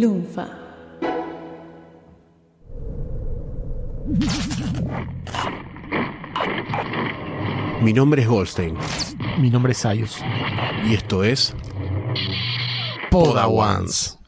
Lunfa. 0.00 0.44
Mi 7.82 7.92
nombre 7.92 8.22
es 8.22 8.28
Goldstein 8.28 8.76
Mi 9.38 9.50
nombre 9.50 9.72
es 9.72 9.78
Sayus. 9.78 10.18
y 10.84 10.94
esto 10.94 11.22
es 11.24 11.54
Podawans. 13.10 14.18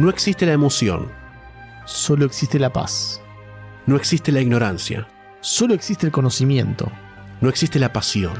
No 0.00 0.08
existe 0.08 0.46
la 0.46 0.52
emoción, 0.54 1.10
Solo 1.84 2.24
existe 2.24 2.58
la 2.58 2.72
paz. 2.72 3.20
no 3.84 3.96
existe 3.96 4.32
la 4.32 4.40
ignorancia, 4.40 5.06
Solo 5.42 5.74
existe 5.74 6.06
el 6.06 6.12
conocimiento. 6.12 6.90
no 7.42 7.50
existe 7.50 7.78
la 7.78 7.92
pasión, 7.92 8.32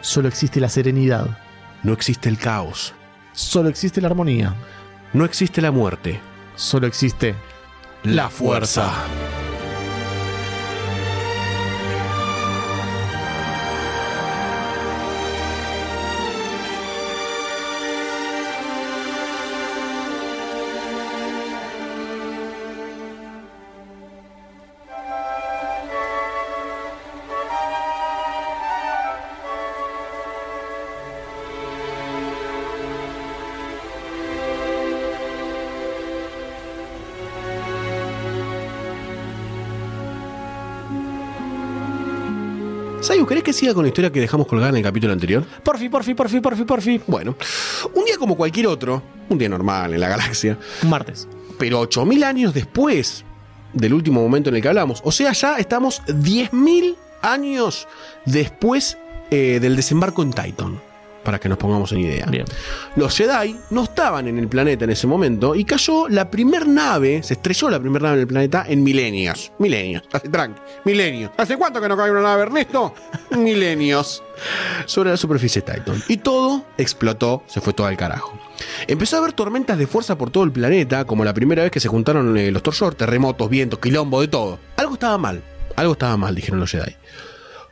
Solo 0.00 0.26
existe 0.26 0.58
la 0.58 0.68
serenidad. 0.68 1.38
no 1.84 1.92
existe 1.92 2.28
el 2.28 2.36
caos, 2.36 2.94
Solo 3.32 3.68
existe 3.68 4.00
la 4.00 4.08
armonía. 4.08 4.54
no 5.12 5.24
existe 5.24 5.62
la 5.62 5.70
muerte. 5.70 6.20
Solo 6.56 6.88
existe 6.88 7.36
la 8.02 8.28
fuerza. 8.28 8.92
Siga 43.54 43.72
con 43.74 43.84
la 43.84 43.88
historia 43.88 44.10
que 44.12 44.20
dejamos 44.20 44.46
colgada 44.46 44.70
en 44.70 44.76
el 44.76 44.82
capítulo 44.82 45.12
anterior? 45.12 45.44
Porfi, 45.62 45.88
porfi, 45.88 46.14
porfi, 46.14 46.40
porfi, 46.40 46.64
porfi. 46.64 47.00
Bueno, 47.06 47.36
un 47.94 48.04
día 48.04 48.16
como 48.18 48.36
cualquier 48.36 48.66
otro, 48.66 49.02
un 49.28 49.38
día 49.38 49.48
normal 49.48 49.94
en 49.94 50.00
la 50.00 50.08
galaxia, 50.08 50.58
Un 50.82 50.90
martes. 50.90 51.26
pero 51.58 51.80
8.000 51.82 52.24
años 52.24 52.52
después 52.54 53.24
del 53.72 53.94
último 53.94 54.20
momento 54.22 54.50
en 54.50 54.56
el 54.56 54.62
que 54.62 54.68
hablamos. 54.68 55.00
O 55.04 55.10
sea, 55.12 55.32
ya 55.32 55.56
estamos 55.58 56.02
10.000 56.06 56.96
años 57.22 57.88
después 58.26 58.98
eh, 59.30 59.58
del 59.60 59.76
desembarco 59.76 60.22
en 60.22 60.32
Titan, 60.32 60.80
para 61.24 61.40
que 61.40 61.48
nos 61.48 61.58
pongamos 61.58 61.90
en 61.92 62.00
idea. 62.00 62.26
Bien. 62.26 62.44
Los 62.96 63.16
Jedi 63.16 63.56
no 63.70 63.84
estaban 63.84 64.28
en 64.28 64.38
el 64.38 64.48
planeta 64.48 64.84
en 64.84 64.90
ese 64.90 65.06
momento 65.06 65.54
y 65.54 65.64
cayó 65.64 66.08
la 66.08 66.30
primer 66.30 66.68
nave, 66.68 67.22
se 67.22 67.34
estrelló 67.34 67.70
la 67.70 67.80
primera 67.80 68.04
nave 68.04 68.16
en 68.16 68.20
el 68.20 68.26
planeta 68.28 68.64
en 68.68 68.82
milenios. 68.82 69.50
Milenios, 69.58 70.02
hace 70.12 70.28
tranqui, 70.28 70.60
milenios. 70.84 71.30
¿Hace 71.36 71.56
cuánto 71.56 71.80
que 71.80 71.88
no 71.88 71.96
cae 71.96 72.10
una 72.10 72.22
nave, 72.22 72.42
Ernesto? 72.42 72.94
milenios. 73.36 74.22
Sobre 74.86 75.10
la 75.10 75.16
superficie 75.16 75.62
de 75.62 75.72
Titan. 75.72 76.02
Y 76.08 76.18
todo 76.18 76.64
explotó, 76.76 77.42
se 77.46 77.60
fue 77.60 77.72
todo 77.72 77.86
al 77.86 77.96
carajo. 77.96 78.38
Empezó 78.86 79.16
a 79.16 79.18
haber 79.20 79.32
tormentas 79.32 79.78
de 79.78 79.86
fuerza 79.86 80.16
por 80.16 80.30
todo 80.30 80.44
el 80.44 80.52
planeta, 80.52 81.04
como 81.04 81.24
la 81.24 81.34
primera 81.34 81.62
vez 81.62 81.72
que 81.72 81.80
se 81.80 81.88
juntaron 81.88 82.36
eh, 82.36 82.50
los 82.50 82.62
Torshor, 82.62 82.94
terremotos, 82.94 83.48
vientos, 83.48 83.78
quilombo, 83.78 84.20
de 84.20 84.28
todo. 84.28 84.58
Algo 84.76 84.94
estaba 84.94 85.18
mal, 85.18 85.42
algo 85.76 85.92
estaba 85.92 86.16
mal, 86.16 86.34
dijeron 86.34 86.60
los 86.60 86.70
Jedi. 86.70 86.96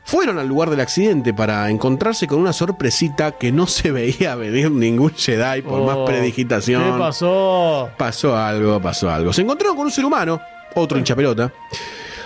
Fueron 0.05 0.37
al 0.37 0.47
lugar 0.47 0.69
del 0.69 0.81
accidente 0.81 1.33
para 1.33 1.69
encontrarse 1.69 2.27
con 2.27 2.39
una 2.39 2.53
sorpresita 2.53 3.31
que 3.33 3.51
no 3.51 3.67
se 3.67 3.91
veía 3.91 4.35
venir 4.35 4.69
ningún 4.69 5.11
Jedi 5.15 5.61
por 5.61 5.81
más 5.83 5.95
Oh, 5.97 6.05
predigitación. 6.05 6.83
¿Qué 6.83 6.99
pasó? 6.99 7.89
Pasó 7.97 8.35
algo, 8.37 8.81
pasó 8.81 9.09
algo. 9.09 9.31
Se 9.31 9.41
encontraron 9.41 9.75
con 9.77 9.85
un 9.85 9.91
ser 9.91 10.05
humano, 10.05 10.41
otro 10.75 10.97
hinchapelota, 10.97 11.53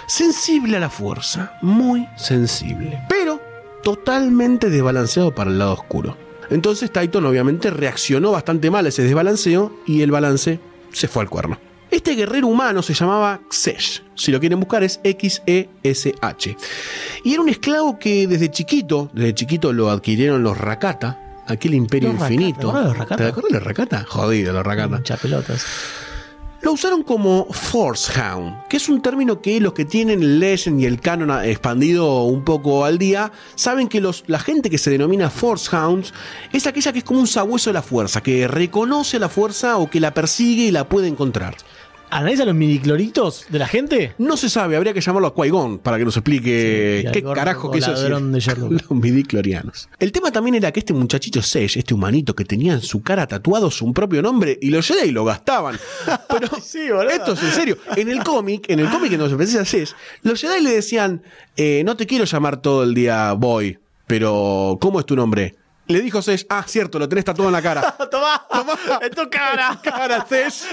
sensible 0.08 0.78
a 0.78 0.80
la 0.80 0.90
fuerza, 0.90 1.54
muy 1.62 2.08
sensible, 2.18 3.04
pero 3.08 3.40
totalmente 3.84 4.70
desbalanceado 4.70 5.34
para 5.34 5.52
el 5.52 5.60
lado 5.60 5.74
oscuro. 5.74 6.18
Entonces 6.50 6.92
Titan 6.92 7.26
obviamente 7.26 7.70
reaccionó 7.70 8.32
bastante 8.32 8.72
mal 8.72 8.86
a 8.86 8.90
ese 8.90 9.04
desbalanceo 9.04 9.72
y 9.86 10.02
el 10.02 10.12
balance 10.12 10.60
se 10.92 11.08
fue 11.08 11.22
al 11.24 11.30
cuerno. 11.30 11.60
Este 11.90 12.16
guerrero 12.16 12.48
humano 12.48 12.82
se 12.82 12.94
llamaba 12.94 13.40
Xesh. 13.50 14.04
Si 14.16 14.32
lo 14.32 14.40
quieren 14.40 14.60
buscar 14.60 14.84
es 14.84 15.00
X-E-S-H. 15.04 16.58
Y 17.24 17.34
era 17.34 17.42
un 17.42 17.50
esclavo 17.50 17.98
que 17.98 18.28
desde 18.28 18.52
chiquito, 18.52 19.10
desde 19.14 19.34
chiquito 19.34 19.72
lo 19.72 19.90
adquirieron 19.90 20.44
los 20.44 20.58
Rakata, 20.58 21.44
aquel 21.48 21.76
imperio 21.76 22.10
Los 22.10 22.20
Rakata, 22.20 22.34
infinito. 22.34 22.60
¿te 22.60 22.68
acuerdas 22.68 22.84
de 22.84 22.90
los 22.90 22.98
Rakata? 22.98 23.18
¿Te 23.18 23.30
acuerdas 23.30 23.52
de 23.52 23.58
los 23.60 23.64
Rakata? 23.64 24.06
Jodido 24.08 24.54
los 24.54 24.66
Rakata. 24.66 25.04
Chapelotas. 25.04 25.66
Lo 26.62 26.74
usaron 26.74 27.04
como 27.04 27.46
Forcehound, 27.52 28.68
que 28.68 28.78
es 28.78 28.90
un 28.90 29.02
término 29.02 29.42
que 29.42 29.60
los 29.62 29.74
que 29.74 29.86
tienen 29.86 30.24
el 30.24 30.40
Legend 30.40 30.82
y 30.82 30.86
el 30.86 31.00
canon 31.00 31.32
expandido 31.46 32.24
un 32.24 32.44
poco 32.44 32.84
al 32.84 32.98
día 32.98 33.32
saben 33.54 33.88
que 33.88 34.02
los, 34.02 34.24
la 34.26 34.40
gente 34.40 34.72
que 34.72 34.80
se 34.80 34.90
denomina 34.90 35.30
Forcehounds 35.30 36.14
es 36.52 36.66
aquella 36.66 36.92
que 36.92 37.00
es 37.00 37.06
como 37.06 37.20
un 37.20 37.28
sabueso 37.28 37.70
de 37.70 37.76
la 37.76 37.84
fuerza, 37.84 38.22
que 38.22 38.48
reconoce 38.48 39.20
la 39.20 39.30
fuerza 39.30 39.78
o 39.78 39.88
que 39.88 40.00
la 40.00 40.16
persigue 40.16 40.64
y 40.64 40.72
la 40.72 40.90
puede 40.90 41.08
encontrar. 41.08 41.56
¿Analiza 42.10 42.46
los 42.46 42.56
midicloritos 42.56 43.46
de 43.50 43.60
la 43.60 43.68
gente? 43.68 44.14
No 44.18 44.38
se 44.38 44.50
sabe, 44.50 44.78
habría 44.78 44.94
que 44.94 45.02
llamarlo 45.02 45.28
a 45.28 45.36
Qui-Gon 45.36 45.80
para 45.80 45.98
que 45.98 46.06
nos 46.06 46.16
explique 46.16 47.04
Sí, 47.06 47.12
qué 47.12 47.24
carajo 47.24 47.70
de 47.70 47.80
Sherlock. 47.82 48.72
Los 48.72 48.92
midiclorianos. 48.92 49.90
El 50.00 50.12
tema 50.12 50.32
también 50.32 50.56
era 50.56 50.72
que 50.72 50.80
este 50.80 50.94
muchachito 50.94 51.42
Sage, 51.42 51.80
este 51.80 51.94
humanito 51.94 52.34
que 52.34 52.46
tenía 52.46 52.74
en 52.74 52.82
su 52.82 53.02
cara 53.02 53.28
tatuado 53.28 53.70
su 53.70 53.92
propio 53.94 54.22
nombre, 54.22 54.58
y 54.62 54.70
los 54.70 54.88
Jedi 54.88 55.12
lo 55.12 55.26
gastaban. 55.26 55.78
Pero 56.30 56.48
Sí, 56.62 56.88
esto 57.12 57.34
es 57.34 57.44
en 57.44 57.52
serio. 57.52 57.78
En 57.96 58.10
el 58.10 58.24
cómic, 58.24 58.70
en 58.70 58.80
el 58.80 58.90
cómic 58.90 59.12
en 59.12 59.20
donde 59.20 59.34
se 59.34 59.38
presenta 59.38 59.66
Sage, 59.66 59.96
los 60.24 60.40
Jedi 60.40 60.64
le 60.64 60.72
decían, 60.72 61.24
eh, 61.58 61.84
no 61.86 61.98
te 61.98 62.06
quiero 62.06 62.24
llamar 62.26 62.62
todo 62.62 62.84
el 62.84 62.94
día 62.94 63.34
Boy, 63.34 63.80
pero 64.06 64.78
¿cómo 64.80 65.00
es 65.00 65.06
tu 65.06 65.16
nombre? 65.16 65.56
Le 65.88 66.02
dijo 66.02 66.22
Sage, 66.22 66.46
ah, 66.50 66.66
cierto, 66.68 67.00
lo 67.00 67.08
tenés 67.08 67.24
tatuado 67.26 67.50
en 67.50 67.54
la 67.54 67.62
cara. 67.62 67.96
¡Tomá! 68.12 68.46
Tomá. 68.50 69.00
¡En 69.02 69.12
tu 69.12 69.30
cara! 69.30 69.80
cara. 69.82 70.26
Es 70.30 70.66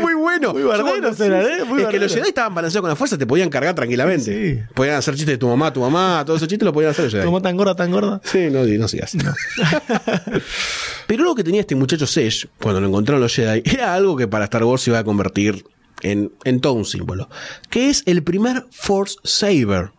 muy 0.00 0.14
bueno. 0.14 0.52
Muy 0.52 0.64
bardero 0.64 1.14
será, 1.14 1.42
¿eh? 1.42 1.64
Muy 1.64 1.82
es 1.82 1.88
que 1.88 1.98
los. 1.98 2.12
Jedi 2.12 2.28
estaban 2.28 2.54
balanceados 2.54 2.82
con 2.82 2.90
la 2.90 2.96
fuerza, 2.96 3.16
te 3.16 3.26
podían 3.26 3.48
cargar 3.48 3.74
tranquilamente. 3.74 4.24
Sí. 4.56 4.62
Podían 4.74 4.96
hacer 4.96 5.14
chistes 5.14 5.34
de 5.34 5.38
tu 5.38 5.48
mamá, 5.48 5.72
tu 5.72 5.80
mamá, 5.80 6.24
todos 6.26 6.38
esos 6.38 6.48
chistes 6.48 6.64
los 6.64 6.74
podían 6.74 6.90
hacer 6.90 7.04
los 7.04 7.12
Jedi. 7.12 7.24
Como 7.24 7.40
tan 7.40 7.56
gorda, 7.56 7.74
tan 7.76 7.90
gorda. 7.90 8.20
Sí, 8.24 8.48
no, 8.50 8.64
no 8.64 8.88
sigas. 8.88 9.16
Pero 11.06 11.24
lo 11.24 11.34
que 11.34 11.44
tenía 11.44 11.60
este 11.60 11.74
muchacho 11.74 12.06
Sesh, 12.06 12.48
cuando 12.60 12.80
lo 12.80 12.88
encontraron 12.88 13.20
los 13.20 13.34
Jedi, 13.34 13.62
era 13.64 13.94
algo 13.94 14.16
que 14.16 14.26
para 14.26 14.44
Star 14.44 14.64
Wars 14.64 14.82
se 14.82 14.90
iba 14.90 14.98
a 14.98 15.04
convertir 15.04 15.64
en, 16.02 16.32
en 16.44 16.60
todo 16.60 16.74
un 16.74 16.84
símbolo. 16.84 17.28
Que 17.70 17.90
es 17.90 18.02
el 18.06 18.22
primer 18.22 18.66
Force 18.70 19.16
Saber, 19.22 19.92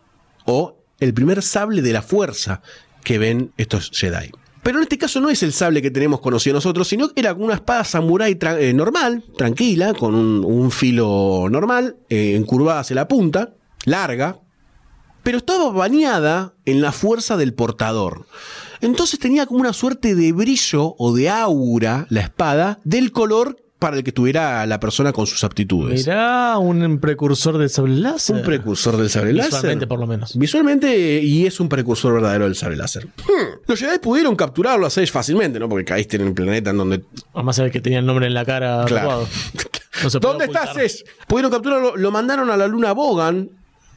o 0.44 0.76
el 1.00 1.14
primer 1.14 1.42
sable 1.42 1.82
de 1.82 1.92
la 1.92 2.02
fuerza 2.02 2.62
que 3.04 3.18
ven 3.18 3.52
estos 3.56 3.90
Jedi. 3.92 4.32
Pero 4.64 4.78
en 4.78 4.84
este 4.84 4.96
caso 4.96 5.20
no 5.20 5.28
es 5.28 5.42
el 5.42 5.52
sable 5.52 5.82
que 5.82 5.90
tenemos 5.90 6.20
conocido 6.20 6.54
nosotros, 6.54 6.88
sino 6.88 7.10
que 7.10 7.20
era 7.20 7.34
una 7.34 7.54
espada 7.54 7.84
samurai 7.84 8.36
eh, 8.40 8.72
normal, 8.72 9.22
tranquila, 9.36 9.92
con 9.92 10.14
un, 10.14 10.42
un 10.42 10.70
filo 10.70 11.48
normal, 11.50 11.98
eh, 12.08 12.34
encurvada 12.34 12.80
hacia 12.80 12.96
la 12.96 13.06
punta, 13.06 13.52
larga, 13.84 14.40
pero 15.22 15.38
estaba 15.38 15.70
bañada 15.70 16.54
en 16.64 16.80
la 16.80 16.92
fuerza 16.92 17.36
del 17.36 17.52
portador. 17.52 18.26
Entonces 18.80 19.18
tenía 19.18 19.44
como 19.44 19.60
una 19.60 19.74
suerte 19.74 20.14
de 20.14 20.32
brillo 20.32 20.94
o 20.98 21.14
de 21.14 21.28
aura 21.28 22.06
la 22.08 22.20
espada 22.20 22.80
del 22.84 23.12
color 23.12 23.63
para 23.84 23.98
el 23.98 24.02
que 24.02 24.12
tuviera 24.12 24.64
la 24.64 24.80
persona 24.80 25.12
con 25.12 25.26
sus 25.26 25.44
aptitudes. 25.44 26.06
Mirá, 26.06 26.56
un 26.56 26.98
precursor 27.00 27.58
de 27.58 27.68
sable 27.68 27.96
láser. 27.96 28.36
Un 28.36 28.42
precursor 28.42 28.96
del 28.96 29.10
sable 29.10 29.34
láser. 29.34 29.52
Visualmente, 29.52 29.86
por 29.86 30.00
lo 30.00 30.06
menos. 30.06 30.38
Visualmente, 30.38 31.20
y 31.20 31.44
es 31.44 31.60
un 31.60 31.68
precursor 31.68 32.14
verdadero 32.14 32.46
del 32.46 32.54
sable 32.54 32.76
láser. 32.76 33.04
Hmm. 33.04 33.60
Los 33.66 33.78
Jedi 33.78 33.98
pudieron 33.98 34.36
capturarlo 34.36 34.86
a 34.86 34.90
Sage 34.90 35.08
fácilmente, 35.08 35.58
¿no? 35.58 35.68
Porque 35.68 35.84
caíste 35.84 36.16
en 36.16 36.28
el 36.28 36.32
planeta 36.32 36.70
en 36.70 36.78
donde. 36.78 37.04
Además, 37.34 37.56
saber 37.56 37.72
que 37.72 37.82
tenía 37.82 37.98
el 37.98 38.06
nombre 38.06 38.26
en 38.26 38.32
la 38.32 38.46
cara 38.46 38.86
Claro. 38.86 39.28
No 40.02 40.08
¿Dónde 40.18 40.46
estás, 40.46 40.72
Sage? 40.72 41.04
Pudieron 41.28 41.52
capturarlo, 41.52 41.94
lo 41.94 42.10
mandaron 42.10 42.48
a 42.48 42.56
la 42.56 42.66
luna 42.66 42.92
Bogan, 42.92 43.50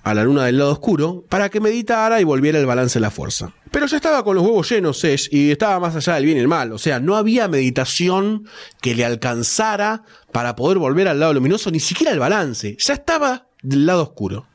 a 0.09 0.13
la 0.13 0.23
luna 0.23 0.45
del 0.45 0.57
lado 0.57 0.71
oscuro, 0.71 1.25
para 1.27 1.49
que 1.49 1.59
meditara 1.59 2.21
y 2.21 2.23
volviera 2.23 2.59
el 2.59 2.65
balance 2.65 2.97
de 2.97 3.01
la 3.01 3.11
fuerza. 3.11 3.53
Pero 3.71 3.85
ya 3.87 3.97
estaba 3.97 4.23
con 4.23 4.35
los 4.35 4.45
huevos 4.45 4.69
llenos, 4.69 4.99
Sage, 4.99 5.27
y 5.31 5.51
estaba 5.51 5.79
más 5.79 5.95
allá 5.95 6.15
del 6.15 6.25
bien 6.25 6.37
y 6.37 6.39
el 6.39 6.47
mal. 6.47 6.71
O 6.71 6.77
sea, 6.77 6.99
no 6.99 7.15
había 7.15 7.47
meditación 7.47 8.47
que 8.81 8.95
le 8.95 9.03
alcanzara 9.03 10.03
para 10.31 10.55
poder 10.55 10.77
volver 10.77 11.07
al 11.07 11.19
lado 11.19 11.33
luminoso, 11.33 11.71
ni 11.71 11.79
siquiera 11.79 12.13
el 12.13 12.19
balance. 12.19 12.77
Ya 12.79 12.93
estaba 12.93 13.47
del 13.61 13.85
lado 13.85 14.03
oscuro. 14.03 14.47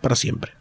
Para 0.00 0.16
siempre. 0.16 0.52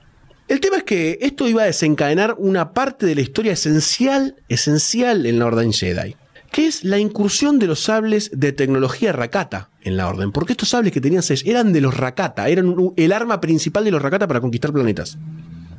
El 0.48 0.60
tema 0.60 0.78
es 0.78 0.84
que 0.84 1.20
esto 1.22 1.48
iba 1.48 1.64
a 1.64 1.66
desencadenar 1.66 2.36
una 2.38 2.74
parte 2.74 3.06
de 3.06 3.16
la 3.16 3.22
historia 3.22 3.54
esencial, 3.54 4.36
esencial 4.50 5.26
en 5.26 5.40
la 5.40 5.46
Orden 5.46 5.72
Jedi. 5.72 6.16
Que 6.52 6.68
es 6.68 6.84
la 6.84 7.00
incursión 7.00 7.60
de 7.60 7.68
los 7.68 7.82
sables 7.82 8.30
de 8.34 8.52
tecnología 8.52 9.14
Rakata 9.14 9.70
en 9.82 9.98
la 9.98 10.08
orden. 10.08 10.32
Porque 10.32 10.54
estos 10.54 10.70
sables 10.70 10.92
que 10.92 11.02
tenían 11.02 11.24
Sesh 11.24 11.48
eran 11.48 11.74
de 11.74 11.82
los 11.82 11.96
Rakata, 11.96 12.50
eran 12.50 12.76
el 12.96 13.12
arma 13.14 13.40
principal 13.40 13.86
de 13.86 13.92
los 13.92 14.02
Rakata 14.02 14.28
para 14.28 14.42
conquistar 14.42 14.74
planetas. 14.74 15.18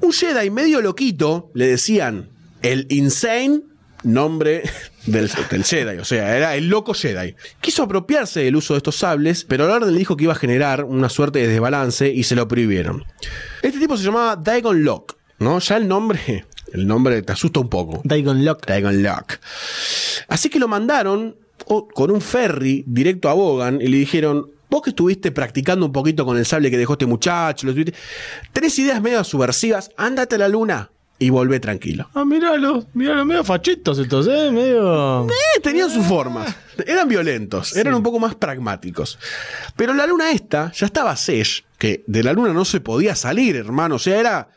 Un 0.00 0.12
Jedi 0.12 0.50
medio 0.50 0.80
loquito, 0.80 1.50
le 1.54 1.66
decían 1.66 2.30
el 2.62 2.86
Insane, 2.90 3.62
nombre 4.02 4.62
del, 5.06 5.30
del 5.50 5.64
Jedi, 5.64 5.98
o 5.98 6.04
sea, 6.04 6.36
era 6.36 6.56
el 6.56 6.68
loco 6.68 6.94
Jedi. 6.94 7.34
Quiso 7.60 7.84
apropiarse 7.84 8.40
del 8.40 8.56
uso 8.56 8.74
de 8.74 8.78
estos 8.78 8.96
sables, 8.96 9.44
pero 9.44 9.68
la 9.68 9.74
orden 9.74 9.92
le 9.92 9.98
dijo 9.98 10.16
que 10.16 10.24
iba 10.24 10.32
a 10.32 10.36
generar 10.36 10.84
una 10.84 11.08
suerte 11.08 11.40
de 11.40 11.48
desbalance 11.48 12.08
y 12.08 12.24
se 12.24 12.34
lo 12.34 12.48
prohibieron. 12.48 13.04
Este 13.62 13.78
tipo 13.78 13.96
se 13.96 14.04
llamaba 14.04 14.36
Dagon 14.36 14.84
Locke, 14.84 15.16
¿no? 15.38 15.58
Ya 15.58 15.76
el 15.76 15.86
nombre, 15.86 16.46
el 16.72 16.86
nombre 16.86 17.20
te 17.22 17.32
asusta 17.32 17.60
un 17.60 17.68
poco. 17.68 18.00
Dagon 18.04 18.44
Lock. 18.44 18.66
Dagon 18.66 19.02
Locke. 19.02 19.38
Así 20.28 20.48
que 20.48 20.58
lo 20.58 20.68
mandaron 20.68 21.36
con 21.94 22.10
un 22.10 22.20
ferry 22.20 22.84
directo 22.86 23.28
a 23.28 23.34
Bogan 23.34 23.80
y 23.80 23.86
le 23.88 23.96
dijeron, 23.98 24.50
vos 24.68 24.82
que 24.82 24.90
estuviste 24.90 25.30
practicando 25.32 25.86
un 25.86 25.92
poquito 25.92 26.24
con 26.24 26.36
el 26.36 26.44
sable 26.46 26.70
que 26.70 26.78
dejó 26.78 26.94
este 26.94 27.06
muchacho, 27.06 27.66
lo 27.66 27.72
estuviste- 27.72 27.94
tenés 28.52 28.78
ideas 28.78 29.00
medio 29.00 29.22
subversivas, 29.24 29.90
ándate 29.96 30.34
a 30.34 30.38
la 30.38 30.48
luna 30.48 30.90
y 31.18 31.30
volvé 31.30 31.60
tranquilo. 31.60 32.08
Ah, 32.14 32.24
míralo, 32.24 32.84
míralo, 32.94 33.24
medio 33.24 33.44
fachitos 33.44 33.96
estos, 33.98 34.26
eh, 34.26 34.50
medio. 34.50 35.26
Eh, 35.28 35.60
tenían 35.62 35.88
sus 35.88 36.04
formas. 36.04 36.52
Eran 36.84 37.08
violentos, 37.08 37.76
eran 37.76 37.94
un 37.94 38.02
poco 38.02 38.18
más 38.18 38.34
pragmáticos. 38.34 39.18
Pero 39.76 39.94
la 39.94 40.06
luna 40.06 40.32
esta 40.32 40.72
ya 40.72 40.86
estaba 40.86 41.14
Sesh, 41.16 41.64
que 41.78 42.02
de 42.08 42.24
la 42.24 42.32
luna 42.32 42.52
no 42.52 42.64
se 42.64 42.80
podía 42.80 43.14
salir, 43.14 43.54
hermano. 43.54 43.96
O 43.96 43.98
sea, 44.00 44.18
era 44.18 44.48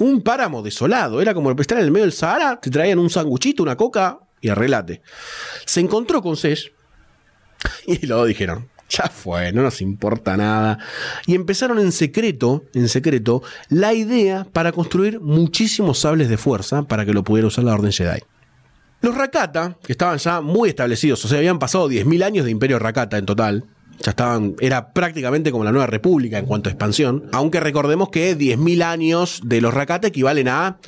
un 0.00 0.22
páramo 0.22 0.62
desolado. 0.62 1.20
Era 1.20 1.34
como 1.34 1.50
estar 1.52 1.78
en 1.78 1.84
el 1.84 1.90
medio 1.90 2.04
del 2.04 2.12
Sahara, 2.12 2.58
te 2.58 2.70
traían 2.70 2.98
un 2.98 3.10
sanguchito, 3.10 3.62
una 3.62 3.76
coca 3.76 4.18
y 4.40 4.48
arreglate. 4.48 5.02
Se 5.64 5.80
encontró 5.80 6.22
con 6.22 6.36
Sesh 6.36 6.72
y 7.86 8.06
luego 8.06 8.24
dijeron, 8.24 8.68
ya 8.88 9.08
fue, 9.08 9.52
no 9.52 9.62
nos 9.62 9.80
importa 9.82 10.36
nada. 10.36 10.78
Y 11.26 11.34
empezaron 11.34 11.78
en 11.78 11.92
secreto, 11.92 12.64
en 12.72 12.88
secreto, 12.88 13.42
la 13.68 13.92
idea 13.92 14.46
para 14.50 14.72
construir 14.72 15.20
muchísimos 15.20 15.98
sables 15.98 16.28
de 16.28 16.38
fuerza 16.38 16.82
para 16.82 17.04
que 17.04 17.12
lo 17.12 17.22
pudiera 17.22 17.48
usar 17.48 17.64
la 17.64 17.74
Orden 17.74 17.92
Jedi. 17.92 18.20
Los 19.02 19.14
Rakata, 19.14 19.76
que 19.82 19.92
estaban 19.92 20.18
ya 20.18 20.40
muy 20.40 20.70
establecidos, 20.70 21.24
o 21.24 21.28
sea, 21.28 21.38
habían 21.38 21.58
pasado 21.58 21.88
10.000 21.88 22.24
años 22.24 22.44
de 22.44 22.50
Imperio 22.50 22.78
Rakata 22.78 23.18
en 23.18 23.26
total. 23.26 23.64
Ya 24.02 24.10
estaban, 24.10 24.54
era 24.60 24.92
prácticamente 24.92 25.52
como 25.52 25.64
la 25.64 25.72
nueva 25.72 25.86
república 25.86 26.38
en 26.38 26.46
cuanto 26.46 26.68
a 26.70 26.72
expansión. 26.72 27.28
Aunque 27.32 27.60
recordemos 27.60 28.08
que 28.08 28.36
10.000 28.36 28.82
años 28.82 29.40
de 29.44 29.60
los 29.60 29.74
Rakata 29.74 30.08
equivalen 30.08 30.48
a 30.48 30.78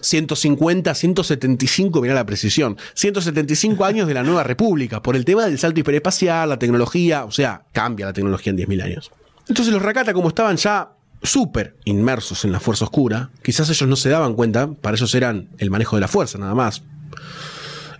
150, 0.00 0.94
175, 0.94 2.00
mirá 2.00 2.14
la 2.14 2.26
precisión, 2.26 2.76
175 2.94 3.84
años 3.84 4.06
de 4.08 4.14
la 4.14 4.22
nueva 4.22 4.42
república, 4.42 5.02
por 5.02 5.16
el 5.16 5.24
tema 5.24 5.46
del 5.46 5.58
salto 5.58 5.80
hiperespacial, 5.80 6.48
la 6.48 6.58
tecnología, 6.58 7.24
o 7.24 7.30
sea, 7.30 7.64
cambia 7.72 8.06
la 8.06 8.12
tecnología 8.12 8.50
en 8.50 8.58
10.000 8.58 8.82
años. 8.82 9.10
Entonces 9.48 9.72
los 9.72 9.82
Rakata, 9.82 10.12
como 10.12 10.28
estaban 10.28 10.56
ya 10.56 10.92
súper 11.22 11.76
inmersos 11.84 12.44
en 12.44 12.52
la 12.52 12.60
fuerza 12.60 12.84
oscura, 12.84 13.30
quizás 13.42 13.70
ellos 13.70 13.88
no 13.88 13.96
se 13.96 14.08
daban 14.08 14.34
cuenta, 14.34 14.72
para 14.72 14.96
ellos 14.96 15.14
eran 15.14 15.48
el 15.58 15.70
manejo 15.70 15.96
de 15.96 16.00
la 16.00 16.08
fuerza 16.08 16.38
nada 16.38 16.54
más, 16.54 16.82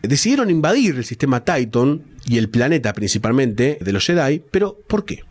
decidieron 0.02 0.50
invadir 0.50 0.96
el 0.96 1.04
sistema 1.04 1.44
Titan 1.44 2.02
y 2.26 2.38
el 2.38 2.48
planeta 2.48 2.92
principalmente 2.92 3.78
de 3.80 3.92
los 3.92 4.06
Jedi, 4.06 4.42
pero 4.50 4.78
¿por 4.86 5.04
qué? 5.04 5.22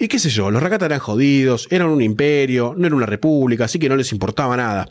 Y 0.00 0.06
qué 0.06 0.20
sé 0.20 0.30
yo, 0.30 0.52
los 0.52 0.62
Rakata 0.62 0.86
eran 0.86 1.00
jodidos, 1.00 1.66
eran 1.70 1.88
un 1.88 2.00
imperio, 2.00 2.72
no 2.76 2.86
era 2.86 2.94
una 2.94 3.06
república, 3.06 3.64
así 3.64 3.80
que 3.80 3.88
no 3.88 3.96
les 3.96 4.12
importaba 4.12 4.56
nada. 4.56 4.88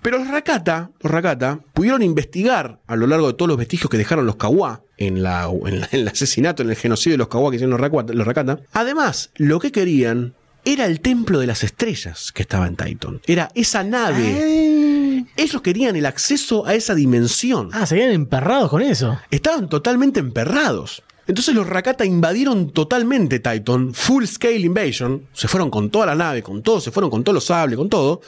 Pero 0.00 0.18
los 0.18 0.28
Rakata, 0.28 0.92
los 1.00 1.10
Rakata, 1.10 1.58
pudieron 1.72 2.02
investigar 2.02 2.78
a 2.86 2.94
lo 2.94 3.08
largo 3.08 3.26
de 3.26 3.34
todos 3.34 3.48
los 3.48 3.58
vestigios 3.58 3.90
que 3.90 3.98
dejaron 3.98 4.26
los 4.26 4.36
Kawa 4.36 4.82
en, 4.96 5.24
la, 5.24 5.50
el 5.90 6.06
asesinato, 6.06 6.62
en 6.62 6.70
el 6.70 6.76
genocidio 6.76 7.14
de 7.14 7.18
los 7.18 7.28
Kawa 7.28 7.50
que 7.50 7.56
hicieron 7.56 7.72
los 7.72 7.80
Rakata, 7.80 8.12
los 8.12 8.26
Rakata. 8.26 8.60
Además, 8.72 9.32
lo 9.34 9.58
que 9.58 9.72
querían 9.72 10.34
era 10.64 10.86
el 10.86 11.00
templo 11.00 11.38
de 11.38 11.46
las 11.46 11.62
estrellas 11.64 12.32
que 12.32 12.42
estaba 12.42 12.66
en 12.66 12.76
Titan. 12.76 13.20
Era 13.26 13.50
esa 13.54 13.82
nave. 13.84 15.24
Ellos 15.36 15.62
querían 15.62 15.96
el 15.96 16.06
acceso 16.06 16.66
a 16.66 16.74
esa 16.74 16.94
dimensión 16.94 17.70
Ah, 17.72 17.86
se 17.86 17.96
quedan 17.96 18.12
emperrados 18.12 18.70
con 18.70 18.82
eso. 18.82 19.18
estaban 19.30 19.68
totalmente 19.68 20.20
emperrados. 20.20 21.02
Entonces 21.26 21.54
los 21.54 21.66
Rakata 21.66 22.04
invadieron 22.04 22.70
totalmente 22.70 23.38
Titan, 23.38 23.94
full 23.94 24.24
scale 24.26 24.58
invasion, 24.58 25.26
se 25.32 25.48
fueron 25.48 25.70
con 25.70 25.88
toda 25.90 26.04
la 26.06 26.14
nave, 26.14 26.42
con 26.42 26.62
todo, 26.62 26.80
se 26.80 26.90
fueron 26.90 27.10
con 27.10 27.24
todos 27.24 27.34
los 27.34 27.44
sables, 27.44 27.78
con 27.78 27.88
todo. 27.88 28.20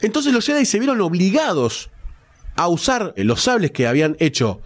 Entonces 0.00 0.32
los 0.32 0.44
Jedi 0.44 0.64
se 0.64 0.78
vieron 0.80 1.00
obligados 1.00 1.90
a 2.56 2.68
usar 2.68 3.14
los 3.16 3.42
sables 3.42 3.70
que 3.70 3.86
habían 3.86 4.16
hecho 4.18 4.60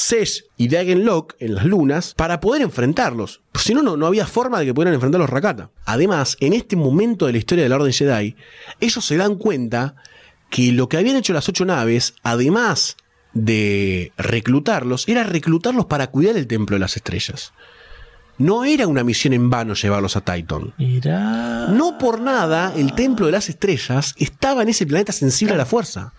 Sesh 0.00 0.46
y 0.56 0.68
Dagon 0.68 1.04
Locke 1.04 1.36
en 1.40 1.54
las 1.54 1.66
lunas 1.66 2.14
para 2.14 2.40
poder 2.40 2.62
enfrentarlos. 2.62 3.42
Si 3.54 3.74
no, 3.74 3.82
no, 3.82 3.98
no 3.98 4.06
había 4.06 4.26
forma 4.26 4.58
de 4.58 4.64
que 4.64 4.74
pudieran 4.74 4.94
enfrentar 4.94 5.20
a 5.20 5.24
los 5.24 5.30
Rakata. 5.30 5.70
Además, 5.84 6.38
en 6.40 6.54
este 6.54 6.74
momento 6.74 7.26
de 7.26 7.32
la 7.32 7.38
historia 7.38 7.64
de 7.64 7.68
la 7.68 7.76
Orden 7.76 7.92
Jedi, 7.92 8.34
ellos 8.80 9.04
se 9.04 9.16
dan 9.18 9.34
cuenta 9.36 9.96
que 10.48 10.72
lo 10.72 10.88
que 10.88 10.96
habían 10.96 11.16
hecho 11.16 11.34
las 11.34 11.48
ocho 11.48 11.66
naves, 11.66 12.14
además 12.22 12.96
de 13.34 14.12
reclutarlos, 14.16 15.06
era 15.06 15.22
reclutarlos 15.22 15.84
para 15.84 16.10
cuidar 16.10 16.36
el 16.36 16.46
Templo 16.46 16.76
de 16.76 16.80
las 16.80 16.96
Estrellas. 16.96 17.52
No 18.40 18.64
era 18.64 18.86
una 18.86 19.04
misión 19.04 19.34
en 19.34 19.50
vano 19.50 19.74
llevarlos 19.74 20.16
a 20.16 20.22
Titan. 20.22 20.72
Mirá. 20.78 21.68
No 21.68 21.98
por 21.98 22.22
nada 22.22 22.72
el 22.74 22.94
Templo 22.94 23.26
de 23.26 23.32
las 23.32 23.50
Estrellas 23.50 24.14
estaba 24.16 24.62
en 24.62 24.70
ese 24.70 24.86
planeta 24.86 25.12
sensible 25.12 25.54
a 25.54 25.58
la 25.58 25.66
fuerza. 25.66 26.14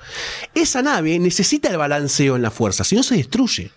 Esa 0.54 0.84
nave 0.84 1.18
necesita 1.18 1.70
el 1.70 1.78
balanceo 1.78 2.36
en 2.36 2.44
la 2.44 2.52
fuerza, 2.52 2.84
si 2.84 2.96
no 2.96 3.02
se 3.02 3.16
destruye. 3.16 3.72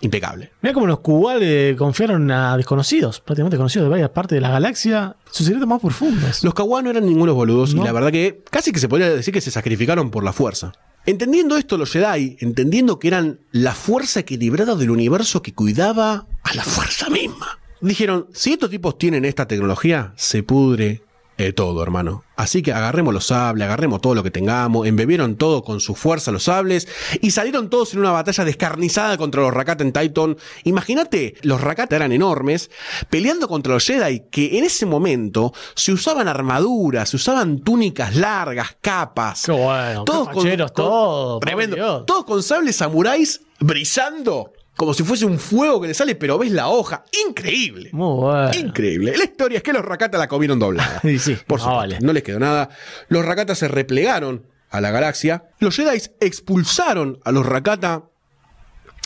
Impecable. 0.00 0.50
Mirá 0.62 0.74
como 0.74 0.88
los 0.88 0.98
cubales 0.98 1.76
confiaron 1.76 2.28
a 2.32 2.56
desconocidos, 2.56 3.20
prácticamente 3.20 3.54
desconocidos 3.56 3.86
de 3.86 3.90
varias 3.90 4.10
partes 4.10 4.34
de 4.36 4.40
la 4.40 4.50
galaxia, 4.50 5.14
sus 5.30 5.46
secretos 5.46 5.68
más 5.68 5.80
profundos. 5.80 6.42
Los 6.42 6.54
Kawa 6.54 6.82
no 6.82 6.90
eran 6.90 7.06
ningunos 7.06 7.34
boludos 7.36 7.72
No. 7.72 7.82
y 7.82 7.84
la 7.86 7.92
verdad 7.92 8.10
que 8.10 8.42
casi 8.50 8.72
que 8.72 8.80
se 8.80 8.88
podría 8.88 9.08
decir 9.10 9.32
que 9.32 9.40
se 9.40 9.52
sacrificaron 9.52 10.10
por 10.10 10.24
la 10.24 10.32
fuerza. 10.32 10.72
Entendiendo 11.06 11.56
esto 11.56 11.78
los 11.78 11.92
Jedi, 11.92 12.36
entendiendo 12.40 12.98
que 12.98 13.06
eran 13.08 13.38
la 13.52 13.72
fuerza 13.74 14.18
equilibrada 14.20 14.74
del 14.74 14.90
universo 14.90 15.40
que 15.40 15.54
cuidaba 15.54 16.26
a 16.42 16.54
la 16.54 16.64
fuerza 16.64 17.08
misma, 17.08 17.60
dijeron, 17.80 18.28
si 18.32 18.52
estos 18.52 18.70
tipos 18.70 18.98
tienen 18.98 19.24
esta 19.24 19.46
tecnología, 19.46 20.12
se 20.16 20.42
pudre 20.42 21.02
eh, 21.38 21.52
todo, 21.52 21.82
hermano. 21.82 22.24
Así 22.34 22.62
que 22.62 22.72
agarremos 22.72 23.12
los 23.12 23.26
sables, 23.26 23.66
agarremos 23.66 24.00
todo 24.00 24.14
lo 24.14 24.22
que 24.22 24.30
tengamos, 24.30 24.86
embebieron 24.86 25.36
todo 25.36 25.62
con 25.62 25.80
su 25.80 25.94
fuerza 25.94 26.32
los 26.32 26.44
sables 26.44 26.88
y 27.20 27.30
salieron 27.30 27.68
todos 27.68 27.92
en 27.92 28.00
una 28.00 28.10
batalla 28.10 28.44
descarnizada 28.44 29.18
contra 29.18 29.42
los 29.42 29.52
Rakata 29.52 29.84
en 29.84 29.92
Titan. 29.92 30.38
Imagínate, 30.64 31.34
los 31.42 31.60
Rakata 31.60 31.94
eran 31.94 32.12
enormes, 32.12 32.70
peleando 33.10 33.48
contra 33.48 33.74
los 33.74 33.84
Jedi 33.84 34.24
que 34.30 34.56
en 34.58 34.64
ese 34.64 34.86
momento 34.86 35.52
se 35.74 35.92
usaban 35.92 36.26
armaduras, 36.26 37.10
se 37.10 37.16
usaban 37.16 37.58
túnicas 37.58 38.16
largas, 38.16 38.76
capas. 38.80 39.42
Qué 39.44 39.52
bueno, 39.52 40.04
todos, 40.04 40.28
por 40.28 41.40
Tremendo. 41.40 42.04
Todos 42.06 42.24
con 42.24 42.42
sables 42.42 42.76
samuráis 42.76 43.42
brillando 43.60 44.52
como 44.76 44.92
si 44.94 45.02
fuese 45.04 45.24
un 45.24 45.38
fuego 45.38 45.80
que 45.80 45.88
le 45.88 45.94
sale, 45.94 46.14
pero 46.14 46.38
ves 46.38 46.52
la 46.52 46.68
hoja. 46.68 47.04
Increíble. 47.28 47.90
Muy 47.92 48.14
bueno. 48.20 48.50
Increíble. 48.54 49.14
La 49.16 49.24
historia 49.24 49.56
es 49.58 49.62
que 49.62 49.72
los 49.72 49.84
Rakata 49.84 50.18
la 50.18 50.28
comieron 50.28 50.58
doblada. 50.58 51.00
Y 51.04 51.18
sí, 51.18 51.36
Por 51.46 51.58
no 51.58 51.64
supuesto, 51.64 51.76
vale. 51.76 51.98
no 52.00 52.12
les 52.12 52.22
quedó 52.22 52.38
nada. 52.38 52.68
Los 53.08 53.24
Rakata 53.24 53.54
se 53.54 53.68
replegaron 53.68 54.44
a 54.70 54.80
la 54.80 54.90
galaxia. 54.90 55.44
Los 55.60 55.76
Jedi 55.76 55.98
expulsaron 56.20 57.18
a 57.24 57.32
los 57.32 57.46
Rakata 57.46 58.02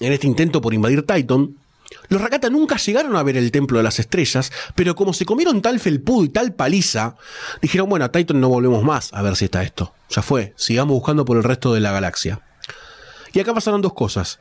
en 0.00 0.12
este 0.12 0.26
intento 0.26 0.60
por 0.60 0.74
invadir 0.74 1.06
Titan. 1.06 1.56
Los 2.08 2.20
Rakata 2.20 2.50
nunca 2.50 2.76
llegaron 2.76 3.14
a 3.16 3.22
ver 3.22 3.36
el 3.36 3.50
Templo 3.52 3.78
de 3.78 3.84
las 3.84 3.98
Estrellas, 3.98 4.52
pero 4.74 4.94
como 4.94 5.12
se 5.12 5.24
comieron 5.24 5.60
tal 5.62 5.78
felpudo 5.80 6.24
y 6.24 6.28
tal 6.28 6.52
paliza, 6.54 7.16
dijeron, 7.60 7.88
bueno, 7.88 8.04
a 8.04 8.12
Titan 8.12 8.40
no 8.40 8.48
volvemos 8.48 8.82
más 8.84 9.12
a 9.12 9.22
ver 9.22 9.36
si 9.36 9.44
está 9.46 9.62
esto. 9.62 9.92
Ya 10.08 10.22
fue, 10.22 10.52
sigamos 10.56 10.94
buscando 10.94 11.24
por 11.24 11.36
el 11.36 11.44
resto 11.44 11.74
de 11.74 11.80
la 11.80 11.92
galaxia. 11.92 12.40
Y 13.32 13.40
acá 13.40 13.54
pasaron 13.54 13.82
dos 13.82 13.92
cosas. 13.92 14.38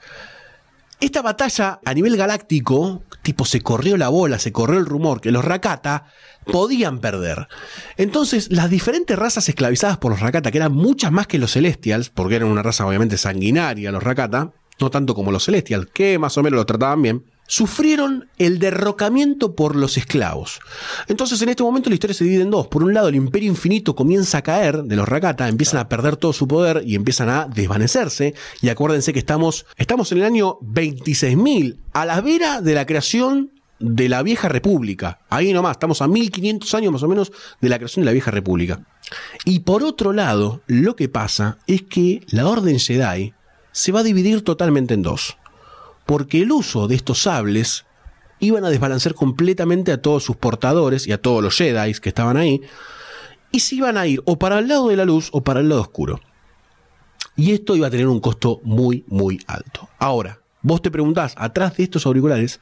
Esta 0.99 1.21
batalla 1.21 1.79
a 1.85 1.93
nivel 1.93 2.17
galáctico, 2.17 3.03
tipo 3.21 3.45
se 3.45 3.61
corrió 3.61 3.95
la 3.95 4.09
bola, 4.09 4.37
se 4.37 4.51
corrió 4.51 4.79
el 4.79 4.85
rumor 4.85 5.21
que 5.21 5.31
los 5.31 5.45
Rakata 5.45 6.05
podían 6.45 6.99
perder. 6.99 7.47
Entonces, 7.95 8.51
las 8.51 8.69
diferentes 8.69 9.17
razas 9.17 9.47
esclavizadas 9.47 9.97
por 9.97 10.11
los 10.11 10.19
Rakata, 10.19 10.51
que 10.51 10.57
eran 10.57 10.73
muchas 10.73 11.11
más 11.13 11.25
que 11.25 11.37
los 11.37 11.53
Celestials, 11.53 12.09
porque 12.09 12.35
eran 12.35 12.49
una 12.49 12.63
raza 12.63 12.85
obviamente 12.85 13.17
sanguinaria 13.17 13.91
los 13.93 14.03
Rakata, 14.03 14.51
no 14.79 14.89
tanto 14.89 15.15
como 15.15 15.31
los 15.31 15.45
Celestials, 15.45 15.87
que 15.93 16.19
más 16.19 16.37
o 16.37 16.43
menos 16.43 16.57
los 16.57 16.65
trataban 16.65 17.01
bien, 17.01 17.23
sufrieron 17.49 18.29
el 18.37 18.59
derrocamiento 18.59 19.55
por 19.55 19.75
los 19.75 19.97
esclavos. 19.97 20.59
Entonces, 21.07 21.41
en 21.41 21.49
este 21.49 21.63
momento 21.63 21.89
la 21.89 21.95
historia 21.95 22.13
se 22.13 22.23
divide 22.23 22.43
en 22.43 22.51
dos. 22.51 22.67
Por 22.67 22.83
un 22.83 22.93
lado, 22.93 23.09
el 23.09 23.15
Imperio 23.15 23.49
Infinito 23.49 23.95
comienza 23.95 24.37
a 24.37 24.41
caer 24.43 24.83
de 24.83 24.95
los 24.95 25.09
Rakata, 25.09 25.49
empiezan 25.49 25.79
a 25.79 25.89
perder 25.89 26.15
todo 26.15 26.31
su 26.31 26.47
poder 26.47 26.83
y 26.85 26.93
empiezan 26.93 27.27
a 27.27 27.47
desvanecerse. 27.47 28.35
Y 28.61 28.69
acuérdense 28.69 29.13
que 29.13 29.19
estamos, 29.19 29.65
estamos 29.77 30.11
en 30.11 30.19
el 30.19 30.25
año 30.25 30.59
26.000, 30.59 31.77
a 31.91 32.05
la 32.05 32.21
vera 32.21 32.61
de 32.61 32.75
la 32.75 32.85
creación 32.85 33.51
de 33.79 34.09
la 34.09 34.21
vieja 34.21 34.47
república. 34.47 35.19
Ahí 35.29 35.51
nomás, 35.51 35.71
estamos 35.71 36.03
a 36.03 36.07
1500 36.07 36.71
años 36.75 36.93
más 36.93 37.03
o 37.03 37.07
menos 37.07 37.31
de 37.59 37.69
la 37.69 37.77
creación 37.77 38.03
de 38.03 38.05
la 38.05 38.13
vieja 38.13 38.29
república. 38.29 38.85
Y 39.43 39.61
por 39.61 39.83
otro 39.83 40.13
lado, 40.13 40.61
lo 40.67 40.95
que 40.95 41.09
pasa 41.09 41.57
es 41.65 41.81
que 41.81 42.21
la 42.29 42.47
Orden 42.47 42.77
Jedi 42.77 43.33
se 43.71 43.91
va 43.91 44.01
a 44.01 44.03
dividir 44.03 44.43
totalmente 44.43 44.93
en 44.93 45.01
dos. 45.01 45.38
Porque 46.09 46.41
el 46.41 46.51
uso 46.51 46.87
de 46.87 46.95
estos 46.95 47.21
sables 47.21 47.85
iban 48.39 48.65
a 48.65 48.71
desbalancear 48.71 49.13
completamente 49.13 49.91
a 49.91 50.01
todos 50.01 50.23
sus 50.23 50.37
portadores 50.37 51.05
y 51.05 51.11
a 51.11 51.21
todos 51.21 51.43
los 51.43 51.55
Jedi 51.55 51.93
que 52.01 52.09
estaban 52.09 52.35
ahí, 52.35 52.61
y 53.51 53.59
se 53.59 53.75
iban 53.75 53.95
a 53.95 54.07
ir 54.07 54.19
o 54.25 54.39
para 54.39 54.57
el 54.57 54.67
lado 54.67 54.87
de 54.87 54.95
la 54.95 55.05
luz 55.05 55.29
o 55.33 55.43
para 55.43 55.59
el 55.59 55.69
lado 55.69 55.81
oscuro. 55.81 56.19
Y 57.35 57.51
esto 57.51 57.75
iba 57.75 57.85
a 57.85 57.91
tener 57.91 58.07
un 58.07 58.21
costo 58.21 58.59
muy, 58.63 59.05
muy 59.05 59.39
alto. 59.45 59.87
Ahora, 59.99 60.41
vos 60.63 60.81
te 60.81 60.89
preguntás, 60.89 61.35
atrás 61.37 61.77
de 61.77 61.83
estos 61.83 62.07
auriculares, 62.07 62.59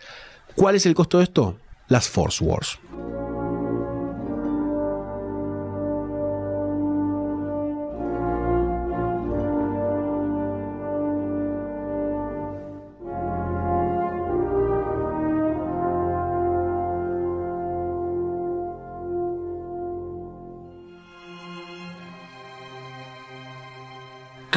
¿cuál 0.53 0.75
es 0.75 0.85
el 0.85 0.93
costo 0.93 1.19
de 1.19 1.23
esto? 1.23 1.57
Las 1.87 2.09
Force 2.09 2.43
Wars. 2.43 2.77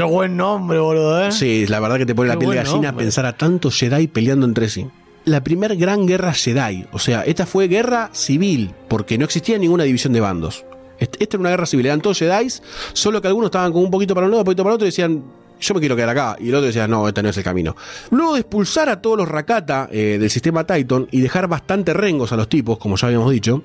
Qué 0.00 0.06
buen 0.06 0.34
nombre, 0.36 0.78
boludo, 0.78 1.26
¿eh? 1.26 1.30
Sí, 1.32 1.66
la 1.66 1.78
verdad 1.78 1.98
que 1.98 2.06
te 2.06 2.14
pone 2.14 2.28
la 2.28 2.38
piel 2.38 2.50
de 2.52 2.56
gallina 2.56 2.88
nombre. 2.90 3.04
pensar 3.04 3.26
a 3.26 3.36
tantos 3.36 3.76
Jedi 3.78 4.06
peleando 4.08 4.46
entre 4.46 4.68
sí. 4.70 4.86
La 5.26 5.44
primera 5.44 5.74
gran 5.74 6.06
guerra 6.06 6.32
Jedi, 6.32 6.86
o 6.92 6.98
sea, 6.98 7.22
esta 7.24 7.44
fue 7.44 7.68
guerra 7.68 8.08
civil, 8.12 8.72
porque 8.88 9.18
no 9.18 9.26
existía 9.26 9.58
ninguna 9.58 9.84
división 9.84 10.14
de 10.14 10.20
bandos. 10.20 10.64
Est- 10.98 11.16
Esta 11.20 11.36
era 11.36 11.40
una 11.40 11.50
guerra 11.50 11.66
civil, 11.66 11.84
eran 11.84 12.00
todos 12.00 12.18
Jedi, 12.18 12.48
solo 12.94 13.20
que 13.20 13.28
algunos 13.28 13.48
estaban 13.48 13.72
como 13.72 13.84
un 13.84 13.90
poquito 13.90 14.14
para 14.14 14.24
un 14.26 14.30
lado, 14.30 14.40
un 14.40 14.44
poquito 14.46 14.62
para 14.62 14.72
el 14.72 14.76
otro 14.76 14.86
y 14.86 14.88
decían, 14.90 15.22
yo 15.60 15.74
me 15.74 15.80
quiero 15.80 15.94
quedar 15.96 16.08
acá. 16.08 16.36
Y 16.40 16.48
el 16.48 16.54
otro 16.54 16.68
decía, 16.68 16.88
no, 16.88 17.06
este 17.06 17.22
no 17.22 17.28
es 17.28 17.36
el 17.36 17.44
camino. 17.44 17.76
Luego 18.10 18.32
de 18.32 18.40
expulsar 18.40 18.88
a 18.88 19.02
todos 19.02 19.18
los 19.18 19.28
Rakata 19.28 19.90
eh, 19.92 20.16
del 20.18 20.30
sistema 20.30 20.64
Titan 20.64 21.08
y 21.10 21.20
dejar 21.20 21.46
bastante 21.46 21.92
rengos 21.92 22.32
a 22.32 22.36
los 22.36 22.48
tipos, 22.48 22.78
como 22.78 22.96
ya 22.96 23.08
habíamos 23.08 23.30
dicho, 23.30 23.62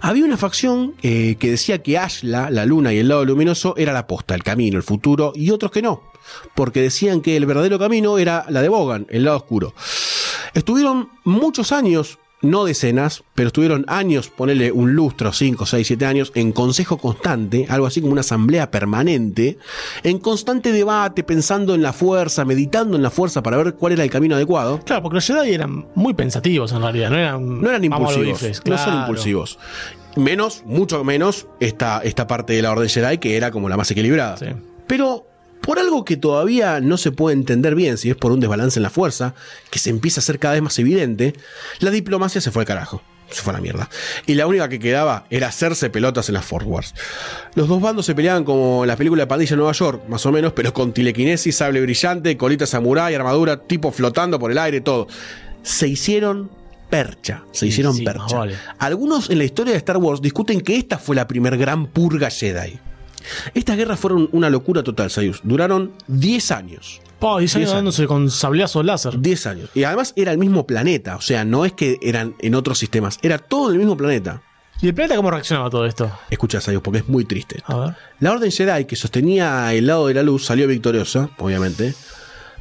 había 0.00 0.24
una 0.24 0.36
facción 0.36 0.94
eh, 1.02 1.36
que 1.38 1.50
decía 1.50 1.82
que 1.82 1.98
Ashla, 1.98 2.50
la 2.50 2.66
luna 2.66 2.92
y 2.92 2.98
el 2.98 3.08
lado 3.08 3.24
luminoso 3.24 3.74
era 3.76 3.92
la 3.92 4.06
posta, 4.06 4.34
el 4.34 4.42
camino, 4.42 4.76
el 4.76 4.82
futuro, 4.82 5.32
y 5.34 5.50
otros 5.50 5.70
que 5.70 5.82
no, 5.82 6.02
porque 6.54 6.80
decían 6.80 7.20
que 7.20 7.36
el 7.36 7.46
verdadero 7.46 7.78
camino 7.78 8.18
era 8.18 8.44
la 8.48 8.62
de 8.62 8.68
Bogan, 8.68 9.06
el 9.10 9.24
lado 9.24 9.38
oscuro. 9.38 9.74
Estuvieron 10.54 11.10
muchos 11.24 11.72
años, 11.72 12.18
no 12.40 12.64
decenas, 12.64 13.24
pero 13.34 13.48
estuvieron 13.48 13.84
años, 13.88 14.28
ponerle 14.28 14.70
un 14.70 14.94
lustro, 14.94 15.32
5, 15.32 15.66
6, 15.66 15.86
7 15.86 16.06
años, 16.06 16.32
en 16.34 16.52
consejo 16.52 16.98
constante, 16.98 17.66
algo 17.68 17.86
así 17.86 18.00
como 18.00 18.12
una 18.12 18.20
asamblea 18.20 18.70
permanente, 18.70 19.58
en 20.04 20.18
constante 20.18 20.70
debate, 20.72 21.24
pensando 21.24 21.74
en 21.74 21.82
la 21.82 21.92
fuerza, 21.92 22.44
meditando 22.44 22.96
en 22.96 23.02
la 23.02 23.10
fuerza 23.10 23.42
para 23.42 23.56
ver 23.56 23.74
cuál 23.74 23.92
era 23.94 24.04
el 24.04 24.10
camino 24.10 24.36
adecuado. 24.36 24.80
Claro, 24.84 25.02
porque 25.02 25.16
los 25.16 25.26
Jedi 25.26 25.52
eran 25.52 25.86
muy 25.94 26.14
pensativos 26.14 26.72
en 26.72 26.82
realidad, 26.82 27.10
no 27.10 27.16
eran, 27.16 27.60
No 27.60 27.68
eran 27.68 27.84
impulsivos. 27.84 28.16
mamalobifes, 28.16 28.62
No 28.66 28.76
son 28.78 28.84
claro. 28.86 29.00
impulsivos. 29.00 29.58
Menos, 30.16 30.62
mucho 30.64 31.04
menos, 31.04 31.46
esta, 31.60 32.00
esta 32.02 32.26
parte 32.26 32.52
de 32.52 32.62
la 32.62 32.72
Orden 32.72 32.88
Jedi 32.88 33.18
que 33.18 33.36
era 33.36 33.50
como 33.50 33.68
la 33.68 33.76
más 33.76 33.90
equilibrada. 33.90 34.36
Sí. 34.36 34.46
Pero 34.86 35.26
por 35.60 35.78
algo 35.78 36.04
que 36.04 36.16
todavía 36.16 36.80
no 36.80 36.96
se 36.96 37.12
puede 37.12 37.34
entender 37.34 37.74
bien, 37.74 37.98
si 37.98 38.10
es 38.10 38.16
por 38.16 38.32
un 38.32 38.40
desbalance 38.40 38.78
en 38.78 38.82
la 38.82 38.90
fuerza, 38.90 39.34
que 39.70 39.78
se 39.78 39.90
empieza 39.90 40.20
a 40.20 40.22
ser 40.22 40.38
cada 40.38 40.54
vez 40.54 40.62
más 40.62 40.78
evidente, 40.78 41.34
la 41.80 41.90
diplomacia 41.90 42.40
se 42.40 42.50
fue 42.50 42.62
al 42.62 42.66
carajo. 42.66 43.02
Se 43.30 43.42
fue 43.42 43.52
a 43.52 43.56
la 43.56 43.60
mierda. 43.60 43.90
Y 44.26 44.34
la 44.34 44.46
única 44.46 44.70
que 44.70 44.78
quedaba 44.78 45.26
era 45.28 45.48
hacerse 45.48 45.90
pelotas 45.90 46.28
en 46.30 46.34
las 46.34 46.46
Force 46.46 46.66
Wars. 46.66 46.94
Los 47.54 47.68
dos 47.68 47.80
bandos 47.80 48.06
se 48.06 48.14
peleaban 48.14 48.42
como 48.42 48.84
en 48.84 48.88
las 48.88 48.96
películas 48.96 49.24
de 49.24 49.26
Pandilla 49.26 49.54
Nueva 49.54 49.72
York, 49.72 50.02
más 50.08 50.24
o 50.24 50.32
menos, 50.32 50.54
pero 50.54 50.72
con 50.72 50.94
telequinesis, 50.94 51.56
sable 51.56 51.82
brillante, 51.82 52.38
colita 52.38 52.66
samurái, 52.66 53.14
armadura, 53.14 53.58
tipo 53.58 53.92
flotando 53.92 54.38
por 54.38 54.50
el 54.50 54.56
aire, 54.56 54.80
todo. 54.80 55.08
Se 55.62 55.86
hicieron 55.86 56.50
percha. 56.88 57.44
Se 57.52 57.66
hicieron 57.66 57.94
sí, 57.94 58.04
percha. 58.04 58.34
vale. 58.34 58.56
Algunos 58.78 59.28
en 59.28 59.38
la 59.38 59.44
historia 59.44 59.72
de 59.72 59.78
Star 59.78 59.98
Wars 59.98 60.22
discuten 60.22 60.62
que 60.62 60.76
esta 60.76 60.96
fue 60.96 61.14
la 61.14 61.28
primer 61.28 61.58
gran 61.58 61.86
purga 61.86 62.30
Jedi. 62.30 62.78
Estas 63.54 63.76
guerras 63.76 63.98
fueron 63.98 64.28
una 64.32 64.50
locura 64.50 64.82
total, 64.82 65.10
Sayus. 65.10 65.40
Duraron 65.42 65.92
10 66.06 66.50
años. 66.52 67.00
Pa, 67.18 67.38
10 67.38 67.56
años 67.56 67.72
dándose 67.72 68.06
con 68.06 68.30
sablazos 68.30 68.84
láser. 68.84 69.20
10 69.20 69.46
años. 69.46 69.70
Y 69.74 69.84
además 69.84 70.12
era 70.16 70.32
el 70.32 70.38
mismo 70.38 70.66
planeta. 70.66 71.16
O 71.16 71.20
sea, 71.20 71.44
no 71.44 71.64
es 71.64 71.72
que 71.72 71.98
eran 72.02 72.34
en 72.38 72.54
otros 72.54 72.78
sistemas. 72.78 73.18
Era 73.22 73.38
todo 73.38 73.68
en 73.68 73.74
el 73.74 73.78
mismo 73.78 73.96
planeta. 73.96 74.42
¿Y 74.80 74.86
el 74.86 74.94
planeta 74.94 75.16
cómo 75.16 75.30
reaccionaba 75.30 75.66
a 75.66 75.70
todo 75.70 75.86
esto? 75.86 76.10
Escucha, 76.30 76.60
Sayus, 76.60 76.82
porque 76.82 77.00
es 77.00 77.08
muy 77.08 77.24
triste. 77.24 77.62
A 77.66 77.76
ver. 77.76 77.94
La 78.20 78.30
Orden 78.30 78.52
Jedi, 78.52 78.84
que 78.84 78.94
sostenía 78.94 79.74
el 79.74 79.88
lado 79.88 80.06
de 80.06 80.14
la 80.14 80.22
luz, 80.22 80.46
salió 80.46 80.68
victoriosa, 80.68 81.30
obviamente. 81.38 81.94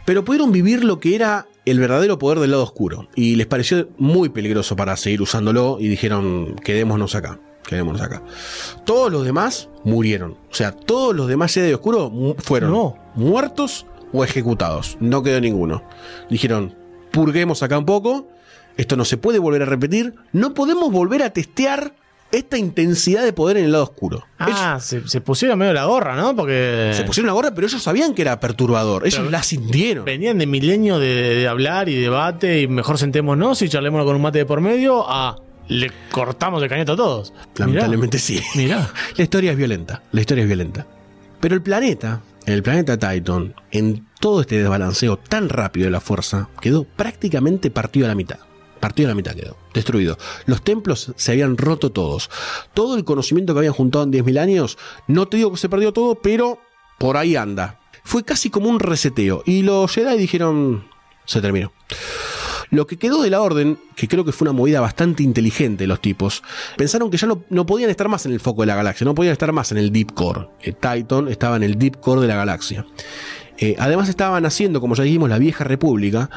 Pero 0.03 0.25
pudieron 0.25 0.51
vivir 0.51 0.83
lo 0.83 0.99
que 0.99 1.13
era 1.13 1.45
el 1.65 1.79
verdadero 1.79 2.17
poder 2.17 2.39
del 2.39 2.51
lado 2.51 2.63
oscuro. 2.63 3.07
Y 3.13 3.35
les 3.35 3.45
pareció 3.45 3.89
muy 3.99 4.29
peligroso 4.29 4.75
para 4.75 4.97
seguir 4.97 5.21
usándolo. 5.21 5.77
Y 5.79 5.89
dijeron, 5.89 6.55
quedémonos 6.55 7.13
acá. 7.13 7.39
Quedémonos 7.67 8.01
acá. 8.01 8.23
Todos 8.85 9.11
los 9.11 9.23
demás 9.25 9.69
murieron. 9.83 10.37
O 10.49 10.55
sea, 10.55 10.71
todos 10.71 11.15
los 11.15 11.27
demás 11.27 11.53
Jedi 11.53 11.73
oscuros 11.73 12.11
mu- 12.11 12.33
fueron 12.37 12.71
No. 12.71 12.97
muertos 13.13 13.85
o 14.13 14.23
ejecutados. 14.23 14.97
No 15.01 15.21
quedó 15.21 15.39
ninguno. 15.41 15.83
Dijeron, 16.29 16.73
purguemos 17.11 17.61
acá 17.61 17.77
un 17.77 17.85
poco. 17.85 18.27
Esto 18.77 18.95
no 18.95 19.03
se 19.05 19.17
puede 19.17 19.37
volver 19.39 19.61
a 19.63 19.65
repetir. 19.65 20.15
No 20.31 20.53
podemos 20.53 20.91
volver 20.91 21.21
a 21.23 21.31
testear 21.31 21.93
esta 22.31 22.57
intensidad 22.57 23.23
de 23.23 23.31
poder 23.33 23.57
en 23.57 23.65
el 23.65 23.71
lado 23.71 23.85
oscuro. 23.85 24.23
Ellos- 24.39 24.53
Ah, 24.61 24.79
se, 24.81 25.07
se 25.07 25.21
pusieron 25.21 25.57
medio 25.59 25.73
la 25.73 25.85
gorra, 25.85 26.15
¿no? 26.15 26.35
Porque 26.35 26.91
se 26.93 27.03
pusieron 27.03 27.27
la 27.27 27.33
gorra, 27.33 27.51
pero 27.55 27.67
ellos 27.67 27.81
sabían 27.81 28.13
que 28.13 28.21
era 28.21 28.39
perturbador. 28.39 29.05
Ellos 29.05 29.19
Pero- 29.19 29.29
la 29.31 29.43
sintieron. 29.43 30.05
venían 30.05 30.37
de 30.37 30.45
milenio 30.45 30.99
de, 30.99 31.35
de 31.35 31.47
hablar 31.47 31.89
y 31.89 31.95
debate 31.95 32.61
y 32.61 32.67
mejor 32.67 32.97
sentémonos 32.97 33.61
y 33.61 33.69
charlémonos 33.69 34.05
con 34.05 34.15
un 34.15 34.21
mate 34.21 34.39
de 34.39 34.45
por 34.45 34.59
medio 34.61 35.09
a 35.09 35.37
le 35.67 35.91
cortamos 36.11 36.61
el 36.63 36.69
cañeto 36.69 36.93
a 36.93 36.95
todos. 36.95 37.33
Lamentablemente 37.55 38.19
sí. 38.19 38.41
Mirá. 38.55 38.91
La 39.15 39.23
historia 39.23 39.51
es 39.51 39.57
violenta. 39.57 40.03
La 40.11 40.21
historia 40.21 40.43
es 40.43 40.47
violenta. 40.47 40.87
Pero 41.39 41.55
el 41.55 41.61
planeta, 41.61 42.21
el 42.45 42.63
planeta 42.63 42.97
Titan, 42.97 43.53
en 43.71 44.07
todo 44.19 44.41
este 44.41 44.57
desbalanceo 44.59 45.17
tan 45.17 45.49
rápido 45.49 45.85
de 45.85 45.91
la 45.91 45.99
fuerza, 45.99 46.49
quedó 46.61 46.83
prácticamente 46.83 47.69
partido 47.69 48.05
a 48.05 48.09
la 48.09 48.15
mitad. 48.15 48.39
Partido 48.79 49.07
a 49.07 49.11
la 49.11 49.15
mitad 49.15 49.33
quedó, 49.33 49.57
destruido. 49.73 50.17
Los 50.45 50.63
templos 50.63 51.13
se 51.15 51.31
habían 51.31 51.57
roto 51.57 51.91
todos. 51.91 52.29
Todo 52.73 52.95
el 52.95 53.03
conocimiento 53.03 53.53
que 53.53 53.59
habían 53.59 53.73
juntado 53.73 54.03
en 54.03 54.11
10.000 54.11 54.39
años, 54.39 54.77
no 55.07 55.27
te 55.27 55.37
digo 55.37 55.51
que 55.51 55.57
se 55.57 55.69
perdió 55.69 55.93
todo, 55.93 56.15
pero 56.15 56.59
por 56.97 57.17
ahí 57.17 57.35
anda. 57.35 57.79
Fue 58.03 58.23
casi 58.23 58.49
como 58.49 58.69
un 58.69 58.79
reseteo. 58.79 59.43
Y 59.45 59.63
los 59.63 59.91
Jedi 59.91 60.17
dijeron, 60.17 60.87
se 61.25 61.41
terminó. 61.41 61.71
Lo 62.69 62.85
que 62.85 62.97
quedó 62.97 63.21
de 63.21 63.29
la 63.29 63.41
orden, 63.41 63.77
que 63.95 64.07
creo 64.07 64.25
que 64.25 64.31
fue 64.31 64.47
una 64.47 64.57
movida 64.57 64.81
bastante 64.81 65.23
inteligente 65.23 65.83
de 65.83 65.87
los 65.87 66.01
tipos, 66.01 66.43
pensaron 66.75 67.09
que 67.09 67.17
ya 67.17 67.27
no, 67.27 67.43
no 67.49 67.65
podían 67.65 67.89
estar 67.89 68.09
más 68.09 68.25
en 68.25 68.33
el 68.33 68.39
foco 68.39 68.61
de 68.61 68.67
la 68.67 68.75
galaxia, 68.75 69.05
no 69.05 69.15
podían 69.15 69.33
estar 69.33 69.51
más 69.53 69.71
en 69.71 69.77
el 69.77 69.91
Deep 69.91 70.13
Core. 70.13 70.47
Eh, 70.61 70.73
Titan 70.73 71.27
estaba 71.29 71.55
en 71.55 71.63
el 71.63 71.77
Deep 71.77 71.99
Core 71.99 72.21
de 72.21 72.27
la 72.27 72.35
galaxia. 72.35 72.85
Eh, 73.57 73.75
además 73.79 74.07
estaban 74.09 74.45
haciendo, 74.45 74.81
como 74.81 74.95
ya 74.95 75.03
dijimos, 75.03 75.29
la 75.29 75.39
vieja 75.39 75.63
república 75.63 76.29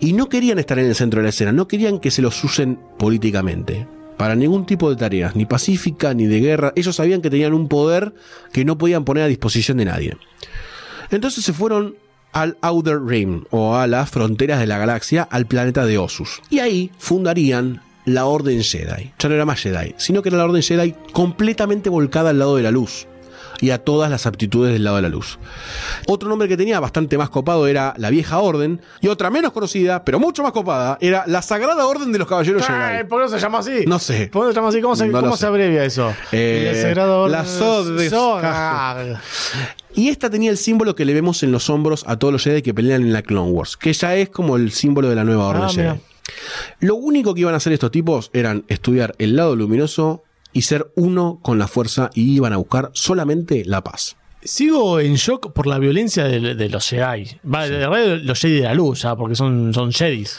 y 0.00 0.12
no 0.12 0.28
querían 0.28 0.58
estar 0.58 0.78
en 0.78 0.86
el 0.86 0.94
centro 0.94 1.20
de 1.20 1.24
la 1.24 1.30
escena, 1.30 1.52
no 1.52 1.66
querían 1.66 1.98
que 1.98 2.10
se 2.10 2.22
los 2.22 2.42
usen 2.44 2.78
políticamente. 2.98 3.86
Para 4.18 4.34
ningún 4.34 4.66
tipo 4.66 4.90
de 4.90 4.96
tareas, 4.96 5.36
ni 5.36 5.46
pacífica 5.46 6.12
ni 6.12 6.26
de 6.26 6.40
guerra. 6.40 6.72
Ellos 6.74 6.96
sabían 6.96 7.22
que 7.22 7.30
tenían 7.30 7.54
un 7.54 7.68
poder 7.68 8.12
que 8.52 8.64
no 8.64 8.76
podían 8.76 9.04
poner 9.04 9.22
a 9.22 9.28
disposición 9.28 9.78
de 9.78 9.84
nadie. 9.84 10.16
Entonces 11.10 11.44
se 11.44 11.52
fueron 11.52 11.94
al 12.32 12.56
Outer 12.60 13.00
Rim, 13.02 13.44
o 13.50 13.76
a 13.76 13.86
las 13.86 14.10
fronteras 14.10 14.60
de 14.60 14.66
la 14.66 14.78
galaxia, 14.78 15.26
al 15.30 15.46
planeta 15.46 15.84
de 15.84 15.98
Osus. 15.98 16.42
Y 16.50 16.60
ahí 16.60 16.90
fundarían 16.98 17.82
la 18.04 18.26
Orden 18.26 18.62
Jedi. 18.62 19.12
Ya 19.18 19.28
no 19.28 19.34
era 19.34 19.44
más 19.44 19.60
Jedi, 19.60 19.94
sino 19.98 20.22
que 20.22 20.30
era 20.30 20.38
la 20.38 20.44
Orden 20.44 20.62
Jedi 20.62 20.94
completamente 21.12 21.90
volcada 21.90 22.30
al 22.30 22.38
lado 22.38 22.56
de 22.56 22.62
la 22.62 22.70
luz. 22.70 23.06
Y 23.60 23.70
a 23.70 23.78
todas 23.78 24.10
las 24.10 24.26
aptitudes 24.26 24.72
del 24.72 24.84
lado 24.84 24.96
de 24.96 25.02
la 25.02 25.08
luz. 25.08 25.38
Otro 26.06 26.28
nombre 26.28 26.46
que 26.48 26.56
tenía 26.56 26.78
bastante 26.80 27.18
más 27.18 27.28
copado 27.28 27.66
era 27.66 27.92
la 27.96 28.10
Vieja 28.10 28.38
Orden. 28.38 28.80
Y 29.00 29.08
otra 29.08 29.30
menos 29.30 29.52
conocida, 29.52 30.04
pero 30.04 30.20
mucho 30.20 30.42
más 30.42 30.52
copada, 30.52 30.96
era 31.00 31.24
la 31.26 31.42
Sagrada 31.42 31.86
Orden 31.86 32.12
de 32.12 32.18
los 32.18 32.28
Caballeros 32.28 32.64
Jedi. 32.66 33.04
¿Por 33.08 33.22
qué 33.24 33.28
se 33.30 33.38
llama 33.38 33.58
así? 33.58 33.84
No 33.86 33.98
sé. 33.98 34.28
¿Por 34.32 34.46
qué 34.46 34.52
se 34.52 34.56
llama 34.56 34.68
así? 34.68 34.80
¿Cómo 34.80 34.94
se, 34.96 35.06
No 35.06 35.12
lo 35.12 35.20
cómo 35.20 35.32
sé. 35.36 35.40
se 35.40 35.46
abrevia 35.46 35.84
eso? 35.84 36.14
Eh, 36.32 36.70
El 36.74 36.82
Sagrado 36.82 37.24
Orden- 37.24 37.32
la 37.32 37.44
Sod 37.44 37.98
Y 39.94 40.08
esta 40.10 40.30
tenía 40.30 40.50
el 40.50 40.56
símbolo 40.58 40.94
que 40.94 41.04
le 41.04 41.14
vemos 41.14 41.42
en 41.42 41.50
los 41.52 41.68
hombros 41.70 42.04
a 42.06 42.16
todos 42.18 42.32
los 42.32 42.44
Jedi 42.44 42.62
que 42.62 42.74
pelean 42.74 43.02
en 43.02 43.12
la 43.12 43.22
Clone 43.22 43.50
Wars, 43.50 43.76
que 43.76 43.92
ya 43.92 44.14
es 44.14 44.28
como 44.28 44.56
el 44.56 44.70
símbolo 44.72 45.08
de 45.08 45.14
la 45.16 45.24
nueva 45.24 45.46
Orden 45.46 45.62
Ah, 45.64 45.68
Jedi. 45.68 45.82
mira. 45.88 45.98
Lo 46.80 46.94
único 46.96 47.34
que 47.34 47.40
iban 47.40 47.54
a 47.54 47.56
hacer 47.56 47.72
estos 47.72 47.90
tipos 47.90 48.30
eran 48.34 48.64
estudiar 48.68 49.14
el 49.18 49.34
lado 49.34 49.56
luminoso 49.56 50.22
y 50.52 50.62
ser 50.62 50.90
uno 50.96 51.38
con 51.42 51.58
la 51.58 51.68
fuerza 51.68 52.10
y 52.14 52.34
iban 52.34 52.52
a 52.52 52.56
buscar 52.56 52.90
solamente 52.94 53.64
la 53.64 53.82
paz. 53.82 54.16
Sigo 54.42 55.00
en 55.00 55.14
shock 55.16 55.52
por 55.52 55.66
la 55.66 55.78
violencia 55.78 56.24
de, 56.24 56.54
de 56.54 56.68
los 56.68 56.88
Jedi. 56.88 57.38
Va, 57.44 57.68
de 57.68 57.76
verdad, 57.88 58.18
los 58.22 58.38
Jedi 58.40 58.54
de 58.56 58.62
la 58.62 58.74
luz, 58.74 59.02
ya, 59.02 59.16
porque 59.16 59.34
son, 59.34 59.74
son 59.74 59.92
Jedis. 59.92 60.38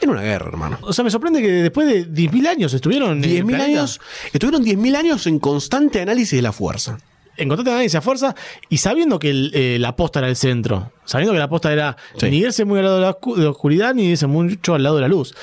Era 0.00 0.12
una 0.12 0.22
guerra, 0.22 0.48
hermano. 0.48 0.78
O 0.82 0.92
sea, 0.92 1.04
me 1.04 1.10
sorprende 1.10 1.40
que 1.42 1.48
después 1.48 1.86
de 1.86 2.08
10.000 2.08 2.46
años 2.48 2.74
estuvieron. 2.74 3.18
en 3.18 3.24
el 3.24 3.30
10.000 3.30 3.46
planeta. 3.46 3.64
años, 3.64 4.00
estuvieron 4.32 4.64
10.000 4.64 4.96
años 4.96 5.26
en 5.26 5.38
constante 5.38 6.00
análisis 6.00 6.36
de 6.38 6.42
la 6.42 6.52
fuerza. 6.52 6.98
encontrate 7.36 7.70
a 7.70 7.74
nadie 7.76 7.88
se 7.88 8.00
fuerza 8.02 8.34
y 8.68 8.76
sabiendo 8.78 9.18
que 9.18 9.30
el- 9.30 9.50
eh, 9.54 9.78
la 9.80 9.96
posta 9.96 10.18
era 10.18 10.28
el 10.28 10.36
centro, 10.36 10.92
sabiendo 11.04 11.32
que 11.32 11.38
la 11.38 11.48
posta 11.48 11.72
era 11.72 11.96
Sí. 12.16 12.30
ni 12.30 12.36
irse 12.38 12.64
muy 12.66 12.78
al 12.78 12.84
lado 12.84 12.96
de 12.96 13.02
la, 13.02 13.16
de 13.36 13.42
la 13.44 13.50
oscuridad 13.50 13.94
ni 13.94 14.04
irse 14.04 14.26
mucho 14.26 14.74
al 14.74 14.82
lado 14.82 14.96
de 14.96 15.02
la 15.02 15.08
luz. 15.08 15.34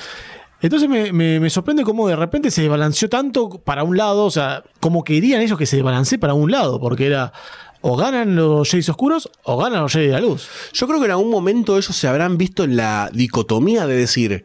Entonces 0.62 0.88
me, 0.88 1.12
me- 1.12 1.50
sorprende 1.50 1.84
cómo 1.84 2.06
de 2.08 2.16
repente 2.16 2.50
se 2.50 2.62
desbalanceó 2.62 3.08
tanto 3.08 3.48
para 3.48 3.82
un 3.82 3.96
lado, 3.96 4.24
o 4.24 4.30
sea, 4.30 4.62
como 4.80 5.04
querían 5.04 5.40
ellos 5.40 5.58
que 5.58 5.66
se 5.66 5.76
desbalancee 5.76 6.18
para 6.18 6.34
un 6.34 6.50
lado, 6.50 6.80
porque 6.80 7.06
era 7.06 7.32
o 7.82 7.96
ganan 7.96 8.36
los 8.36 8.68
Jays 8.70 8.88
oscuros 8.90 9.30
o 9.44 9.56
ganan 9.56 9.82
los 9.82 9.92
Jays 9.92 10.08
de 10.08 10.12
la 10.12 10.20
luz. 10.20 10.48
Yo 10.74 10.86
creo 10.86 10.98
que 11.00 11.06
en 11.06 11.12
algún 11.12 11.30
momento 11.30 11.78
ellos 11.78 11.96
se 11.96 12.06
habrán 12.08 12.36
visto 12.36 12.62
en 12.64 12.76
la 12.76 13.08
dicotomía 13.12 13.86
de 13.86 13.94
decir, 13.96 14.44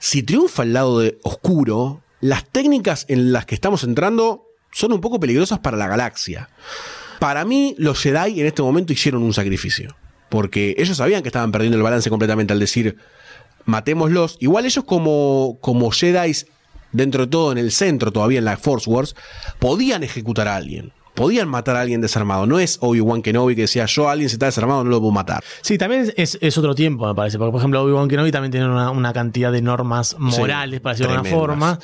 si 0.00 0.24
triunfa 0.24 0.64
el 0.64 0.72
lado 0.72 0.98
de 0.98 1.18
oscuro, 1.22 2.02
las 2.20 2.44
técnicas 2.44 3.06
en 3.08 3.32
las 3.32 3.46
que 3.46 3.54
estamos 3.54 3.84
entrando 3.84 4.48
son 4.72 4.92
un 4.92 5.00
poco 5.00 5.20
peligrosas 5.20 5.60
para 5.60 5.76
la 5.76 5.86
galaxia. 5.86 6.48
Para 7.20 7.44
mí, 7.44 7.76
los 7.78 8.00
Jedi 8.02 8.40
en 8.40 8.46
este 8.46 8.60
momento 8.60 8.92
hicieron 8.92 9.22
un 9.22 9.32
sacrificio. 9.32 9.94
Porque 10.28 10.74
ellos 10.78 10.96
sabían 10.96 11.22
que 11.22 11.28
estaban 11.28 11.52
perdiendo 11.52 11.76
el 11.76 11.84
balance 11.84 12.10
completamente 12.10 12.52
al 12.52 12.58
decir, 12.58 12.96
matémoslos. 13.64 14.36
Igual 14.40 14.66
ellos 14.66 14.84
como, 14.84 15.58
como 15.60 15.90
Jedi, 15.90 16.32
dentro 16.92 17.26
de 17.26 17.30
todo 17.30 17.52
en 17.52 17.58
el 17.58 17.72
centro, 17.72 18.12
todavía 18.12 18.38
en 18.38 18.44
la 18.44 18.56
Force 18.56 18.88
Wars, 18.88 19.14
podían 19.58 20.02
ejecutar 20.02 20.48
a 20.48 20.56
alguien. 20.56 20.92
Podían 21.14 21.48
matar 21.48 21.76
a 21.76 21.80
alguien 21.82 22.00
desarmado. 22.00 22.44
No 22.44 22.58
es 22.58 22.78
Obi-Wan 22.80 23.22
Kenobi 23.22 23.54
que 23.54 23.62
decía, 23.62 23.86
yo 23.86 24.08
a 24.08 24.12
alguien 24.12 24.28
si 24.28 24.34
está 24.34 24.46
desarmado 24.46 24.82
no 24.82 24.90
lo 24.90 24.98
puedo 24.98 25.12
matar. 25.12 25.44
Sí, 25.62 25.78
también 25.78 26.12
es, 26.16 26.36
es 26.40 26.58
otro 26.58 26.74
tiempo, 26.74 27.06
me 27.06 27.14
parece. 27.14 27.38
Porque, 27.38 27.52
por 27.52 27.60
ejemplo, 27.60 27.82
Obi-Wan 27.84 28.08
Kenobi 28.08 28.32
también 28.32 28.50
tiene 28.50 28.66
una, 28.68 28.90
una 28.90 29.12
cantidad 29.12 29.52
de 29.52 29.62
normas 29.62 30.16
morales, 30.18 30.80
para 30.80 30.94
decirlo 30.94 31.12
de 31.12 31.18
una 31.18 31.22
tremendas. 31.22 31.46
forma. 31.48 31.78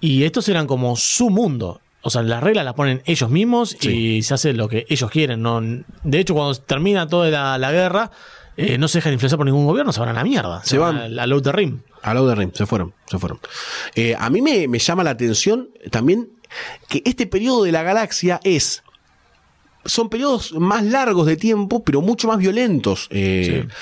Y 0.00 0.22
estos 0.22 0.48
eran 0.48 0.68
como 0.68 0.94
su 0.94 1.28
mundo. 1.28 1.80
O 2.02 2.10
sea, 2.10 2.22
las 2.22 2.40
reglas 2.40 2.64
las 2.64 2.74
ponen 2.74 3.02
ellos 3.04 3.28
mismos 3.28 3.76
Sí. 3.80 3.90
y 4.18 4.22
se 4.22 4.34
hace 4.34 4.52
lo 4.52 4.68
que 4.68 4.86
ellos 4.88 5.10
quieren. 5.10 5.42
¿no? 5.42 5.60
De 6.04 6.20
hecho, 6.20 6.34
cuando 6.34 6.54
termina 6.54 7.08
toda 7.08 7.28
la, 7.30 7.58
la 7.58 7.72
guerra, 7.72 8.12
eh, 8.58 8.76
no 8.76 8.88
se 8.88 8.98
dejan 8.98 9.12
influenciar 9.14 9.38
por 9.38 9.46
ningún 9.46 9.64
gobierno, 9.66 9.92
se 9.92 10.00
van 10.00 10.08
a 10.10 10.12
la 10.12 10.24
mierda. 10.24 10.62
Se 10.64 10.76
van. 10.78 10.96
al- 10.96 11.18
al 11.18 11.32
Outer 11.32 11.54
Rim. 11.56 11.80
A 12.02 12.12
la 12.14 12.34
Rim, 12.34 12.50
se 12.52 12.66
fueron, 12.66 12.92
se 13.10 13.18
fueron. 13.18 13.40
Eh, 13.94 14.14
a 14.18 14.28
mí 14.30 14.40
me, 14.42 14.68
me 14.68 14.78
llama 14.78 15.02
la 15.04 15.10
atención 15.10 15.70
también 15.90 16.28
que 16.88 17.02
este 17.04 17.26
periodo 17.26 17.64
de 17.64 17.72
la 17.72 17.82
galaxia 17.82 18.40
es. 18.44 18.82
Son 19.84 20.08
periodos 20.10 20.52
más 20.52 20.84
largos 20.84 21.26
de 21.26 21.36
tiempo, 21.36 21.82
pero 21.82 22.00
mucho 22.02 22.28
más 22.28 22.38
violentos. 22.38 23.08
eh, 23.10 23.64
Sí. 23.68 23.74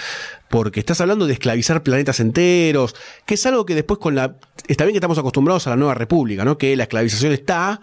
Porque 0.48 0.78
estás 0.78 1.00
hablando 1.00 1.26
de 1.26 1.32
esclavizar 1.32 1.82
planetas 1.82 2.20
enteros, 2.20 2.94
que 3.26 3.34
es 3.34 3.44
algo 3.46 3.66
que 3.66 3.74
después 3.74 3.98
con 3.98 4.14
la. 4.14 4.36
Está 4.68 4.84
bien 4.84 4.92
que 4.94 4.98
estamos 4.98 5.18
acostumbrados 5.18 5.66
a 5.66 5.70
la 5.70 5.76
nueva 5.76 5.94
república, 5.94 6.44
¿no? 6.44 6.56
Que 6.56 6.76
la 6.76 6.84
esclavización 6.84 7.32
está, 7.32 7.80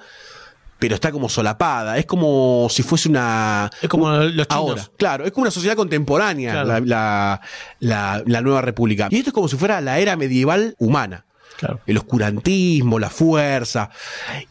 pero 0.84 0.96
está 0.96 1.14
como 1.14 1.30
solapada. 1.30 1.98
Es 1.98 2.06
como 2.06 2.68
si 2.70 2.84
fuese 2.84 3.08
una. 3.08 3.70
Es 3.82 3.88
como 3.88 4.10
los 4.12 4.32
chinos. 4.34 4.48
Ahora, 4.50 4.90
claro, 4.98 5.24
es 5.24 5.32
como 5.32 5.44
una 5.44 5.52
sociedad 5.52 5.78
contemporánea 5.78 6.52
Claro. 6.52 6.68
la, 6.68 6.80
la- 6.82 7.42
la- 7.80 8.24
la 8.26 8.42
nueva 8.42 8.62
república. 8.62 9.08
Y 9.10 9.20
esto 9.20 9.30
es 9.30 9.34
como 9.34 9.48
si 9.48 9.56
fuera 9.56 9.80
la 9.80 10.00
era 10.00 10.18
medieval 10.18 10.76
humana. 10.80 11.24
Claro. 11.58 11.80
El 11.88 11.98
oscurantismo, 12.00 13.00
la 13.00 13.10
fuerza. 13.10 13.92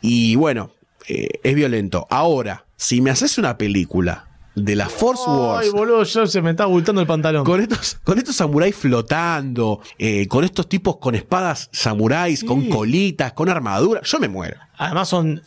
Y 0.00 0.34
bueno, 0.36 0.70
eh, 1.06 1.28
es 1.42 1.54
violento. 1.54 2.06
Ahora, 2.08 2.64
si 2.76 3.02
me 3.02 3.10
haces 3.10 3.36
una 3.36 3.58
película 3.58 4.28
de 4.54 4.74
la 4.74 4.88
Force 4.88 5.24
Wars. 5.28 5.66
Ay, 5.66 5.70
boludo, 5.70 6.02
ya 6.02 6.26
se 6.26 6.40
me 6.40 6.52
está 6.52 6.62
abultando 6.64 7.02
el 7.02 7.06
pantalón. 7.06 7.44
Con 7.44 7.60
estos, 7.60 7.98
con 8.04 8.16
estos 8.16 8.36
samuráis 8.36 8.74
flotando, 8.74 9.80
eh, 9.98 10.26
con 10.28 10.44
estos 10.44 10.66
tipos 10.66 10.96
con 10.96 11.14
espadas 11.14 11.68
samuráis, 11.72 12.42
con 12.42 12.68
colitas, 12.70 13.34
con 13.34 13.50
armadura, 13.50 14.00
yo 14.02 14.18
me 14.18 14.28
muero. 14.28 14.56
Además 14.78 15.08
son 15.10 15.42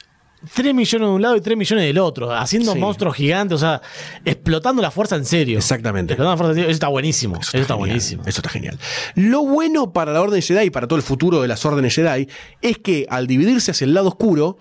3 0.54 0.74
millones 0.74 1.08
de 1.08 1.14
un 1.14 1.22
lado 1.22 1.36
y 1.36 1.42
3 1.42 1.58
millones 1.58 1.86
del 1.86 1.98
otro, 1.98 2.32
haciendo 2.34 2.74
Sí. 2.74 2.80
monstruos 2.80 3.16
gigantes, 3.16 3.56
o 3.56 3.60
sea, 3.60 3.82
explotando 4.24 4.82
la 4.82 4.92
fuerza 4.92 5.16
en 5.16 5.25
serio. 5.25 5.58
Exactamente. 5.58 6.14
Explotando 6.14 6.32
la 6.34 6.38
fuerza 6.38 6.52
en 6.52 6.56
serio. 6.56 6.70
Eso 6.70 6.75
está 6.75 6.88
buenísimo. 6.88 7.36
Eso 7.40 7.58
está, 7.58 7.74
buenísimo. 7.75 8.24
Eso 8.25 8.40
está 8.40 8.50
genial. 8.50 8.80
Lo 9.16 9.44
bueno 9.44 9.94
para 9.94 10.14
la 10.14 10.22
Orden 10.22 10.42
Jedi 10.42 10.66
y 10.68 10.70
para 10.70 10.88
todo 10.88 10.98
el 10.98 11.03
futuro 11.03 11.42
de 11.42 11.48
las 11.48 11.66
órdenes 11.66 11.96
Jedi 11.96 12.27
es 12.62 12.77
que 12.77 13.05
al 13.10 13.27
dividirse 13.27 13.72
hacia 13.72 13.86
el 13.86 13.94
lado 13.94 14.10
oscuro 14.10 14.58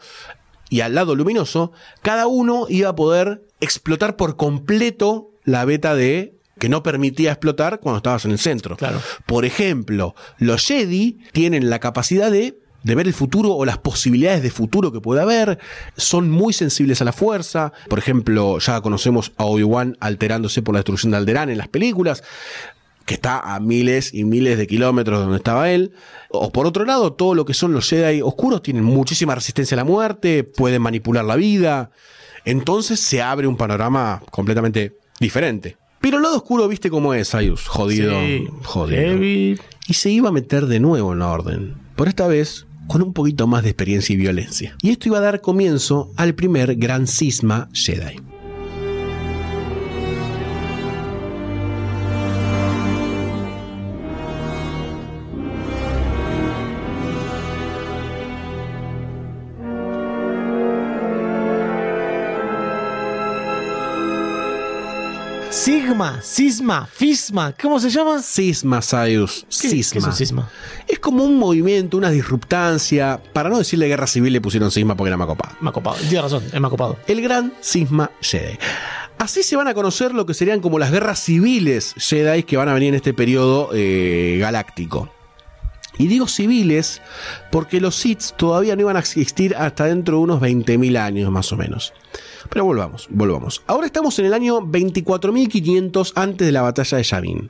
y 0.71 0.81
al 0.81 0.95
lado 0.95 1.15
luminoso, 1.15 1.73
cada 2.03 2.27
uno 2.27 2.67
iba 2.69 2.89
a 2.89 2.95
poder 2.97 3.43
explotar 3.61 4.17
por 4.17 4.37
completo 4.37 5.31
la 5.45 5.65
beta 5.65 5.95
de 5.95 6.35
que 6.59 6.69
no 6.69 6.83
permitía 6.83 7.33
explotar 7.33 7.81
cuando 7.81 7.99
estabas 7.99 8.25
en 8.25 8.31
el 8.31 8.39
centro. 8.39 8.77
Claro. 8.77 9.01
Por 9.27 9.45
ejemplo, 9.45 10.15
los 10.39 10.65
Jedi 10.67 11.19
tienen 11.33 11.69
la 11.69 11.81
capacidad 11.81 12.31
de 12.31 12.59
de 12.85 12.95
ver 12.95 13.09
el 13.09 13.15
futuro 13.15 13.53
o 13.55 13.65
las 13.65 13.79
posibilidades 13.79 14.43
de 14.43 14.51
futuro 14.51 14.93
que 14.93 15.01
puede 15.01 15.21
haber, 15.21 15.59
son 15.97 16.31
muy 16.31 16.53
sensibles 16.53 17.01
a 17.01 17.05
la 17.05 17.13
fuerza. 17.13 17.73
Por 17.89 17.99
ejemplo, 17.99 18.59
ya 18.61 18.81
conocemos 18.81 19.33
a 19.37 19.45
Obi-Wan 19.45 19.97
alterándose 20.01 20.63
por 20.63 20.75
la 20.75 20.81
destrucción 20.81 21.11
de 21.11 21.17
Alderaan 21.17 21.51
en 21.51 21.59
las 21.59 21.69
películas 21.69 22.23
que 23.07 23.15
está 23.15 23.41
a 23.41 23.61
miles 23.61 24.15
y 24.15 24.25
miles 24.25 24.57
de 24.57 24.67
kilómetros 24.67 25.19
de 25.19 25.25
donde 25.25 25.39
estaba 25.39 25.71
él. 25.71 25.93
O 26.31 26.53
por 26.53 26.67
otro 26.67 26.85
lado, 26.85 27.13
todo 27.13 27.35
lo 27.35 27.45
que 27.45 27.55
son 27.55 27.73
los 27.73 27.89
Jedi 27.89 28.23
oscuros 28.23 28.63
tienen 28.63 28.85
muchísima 28.85 29.35
resistencia 29.35 29.75
a 29.75 29.77
la 29.77 29.85
muerte, 29.85 30.45
pueden 30.45 30.83
manipular 30.83 31.25
la 31.25 31.37
vida. 31.37 31.91
Entonces 32.45 33.01
se 33.01 33.23
abre 33.23 33.47
un 33.47 33.57
panorama 33.57 34.23
completamente 34.31 34.97
diferente. 35.21 35.77
Pero 36.01 36.19
el 36.19 36.23
lado 36.23 36.37
oscuro, 36.37 36.69
viste 36.69 36.91
cómo 36.91 37.15
es, 37.15 37.35
Ayus. 37.35 37.67
Jodido. 37.67 38.21
Sí, 38.21 38.47
jodido. 38.63 39.01
heavy. 39.01 39.59
Y 39.87 39.95
se 39.95 40.11
iba 40.11 40.29
a 40.29 40.33
meter 40.33 40.67
de 40.67 40.81
nuevo 40.81 41.15
en 41.15 41.19
la 41.21 41.31
orden. 41.31 41.77
Por 41.97 42.09
esta 42.09 42.27
vez 42.27 42.67
con 42.87 43.03
un 43.03 43.13
poquito 43.13 43.47
más 43.47 43.63
de 43.63 43.71
experiencia 43.71 44.13
y 44.13 44.17
violencia. 44.17 44.77
Y 44.83 44.91
esto 44.91 45.09
iba 45.09 45.19
a 45.19 45.23
dar 45.23 45.41
comienzo 45.41 46.11
al 46.17 46.35
primer 46.35 46.77
gran 46.77 47.07
cisma 47.07 47.69
Jedi. 47.73 48.34
Sigma, 65.95 66.21
Cisma, 66.23 66.87
Fisma, 66.93 67.55
¿cómo 67.61 67.79
se 67.79 67.89
llama? 67.89 68.21
Cisma, 68.21 68.83
Sayus. 68.83 69.47
¿Qué- 69.49 69.69
Cisma. 69.71 69.93
qué 69.93 69.99
es 70.01 70.05
un 70.07 70.13
cisma? 70.13 70.51
Es 70.89 70.99
como 70.99 71.23
un 71.23 71.39
movimiento, 71.39 71.97
una 71.97 72.11
disruptancia. 72.11 73.21
Para 73.33 73.49
no 73.49 73.59
decirle 73.59 73.87
guerra 73.87 74.09
civil 74.09 74.33
le 74.33 74.41
pusieron 74.41 74.73
cisma 74.73 74.97
porque 74.97 75.09
era 75.11 75.17
más 75.17 75.29
copado. 75.29 75.55
Me 75.61 75.71
ha 75.71 75.73
copado. 75.73 75.97
Tiene 75.97 76.23
razón, 76.23 76.43
es 76.53 76.61
más 76.61 76.71
copado. 76.71 76.97
El 77.07 77.23
gran 77.23 77.53
cisma 77.61 78.11
Jedi. 78.21 78.59
Así 79.19 79.45
se 79.45 79.55
van 79.55 79.69
a 79.69 79.75
conocer 79.75 80.13
lo 80.13 80.27
que 80.27 80.35
serían 80.35 80.61
como 80.61 80.81
las 80.81 80.91
guerras 80.91 81.21
civiles 81.21 81.95
Jedi 81.97 82.43
que 82.43 82.57
van 82.57 82.69
a 82.69 82.75
venir 82.75 82.89
en 82.89 82.95
este 82.97 83.15
periodo 83.15 83.71
eh, 83.73 84.39
galáctico. 84.41 85.11
Y 85.97 86.09
digo 86.09 86.27
civiles 86.27 87.01
porque 87.53 87.81
los 87.81 87.95
Sith 87.95 88.33
todavía 88.37 88.75
no 88.75 88.83
iban 88.83 88.97
a 88.97 88.99
existir 88.99 89.55
hasta 89.55 89.85
dentro 89.85 90.17
de 90.17 90.23
unos 90.25 90.41
20.000 90.41 90.97
años 90.99 91.31
más 91.31 91.53
o 91.53 91.57
menos. 91.57 91.93
Pero 92.51 92.65
volvamos, 92.65 93.07
volvamos. 93.11 93.63
Ahora 93.67 93.87
estamos 93.87 94.19
en 94.19 94.27
el 94.27 94.35
año 94.35 94.61
24.500 94.61 96.13
antes 96.15 96.47
de 96.47 96.53
la 96.53 96.63
batalla 96.63 96.99
de 96.99 97.05
Yavin. 97.05 97.49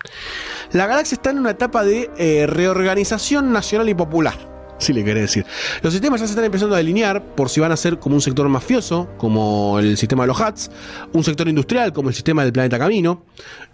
La 0.73 0.87
galaxia 0.87 1.17
está 1.17 1.31
en 1.31 1.39
una 1.39 1.51
etapa 1.51 1.85
de 1.85 2.11
eh, 2.17 2.47
reorganización 2.47 3.53
nacional 3.53 3.89
y 3.89 3.95
popular. 3.95 4.55
Si 4.79 4.93
le 4.93 5.05
querés 5.05 5.23
decir. 5.23 5.47
Los 5.83 5.93
sistemas 5.93 6.21
ya 6.21 6.27
se 6.27 6.33
están 6.33 6.45
empezando 6.45 6.75
a 6.75 6.79
delinear 6.79 7.23
por 7.35 7.49
si 7.49 7.61
van 7.61 7.73
a 7.73 7.77
ser 7.77 7.99
como 7.99 8.17
un 8.17 8.21
sector 8.21 8.49
mafioso, 8.49 9.09
como 9.19 9.79
el 9.79 9.97
sistema 9.97 10.25
de 10.25 10.27
los 10.29 10.41
HATS, 10.41 10.71
un 11.13 11.23
sector 11.23 11.49
industrial, 11.49 11.93
como 11.93 12.09
el 12.09 12.15
sistema 12.15 12.43
del 12.43 12.53
planeta 12.53 12.79
Camino, 12.79 13.23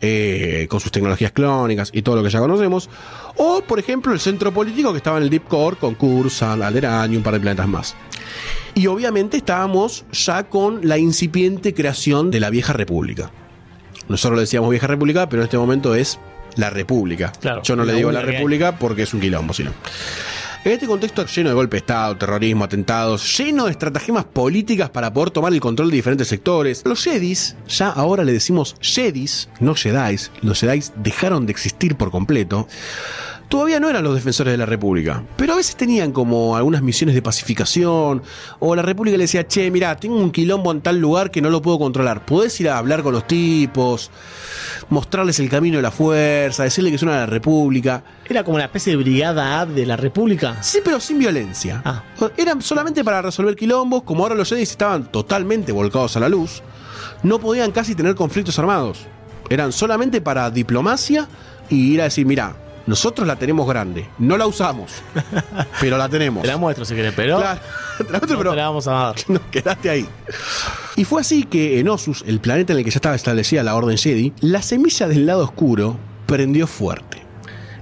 eh, 0.00 0.66
con 0.68 0.78
sus 0.78 0.92
tecnologías 0.92 1.32
clónicas 1.32 1.90
y 1.92 2.02
todo 2.02 2.16
lo 2.16 2.22
que 2.22 2.30
ya 2.30 2.38
conocemos, 2.38 2.90
o 3.36 3.62
por 3.62 3.78
ejemplo 3.78 4.12
el 4.12 4.20
centro 4.20 4.52
político 4.52 4.92
que 4.92 4.98
estaba 4.98 5.16
en 5.16 5.24
el 5.24 5.30
Deep 5.30 5.48
Core, 5.48 5.76
con 5.78 5.94
Cursan, 5.94 6.62
Alderaan 6.62 7.12
y 7.12 7.16
un 7.16 7.22
par 7.22 7.34
de 7.34 7.40
planetas 7.40 7.68
más. 7.68 7.96
Y 8.74 8.86
obviamente 8.86 9.36
estábamos 9.36 10.04
ya 10.12 10.44
con 10.44 10.86
la 10.86 10.98
incipiente 10.98 11.74
creación 11.74 12.30
de 12.30 12.40
la 12.40 12.50
vieja 12.50 12.72
república. 12.72 13.30
Nosotros 14.08 14.36
le 14.36 14.42
decíamos 14.42 14.70
vieja 14.70 14.86
república, 14.86 15.28
pero 15.28 15.42
en 15.42 15.44
este 15.44 15.58
momento 15.58 15.94
es 15.94 16.18
la 16.56 16.70
república. 16.70 17.32
Claro, 17.40 17.62
Yo 17.62 17.76
no 17.76 17.84
le 17.84 17.94
digo 17.94 18.10
la 18.10 18.22
república 18.22 18.78
porque 18.78 19.02
es 19.02 19.14
un 19.14 19.20
quilombo, 19.20 19.52
sino. 19.52 19.72
En 20.62 20.72
este 20.72 20.86
contexto 20.86 21.24
lleno 21.24 21.48
de 21.48 21.54
golpe 21.54 21.76
de 21.76 21.78
Estado, 21.78 22.18
terrorismo, 22.18 22.64
atentados, 22.64 23.38
lleno 23.38 23.64
de 23.64 23.70
estratagemas 23.70 24.26
políticas 24.26 24.90
para 24.90 25.10
poder 25.10 25.30
tomar 25.30 25.54
el 25.54 25.60
control 25.60 25.88
de 25.88 25.96
diferentes 25.96 26.28
sectores, 26.28 26.82
los 26.84 27.02
Jedis, 27.02 27.56
ya 27.66 27.88
ahora 27.88 28.24
le 28.24 28.32
decimos 28.32 28.76
Jedis, 28.78 29.48
no 29.58 29.74
Jedis, 29.74 30.30
los 30.42 30.60
Jedis 30.60 30.92
dejaron 30.96 31.46
de 31.46 31.52
existir 31.52 31.96
por 31.96 32.10
completo, 32.10 32.68
todavía 33.50 33.80
no 33.80 33.90
eran 33.90 34.04
los 34.04 34.14
defensores 34.14 34.52
de 34.52 34.56
la 34.56 34.64
República, 34.64 35.24
pero 35.36 35.54
a 35.54 35.56
veces 35.56 35.74
tenían 35.74 36.12
como 36.12 36.56
algunas 36.56 36.82
misiones 36.82 37.16
de 37.16 37.20
pacificación, 37.20 38.22
o 38.60 38.76
la 38.76 38.82
República 38.82 39.18
le 39.18 39.24
decía, 39.24 39.46
che, 39.46 39.70
mira, 39.72 39.96
tengo 39.96 40.16
un 40.16 40.30
quilombo 40.30 40.70
en 40.70 40.80
tal 40.80 41.00
lugar 41.00 41.32
que 41.32 41.42
no 41.42 41.50
lo 41.50 41.60
puedo 41.60 41.78
controlar, 41.78 42.24
podés 42.24 42.58
ir 42.60 42.70
a 42.70 42.78
hablar 42.78 43.02
con 43.02 43.12
los 43.12 43.26
tipos, 43.26 44.12
mostrarles 44.88 45.40
el 45.40 45.50
camino 45.50 45.78
de 45.78 45.82
la 45.82 45.90
fuerza, 45.90 46.62
decirle 46.62 46.92
que 46.92 46.98
son 46.98 47.08
a 47.08 47.16
la 47.16 47.26
República. 47.26 48.04
Era 48.28 48.44
como 48.44 48.54
una 48.54 48.66
especie 48.66 48.92
de 48.92 49.02
brigada 49.02 49.66
de 49.66 49.84
la 49.84 49.96
República. 49.96 50.62
Sí, 50.62 50.78
pero 50.84 51.00
sin 51.00 51.18
violencia. 51.18 51.82
Ah. 51.84 52.04
Eran 52.36 52.62
solamente 52.62 53.02
para 53.02 53.20
resolver 53.20 53.56
quilombos, 53.56 54.04
como 54.04 54.22
ahora 54.22 54.36
los 54.36 54.48
Jedi 54.48 54.62
estaban 54.62 55.10
totalmente 55.10 55.72
volcados 55.72 56.16
a 56.16 56.20
la 56.20 56.28
luz. 56.28 56.62
no 57.24 57.40
podían 57.40 57.72
casi 57.72 57.96
tener 57.96 58.14
conflictos 58.14 58.58
armados. 58.60 59.06
Eran 59.48 59.72
solamente 59.72 60.20
para 60.20 60.48
diplomacia 60.52 61.28
y 61.68 61.94
ir 61.94 62.00
a 62.00 62.04
decir, 62.04 62.24
mira, 62.24 62.54
nosotros 62.90 63.24
la 63.24 63.36
tenemos 63.36 63.68
grande, 63.68 64.08
no 64.18 64.36
la 64.36 64.48
usamos, 64.48 64.90
pero 65.80 65.96
la 65.96 66.08
tenemos. 66.08 66.42
Te 66.42 66.48
la 66.48 66.56
muestro 66.56 66.84
si 66.84 66.96
querés, 66.96 67.14
pero. 67.14 67.38
Claro, 67.38 67.60
te 67.98 68.04
la 68.04 68.10
muestro, 68.18 68.30
no 68.32 68.38
pero 68.38 68.50
te 68.50 68.56
la 68.56 68.64
vamos 68.64 68.88
a 68.88 68.90
dar. 68.90 69.14
no, 69.28 69.40
quedaste 69.48 69.90
ahí. 69.90 70.08
Y 70.96 71.04
fue 71.04 71.20
así 71.20 71.44
que 71.44 71.78
en 71.78 71.88
Osus, 71.88 72.24
el 72.26 72.40
planeta 72.40 72.72
en 72.72 72.80
el 72.80 72.84
que 72.84 72.90
ya 72.90 72.96
estaba 72.96 73.14
establecida 73.14 73.62
la 73.62 73.76
Orden 73.76 73.96
Jedi, 73.96 74.32
la 74.40 74.60
semilla 74.60 75.06
del 75.06 75.24
lado 75.24 75.44
oscuro 75.44 75.96
prendió 76.26 76.66
fuerte. 76.66 77.22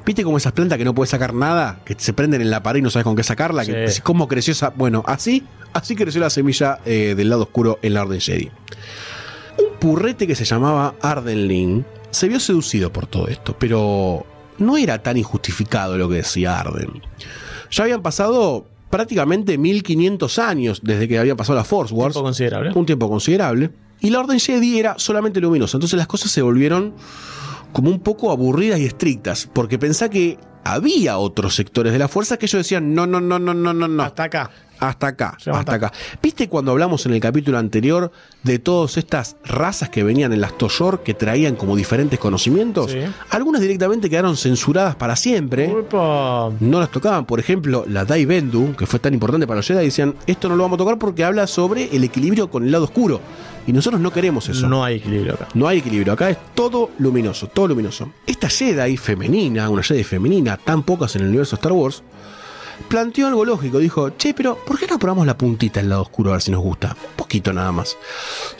¿Viste 0.04 0.24
como 0.24 0.36
esas 0.36 0.52
plantas 0.52 0.76
que 0.76 0.84
no 0.84 0.94
puedes 0.94 1.10
sacar 1.10 1.32
nada? 1.32 1.80
Que 1.86 1.94
se 1.98 2.12
prenden 2.12 2.42
en 2.42 2.50
la 2.50 2.62
pared 2.62 2.80
y 2.80 2.82
no 2.82 2.90
sabes 2.90 3.04
con 3.04 3.16
qué 3.16 3.22
sacarla. 3.22 3.64
Que. 3.64 3.90
¿Cómo 4.02 4.28
creció 4.28 4.52
esa? 4.52 4.70
Bueno, 4.70 5.04
así, 5.06 5.42
así 5.72 5.96
creció 5.96 6.20
la 6.20 6.30
semilla 6.30 6.80
eh, 6.84 7.14
del 7.16 7.30
lado 7.30 7.44
oscuro 7.44 7.78
en 7.80 7.94
la 7.94 8.02
Orden 8.02 8.20
Jedi. 8.20 8.50
Un 9.56 9.78
purrete 9.78 10.26
que 10.26 10.34
se 10.34 10.44
llamaba 10.44 10.94
Ardenling 11.00 11.84
se 12.10 12.28
vio 12.28 12.40
seducido 12.40 12.92
por 12.92 13.06
todo 13.06 13.28
esto, 13.28 13.56
pero 13.58 14.26
no 14.58 14.76
era 14.76 15.02
tan 15.02 15.16
injustificado 15.16 15.96
lo 15.96 16.08
que 16.08 16.16
decía 16.16 16.58
Arden. 16.58 17.02
Ya 17.70 17.84
habían 17.84 18.02
pasado 18.02 18.66
prácticamente 18.90 19.58
1500 19.58 20.38
años 20.38 20.80
desde 20.82 21.08
que 21.08 21.18
había 21.18 21.36
pasado 21.36 21.56
la 21.58 21.64
Force 21.64 21.92
Wars 21.94 22.14
Tiempo 22.14 22.24
considerable. 22.24 22.72
un 22.74 22.86
tiempo 22.86 23.08
considerable. 23.08 23.70
Y 24.00 24.10
la 24.10 24.20
Orden 24.20 24.38
Jedi 24.38 24.78
era 24.78 24.98
solamente 24.98 25.40
luminosa. 25.40 25.76
Entonces 25.76 25.96
las 25.96 26.06
cosas 26.06 26.30
se 26.30 26.40
volvieron 26.42 26.94
como 27.72 27.90
un 27.90 28.00
poco 28.00 28.30
aburridas 28.30 28.78
y 28.80 28.86
estrictas. 28.86 29.48
Porque 29.52 29.78
pensá 29.78 30.08
que 30.08 30.38
había 30.64 31.18
otros 31.18 31.54
sectores 31.56 31.92
de 31.92 31.98
la 31.98 32.08
fuerza 32.08 32.36
que 32.36 32.46
ellos 32.46 32.60
decían: 32.60 32.94
no, 32.94 33.06
no, 33.06 33.20
no, 33.20 33.38
no, 33.38 33.54
no, 33.54 33.74
no, 33.74 33.88
no. 33.88 34.02
Hasta 34.02 34.24
acá. 34.24 34.50
Hasta 34.80 35.08
acá, 35.08 35.34
hasta 35.36 35.50
hasta 35.58 35.74
acá. 35.74 35.92
¿Viste 36.22 36.48
cuando 36.48 36.72
hablamos 36.72 37.04
en 37.06 37.12
el 37.12 37.20
capítulo 37.20 37.58
anterior 37.58 38.12
de 38.42 38.58
todas 38.58 38.96
estas 38.96 39.36
razas 39.44 39.88
que 39.88 40.02
venían 40.04 40.32
en 40.32 40.40
las 40.40 40.56
Toyor 40.56 41.02
que 41.02 41.14
traían 41.14 41.56
como 41.56 41.76
diferentes 41.76 42.18
conocimientos? 42.18 42.92
Sí. 42.92 43.00
Algunas 43.30 43.60
directamente 43.60 44.08
quedaron 44.08 44.36
censuradas 44.36 44.94
para 44.96 45.16
siempre 45.16 45.72
Upa. 45.72 46.50
no 46.60 46.80
las 46.80 46.90
tocaban. 46.90 47.24
Por 47.24 47.40
ejemplo, 47.40 47.84
la 47.88 48.04
Dai 48.04 48.24
Bendu, 48.24 48.74
que 48.76 48.86
fue 48.86 48.98
tan 48.98 49.14
importante 49.14 49.46
para 49.46 49.58
los 49.58 49.66
Jedi, 49.66 49.84
decían, 49.84 50.14
esto 50.26 50.48
no 50.48 50.56
lo 50.56 50.62
vamos 50.62 50.76
a 50.76 50.78
tocar 50.78 50.98
porque 50.98 51.24
habla 51.24 51.46
sobre 51.46 51.94
el 51.94 52.04
equilibrio 52.04 52.50
con 52.50 52.64
el 52.64 52.70
lado 52.72 52.84
oscuro. 52.84 53.20
Y 53.66 53.72
nosotros 53.72 54.00
no 54.00 54.10
queremos 54.10 54.48
eso. 54.48 54.66
No 54.66 54.82
hay 54.82 54.96
equilibrio 54.96 55.34
acá. 55.34 55.48
No 55.52 55.68
hay 55.68 55.78
equilibrio. 55.78 56.14
Acá 56.14 56.30
es 56.30 56.38
todo 56.54 56.90
luminoso, 56.98 57.48
todo 57.48 57.68
luminoso. 57.68 58.10
Esta 58.26 58.48
Jedi 58.48 58.96
femenina, 58.96 59.68
una 59.68 59.82
Jedi 59.82 60.04
femenina, 60.04 60.56
tan 60.56 60.82
pocas 60.82 61.14
en 61.16 61.22
el 61.22 61.28
universo 61.28 61.56
Star 61.56 61.72
Wars, 61.72 62.02
planteó 62.88 63.26
algo 63.26 63.44
lógico. 63.44 63.78
Dijo, 63.78 64.10
che, 64.10 64.34
pero 64.34 64.56
¿por 64.56 64.78
qué 64.78 64.86
no 64.86 64.98
probamos 64.98 65.26
la 65.26 65.36
puntita 65.36 65.80
del 65.80 65.88
lado 65.88 66.02
oscuro 66.02 66.30
a 66.30 66.34
ver 66.34 66.42
si 66.42 66.50
nos 66.50 66.62
gusta? 66.62 66.96
Un 67.10 67.16
poquito 67.16 67.52
nada 67.52 67.72
más. 67.72 67.96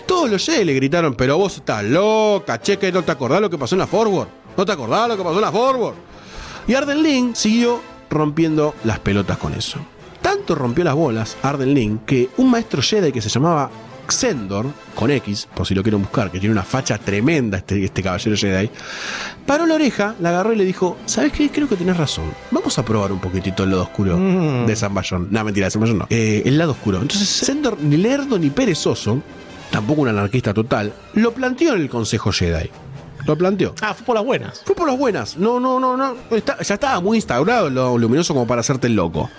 Todos 0.06 0.30
los 0.30 0.44
Jedi 0.44 0.64
le 0.64 0.74
gritaron, 0.74 1.14
pero 1.14 1.38
vos 1.38 1.56
estás 1.56 1.84
loca, 1.84 2.60
che, 2.60 2.78
que 2.78 2.90
no 2.92 3.02
te 3.02 3.12
acordás 3.12 3.40
lo 3.40 3.50
que 3.50 3.58
pasó 3.58 3.74
en 3.74 3.80
la 3.80 3.86
Forward. 3.86 4.28
No 4.56 4.66
te 4.66 4.72
acordás 4.72 5.08
lo 5.08 5.16
que 5.16 5.22
pasó 5.22 5.36
en 5.36 5.42
la 5.42 5.52
Forward. 5.52 5.94
Y 6.66 6.74
Arden 6.74 7.02
Link 7.02 7.34
siguió 7.34 7.80
rompiendo 8.10 8.74
las 8.84 8.98
pelotas 8.98 9.38
con 9.38 9.54
eso. 9.54 9.78
Tanto 10.20 10.54
rompió 10.54 10.84
las 10.84 10.94
bolas 10.94 11.36
Arden 11.42 11.74
Link 11.74 12.04
que 12.04 12.28
un 12.36 12.50
maestro 12.50 12.82
Jedi 12.82 13.12
que 13.12 13.20
se 13.20 13.28
llamaba 13.28 13.70
Xendor, 14.12 14.66
con 14.94 15.10
X, 15.10 15.48
por 15.54 15.66
si 15.66 15.74
lo 15.74 15.82
quieren 15.82 16.00
buscar, 16.02 16.30
que 16.30 16.38
tiene 16.40 16.52
una 16.52 16.62
facha 16.62 16.98
tremenda 16.98 17.58
este, 17.58 17.84
este 17.84 18.02
caballero 18.02 18.36
Jedi, 18.36 18.70
paró 19.46 19.66
la 19.66 19.74
oreja, 19.74 20.14
la 20.20 20.30
agarró 20.30 20.52
y 20.52 20.56
le 20.56 20.64
dijo, 20.64 20.96
¿sabes 21.06 21.32
qué? 21.32 21.50
Creo 21.50 21.68
que 21.68 21.76
tenés 21.76 21.96
razón. 21.96 22.26
Vamos 22.50 22.78
a 22.78 22.84
probar 22.84 23.12
un 23.12 23.20
poquitito 23.20 23.64
el 23.64 23.70
lado 23.70 23.82
oscuro 23.82 24.16
Mm. 24.16 24.66
de 24.66 24.76
San 24.76 24.92
Bayón. 24.94 25.28
No, 25.30 25.44
mentira, 25.44 25.66
de 25.66 25.70
San 25.70 25.80
Bayón 25.82 25.98
no. 25.98 26.06
Eh, 26.10 26.42
el 26.44 26.58
lado 26.58 26.72
oscuro. 26.72 27.00
Entonces 27.00 27.28
Xendor, 27.28 27.78
ni 27.80 27.96
lerdo 27.96 28.38
ni 28.38 28.50
perezoso, 28.50 29.20
tampoco 29.70 30.02
un 30.02 30.08
anarquista 30.08 30.52
total, 30.54 30.92
lo 31.14 31.32
planteó 31.32 31.74
en 31.74 31.82
el 31.82 31.88
Consejo 31.90 32.32
Jedi. 32.32 32.70
Lo 33.28 33.36
planteó. 33.38 33.74
Ah, 33.82 33.92
fue 33.94 34.06
por 34.06 34.14
las 34.16 34.24
buenas. 34.24 34.62
Fue 34.64 34.74
por 34.74 34.88
las 34.88 34.98
buenas. 34.98 35.36
No, 35.36 35.60
no, 35.60 35.78
no, 35.78 35.96
no. 35.96 36.16
Está- 36.30 36.60
ya 36.62 36.74
estaba 36.74 36.98
muy 37.00 37.18
instaurado 37.18 37.68
lo 37.70 37.96
luminoso 37.98 38.32
como 38.34 38.46
para 38.46 38.62
hacerte 38.62 38.86
el 38.86 38.96
loco. 38.96 39.30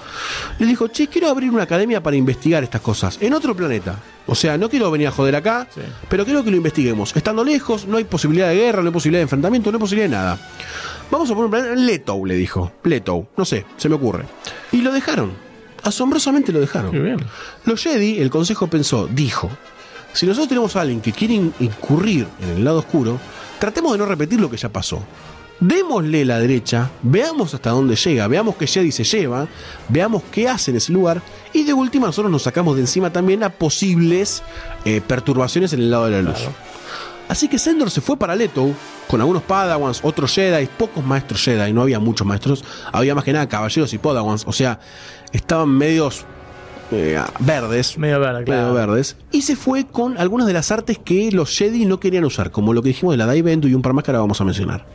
Le 0.60 0.66
dijo, 0.68 0.88
che, 0.90 1.08
quiero 1.08 1.28
abrir 1.30 1.50
una 1.50 1.64
academia 1.64 2.02
para 2.02 2.16
investigar 2.16 2.64
estas 2.64 2.82
cosas. 2.82 3.18
En 3.20 3.34
otro 3.34 3.56
planeta. 3.56 3.98
O 4.28 4.36
sea, 4.36 4.58
no 4.60 4.70
quiero 4.70 4.92
venir 4.92 5.08
a 5.08 5.12
joder 5.12 5.36
acá, 5.36 5.68
Sí. 5.74 5.82
pero 6.08 6.24
quiero 6.24 6.44
que 6.44 6.52
lo 6.52 6.58
investiguemos. 6.58 7.16
Estando 7.16 7.44
lejos, 7.44 7.88
no 7.88 7.98
hay 7.98 8.04
posibilidad 8.04 8.48
de 8.50 8.56
guerra, 8.56 8.82
no 8.84 8.90
hay 8.90 8.94
posibilidad 8.94 9.20
de 9.20 9.24
enfrentamiento, 9.24 9.72
no 9.72 9.78
hay 9.78 9.82
posibilidad 9.82 10.08
de 10.10 10.16
nada. 10.16 10.38
Vamos 11.10 11.28
a 11.32 11.34
poner 11.34 11.46
un 11.46 11.52
planeta 11.52 11.74
en 11.74 11.86
Leto, 11.88 12.24
le 12.26 12.36
dijo. 12.36 12.72
Leto, 12.84 13.28
no 13.36 13.44
sé, 13.44 13.66
se 13.78 13.90
me 13.90 13.96
ocurre. 13.96 14.26
Y 14.72 14.82
lo 14.82 14.92
dejaron. 14.94 15.32
Asombrosamente 15.84 16.52
lo 16.52 16.60
dejaron. 16.60 16.92
Qué 16.92 17.00
bien. 17.00 17.18
Los 17.66 17.82
Jedi, 17.82 18.20
el 18.20 18.30
consejo 18.30 18.68
pensó, 18.68 19.08
dijo, 19.08 19.50
si 20.14 20.26
nosotros 20.28 20.50
tenemos 20.50 20.76
a 20.76 20.82
alguien 20.82 21.02
que 21.02 21.12
quiere 21.14 21.36
in- 21.36 21.54
incurrir 21.60 22.28
en 22.44 22.50
el 22.50 22.64
lado 22.64 22.80
oscuro, 22.80 23.18
tratemos 23.60 23.92
de 23.92 23.98
no 23.98 24.06
repetir 24.06 24.40
lo 24.40 24.50
que 24.50 24.58
ya 24.58 24.70
pasó. 24.70 25.04
Démosle 25.60 26.24
la 26.24 26.40
derecha, 26.40 26.90
veamos 27.02 27.54
hasta 27.54 27.72
dónde 27.72 27.98
llega, 27.98 28.28
veamos 28.28 28.56
qué 28.56 28.66
Jedi 28.66 28.94
se 28.94 29.04
lleva, 29.04 29.46
veamos 29.90 30.24
qué 30.32 30.48
hace 30.48 30.72
en 30.72 30.78
ese 30.78 30.94
lugar 30.94 31.22
y 31.52 31.66
de 31.66 31.74
última 31.74 32.08
nosotros 32.08 32.32
nos 32.32 32.44
sacamos 32.44 32.76
de 32.76 32.82
encima 32.82 33.12
también 33.12 33.44
a 33.44 33.50
posibles 33.50 34.42
eh, 34.86 35.02
perturbaciones 35.06 35.74
en 35.74 35.82
el 35.82 35.92
lado 35.92 36.06
de 36.06 36.12
la 36.12 36.22
luz. 36.22 36.38
Claro. 36.38 36.54
Así 37.28 37.48
que 37.48 37.60
Sendor 37.60 37.92
se 37.92 38.02
fue 38.02 38.18
para 38.18 38.36
Leto 38.36 38.72
con 39.08 39.20
algunos 39.20 39.44
Padawans, 39.44 40.00
otros 40.02 40.34
Jedi, 40.34 40.66
pocos 40.66 41.06
maestros 41.06 41.44
Jedi, 41.44 41.74
no 41.74 41.82
había 41.82 42.00
muchos 42.00 42.26
maestros, 42.26 42.64
había 42.92 43.14
más 43.14 43.24
que 43.24 43.34
nada 43.34 43.48
caballeros 43.48 43.94
y 43.94 43.98
Padawans, 43.98 44.46
o 44.48 44.54
sea, 44.54 44.80
estaban 45.32 45.70
medios 45.70 46.26
eh, 46.92 47.20
verdes, 47.40 47.98
Medio 47.98 48.20
verde, 48.20 48.44
claro. 48.44 48.62
medio 48.74 48.74
verdes, 48.88 49.18
y 49.32 49.42
se 49.44 49.56
fue 49.56 49.88
con 49.88 50.18
algunas 50.18 50.48
de 50.48 50.54
las 50.54 50.72
artes 50.72 50.98
que 50.98 51.32
los 51.32 51.56
Jedi 51.56 51.86
no 51.86 52.00
querían 52.00 52.26
usar, 52.26 52.52
como 52.52 52.74
lo 52.74 52.82
que 52.82 52.90
dijimos 52.90 53.14
de 53.14 53.18
la 53.18 53.26
Dai 53.26 53.42
Bendu 53.42 53.68
y 53.68 53.74
un 53.74 53.82
par 53.82 53.94
más 53.94 54.04
que 54.04 54.12
ahora 54.12 54.22
vamos 54.22 54.40
a 54.42 54.46
mencionar. 54.46 54.86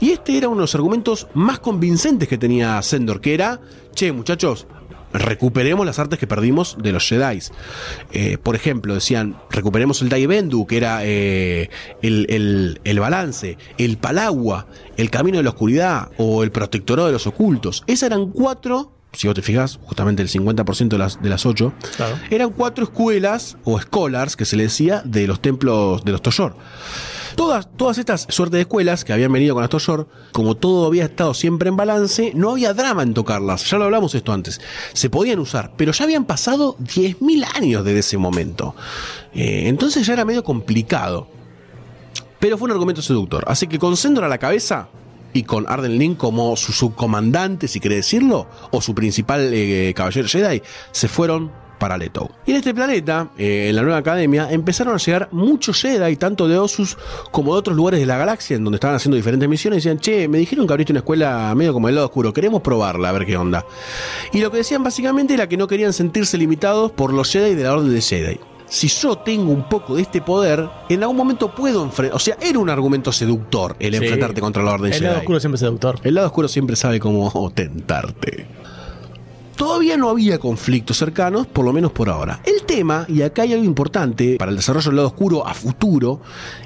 Y 0.00 0.10
este 0.12 0.36
era 0.38 0.48
uno 0.48 0.56
de 0.56 0.62
los 0.62 0.74
argumentos 0.74 1.26
más 1.34 1.58
convincentes 1.58 2.26
que 2.28 2.38
tenía 2.38 2.80
Sendor, 2.82 3.20
que 3.20 3.34
era, 3.34 3.60
che, 3.94 4.12
muchachos, 4.12 4.66
recuperemos 5.12 5.84
las 5.84 5.98
artes 5.98 6.18
que 6.18 6.26
perdimos 6.26 6.76
de 6.80 6.92
los 6.92 7.06
Jedi. 7.06 7.40
Eh, 8.12 8.38
por 8.42 8.54
ejemplo, 8.56 8.94
decían, 8.94 9.36
recuperemos 9.50 10.00
el 10.02 10.08
Dai 10.08 10.24
Bendu, 10.26 10.66
que 10.66 10.76
era 10.76 11.00
eh, 11.04 11.68
el, 12.00 12.26
el- 12.30 12.80
el 12.84 13.00
balance, 13.00 13.58
el 13.76 13.98
Palagua, 13.98 14.66
el 14.96 15.10
camino 15.10 15.36
de 15.38 15.42
la 15.42 15.50
oscuridad 15.50 16.08
o 16.16 16.42
el 16.44 16.50
protectorado 16.52 17.08
de 17.08 17.12
los 17.12 17.26
ocultos. 17.26 17.82
Esas 17.86 18.04
eran 18.06 18.30
cuatro, 18.30 18.92
si 19.12 19.26
vos 19.26 19.34
te 19.34 19.42
fijas, 19.42 19.78
justamente 19.82 20.22
el 20.22 20.28
50% 20.28 20.88
de 20.88 20.98
las, 20.98 21.20
de 21.22 21.28
las 21.28 21.44
ocho, 21.46 21.72
Claro. 21.96 22.16
eran 22.30 22.50
cuatro 22.50 22.84
escuelas 22.84 23.56
o 23.64 23.80
scholars 23.80 24.36
que 24.36 24.44
se 24.44 24.56
le 24.56 24.64
decía 24.64 25.02
de 25.04 25.26
los 25.26 25.40
templos 25.40 26.04
de 26.04 26.12
los 26.12 26.22
Toyor. 26.22 26.54
Todas, 27.36 27.68
todas 27.76 27.96
estas 27.98 28.26
suertes 28.28 28.56
de 28.58 28.60
escuelas 28.62 29.04
que 29.04 29.12
habían 29.12 29.32
venido 29.32 29.54
con 29.54 29.62
las 29.62 29.70
Toyor, 29.70 30.08
como 30.32 30.56
todo 30.56 30.86
había 30.86 31.04
estado 31.04 31.32
siempre 31.32 31.68
en 31.68 31.76
balance, 31.76 32.32
no 32.34 32.50
había 32.50 32.74
drama 32.74 33.02
en 33.02 33.14
tocarlas. 33.14 33.70
Ya 33.70 33.78
lo 33.78 33.84
hablamos 33.84 34.14
esto 34.14 34.32
antes. 34.32 34.60
Se 34.92 35.10
podían 35.10 35.38
usar, 35.38 35.72
pero 35.76 35.92
ya 35.92 36.04
habían 36.04 36.24
pasado 36.24 36.76
10.000 36.78 37.46
años 37.56 37.84
desde 37.84 38.00
ese 38.00 38.18
momento. 38.18 38.74
Eh, 39.32 39.64
entonces 39.68 40.06
ya 40.06 40.12
era 40.14 40.24
medio 40.24 40.42
complicado. 40.44 41.28
Pero 42.40 42.58
fue 42.58 42.66
un 42.66 42.72
argumento 42.72 43.00
seductor. 43.02 43.44
Así 43.46 43.66
que 43.66 43.78
con 43.78 43.96
Sendor 43.96 44.24
a 44.24 44.28
la 44.28 44.38
cabeza 44.38 44.88
y 45.32 45.44
con 45.44 45.66
Arden 45.68 45.98
Link 45.98 46.16
como 46.16 46.56
su 46.56 46.72
subcomandante, 46.72 47.68
si 47.68 47.80
quiere 47.80 47.96
decirlo, 47.96 48.46
o 48.70 48.80
su 48.80 48.94
principal 48.94 49.50
eh, 49.52 49.92
caballero 49.94 50.28
Jedi, 50.28 50.62
se 50.92 51.08
fueron 51.08 51.50
para 51.80 51.96
Leto. 51.96 52.30
Y 52.46 52.52
en 52.52 52.58
este 52.58 52.74
planeta, 52.74 53.30
eh, 53.36 53.68
en 53.70 53.76
la 53.76 53.82
nueva 53.82 53.98
academia, 53.98 54.48
empezaron 54.52 54.94
a 54.94 54.98
llegar 54.98 55.28
muchos 55.32 55.80
Jedi, 55.80 56.14
tanto 56.16 56.46
de 56.46 56.58
Osus 56.58 56.96
como 57.32 57.54
de 57.54 57.58
otros 57.58 57.76
lugares 57.76 57.98
de 57.98 58.06
la 58.06 58.18
galaxia, 58.18 58.56
en 58.56 58.62
donde 58.62 58.76
estaban 58.76 58.94
haciendo 58.96 59.16
diferentes 59.16 59.48
misiones, 59.48 59.78
y 59.78 59.88
decían, 59.88 59.98
che, 59.98 60.28
me 60.28 60.38
dijeron 60.38 60.66
que 60.66 60.72
abriste 60.74 60.92
una 60.92 61.00
escuela 61.00 61.52
medio 61.56 61.72
como 61.72 61.88
el 61.88 61.96
lado 61.96 62.06
oscuro, 62.06 62.32
queremos 62.32 62.60
probarla, 62.60 63.08
a 63.08 63.12
ver 63.12 63.26
qué 63.26 63.36
onda. 63.36 63.64
Y 64.32 64.40
lo 64.40 64.50
que 64.50 64.58
decían 64.58 64.84
básicamente 64.84 65.34
era 65.34 65.48
que 65.48 65.56
no 65.56 65.66
querían 65.66 65.92
sentirse 65.92 66.38
limitados 66.38 66.92
por 66.92 67.12
los 67.12 67.32
Jedi 67.32 67.54
de 67.54 67.64
la 67.64 67.72
Orden 67.72 67.92
de 67.92 68.00
Jedi 68.00 68.38
si 68.70 68.86
yo 68.88 69.18
tengo 69.18 69.52
un 69.52 69.68
poco 69.68 69.96
de 69.96 70.02
este 70.02 70.22
poder, 70.22 70.66
en 70.88 71.02
algún 71.02 71.16
momento 71.16 71.52
puedo 71.54 71.82
enfrentar. 71.82 72.16
O 72.16 72.20
sea, 72.20 72.36
era 72.40 72.58
un 72.58 72.70
argumento 72.70 73.10
seductor 73.12 73.74
el 73.80 73.92
Sí. 73.92 73.98
enfrentarte 74.04 74.40
contra 74.40 74.62
la 74.62 74.72
Orden 74.74 74.86
El 74.86 74.92
Jedi. 74.94 75.04
lado 75.06 75.18
oscuro 75.18 75.40
siempre 75.40 75.56
es 75.56 75.60
seductor. 75.60 75.98
El 76.04 76.14
lado 76.14 76.28
oscuro 76.28 76.46
siempre 76.48 76.76
sabe 76.76 77.00
cómo 77.00 77.50
tentarte. 77.54 78.46
Todavía 79.56 79.96
no 79.98 80.08
había 80.08 80.38
conflictos 80.38 80.96
cercanos, 80.96 81.46
por 81.46 81.66
lo 81.66 81.72
menos 81.72 81.92
por 81.92 82.08
ahora. 82.08 82.40
El 82.44 82.62
tema, 82.62 83.04
y 83.08 83.20
acá 83.22 83.42
hay 83.42 83.52
algo 83.52 83.64
importante 83.66 84.36
para 84.38 84.50
el 84.52 84.56
desarrollo 84.56 84.86
del 84.88 84.96
lado 84.96 85.08
oscuro 85.08 85.46
a 85.46 85.52
futuro, 85.52 86.20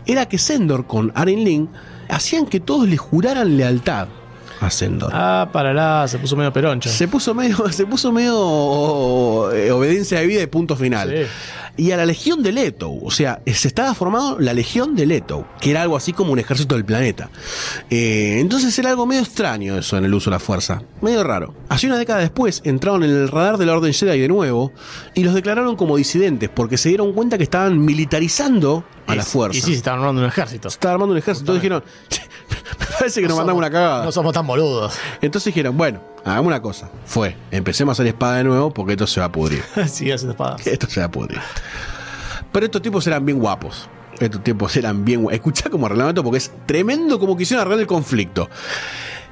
era 0.07 0.27
que 0.27 0.39
Sendor 0.39 0.87
con 0.87 1.11
Aren 1.17 1.43
Lin 1.43 1.69
hacían 2.09 2.47
que 2.47 2.61
todos 2.61 2.87
le 2.89 2.97
juraran 2.97 3.57
lealtad 3.57 4.07
a 4.61 4.71
Sendor. 4.71 5.11
Ah, 5.13 5.49
para 5.53 5.75
la, 5.75 6.07
se 6.07 6.19
puso 6.19 6.37
medio 6.37 6.53
peroncho. 6.53 6.89
Se 6.89 7.09
puso 7.09 7.35
medio, 7.35 7.69
se 7.73 7.85
puso 7.85 8.13
medio 8.13 9.51
eh, 9.53 9.73
obediencia 9.73 10.21
de 10.21 10.27
vida 10.29 10.43
y 10.43 10.47
punto 10.47 10.77
final. 10.77 11.11
Sí. 11.11 11.31
Y 11.77 11.91
a 11.91 11.97
la 11.97 12.07
Legión 12.07 12.43
de 12.43 12.53
Leto. 12.53 12.93
O 13.03 13.11
sea, 13.11 13.43
se 13.47 13.69
estaba 13.69 13.95
formando 13.95 14.39
la 14.39 14.53
Legión 14.53 14.95
de 14.95 15.07
Leto, 15.07 15.47
que 15.61 15.71
era 15.71 15.83
algo 15.83 15.97
así 15.97 16.13
como 16.13 16.33
un 16.33 16.39
ejército 16.39 16.75
del 16.75 16.85
planeta. 16.85 17.31
Eh, 17.91 18.39
entonces 18.41 18.79
era 18.79 18.91
algo 18.91 19.07
medio 19.07 19.23
extraño 19.23 19.77
eso 19.77 19.97
en 19.97 20.05
el 20.05 20.15
uso 20.15 20.31
de 20.31 20.37
la 20.37 20.41
fuerza, 20.41 20.83
medio 21.01 21.25
raro. 21.25 21.55
Así 21.69 21.87
una 21.87 21.99
década 21.99 22.21
después 22.21 22.61
entraron 22.65 23.03
en 23.05 23.11
el 23.11 23.29
radar 23.29 23.59
de 23.59 23.67
la 23.67 23.73
Orden 23.75 23.93
Jedi 23.93 24.19
de 24.21 24.29
nuevo 24.29 24.73
y 25.15 25.25
los 25.25 25.35
declararon 25.35 25.77
como 25.77 25.97
disidentes 25.97 26.49
porque 26.49 26.79
se 26.79 26.89
dieron 26.89 27.13
cuenta 27.13 27.37
que 27.39 27.45
estaban 27.45 27.85
militarizando 27.85 28.85
a 29.07 29.15
la 29.15 29.25
fuerza. 29.25 29.59
Y 29.59 29.61
sí, 29.61 29.73
se 29.73 29.77
estaban 29.79 30.01
armando 30.01 30.23
un 30.23 30.29
ejército. 30.29 30.71
Se 30.71 30.75
estaba 30.75 30.95
armando 30.95 31.13
un 31.13 31.19
ejército. 31.19 31.53
Entonces 31.53 31.63
dijeron, 31.63 31.85
"Che, 32.09 32.21
me 32.81 32.87
parece 32.99 33.21
que 33.21 33.29
nos 33.29 33.37
mandamos 33.37 33.59
una 33.59 33.71
cagada. 33.71 34.05
No 34.05 34.13
somos 34.13 34.33
tan 34.33 34.47
boludos. 34.47 34.95
Entonces 35.21 35.47
dijeron, 35.53 35.77
bueno, 35.77 36.01
hagamos 36.25 36.47
una 36.47 36.63
cosa. 36.63 36.91
Fue, 37.05 37.37
empecemos 37.51 37.93
a 37.93 37.95
hacer 37.95 38.07
espada 38.07 38.39
de 38.39 38.45
nuevo 38.45 38.73
porque 38.73 38.93
esto 38.93 39.07
se 39.07 39.21
va 39.21 39.27
a 39.27 39.33
pudrir. 39.33 39.63
sí, 39.87 40.11
hacen 40.11 40.31
espadas. 40.31 40.67
Esto 40.67 40.89
se 40.89 41.01
va 41.01 41.07
a 41.07 41.11
pudrir. 41.11 41.39
Pero 42.53 42.67
estos 42.67 42.83
tipos 42.83 43.07
eran 43.07 43.27
bien 43.27 43.39
guapos. 43.39 43.89
Estos 44.21 44.43
tipos 44.45 44.77
eran 44.77 45.05
bien 45.05 45.23
guapos. 45.23 45.35
Escuchá 45.35 45.71
como 45.71 45.87
arreglaron 45.87 46.11
esto 46.11 46.23
porque 46.23 46.39
es 46.39 46.53
tremendo 46.67 47.19
como 47.19 47.37
quisieron 47.37 47.63
arreglar 47.63 47.81
el 47.81 47.87
conflicto. 47.87 48.49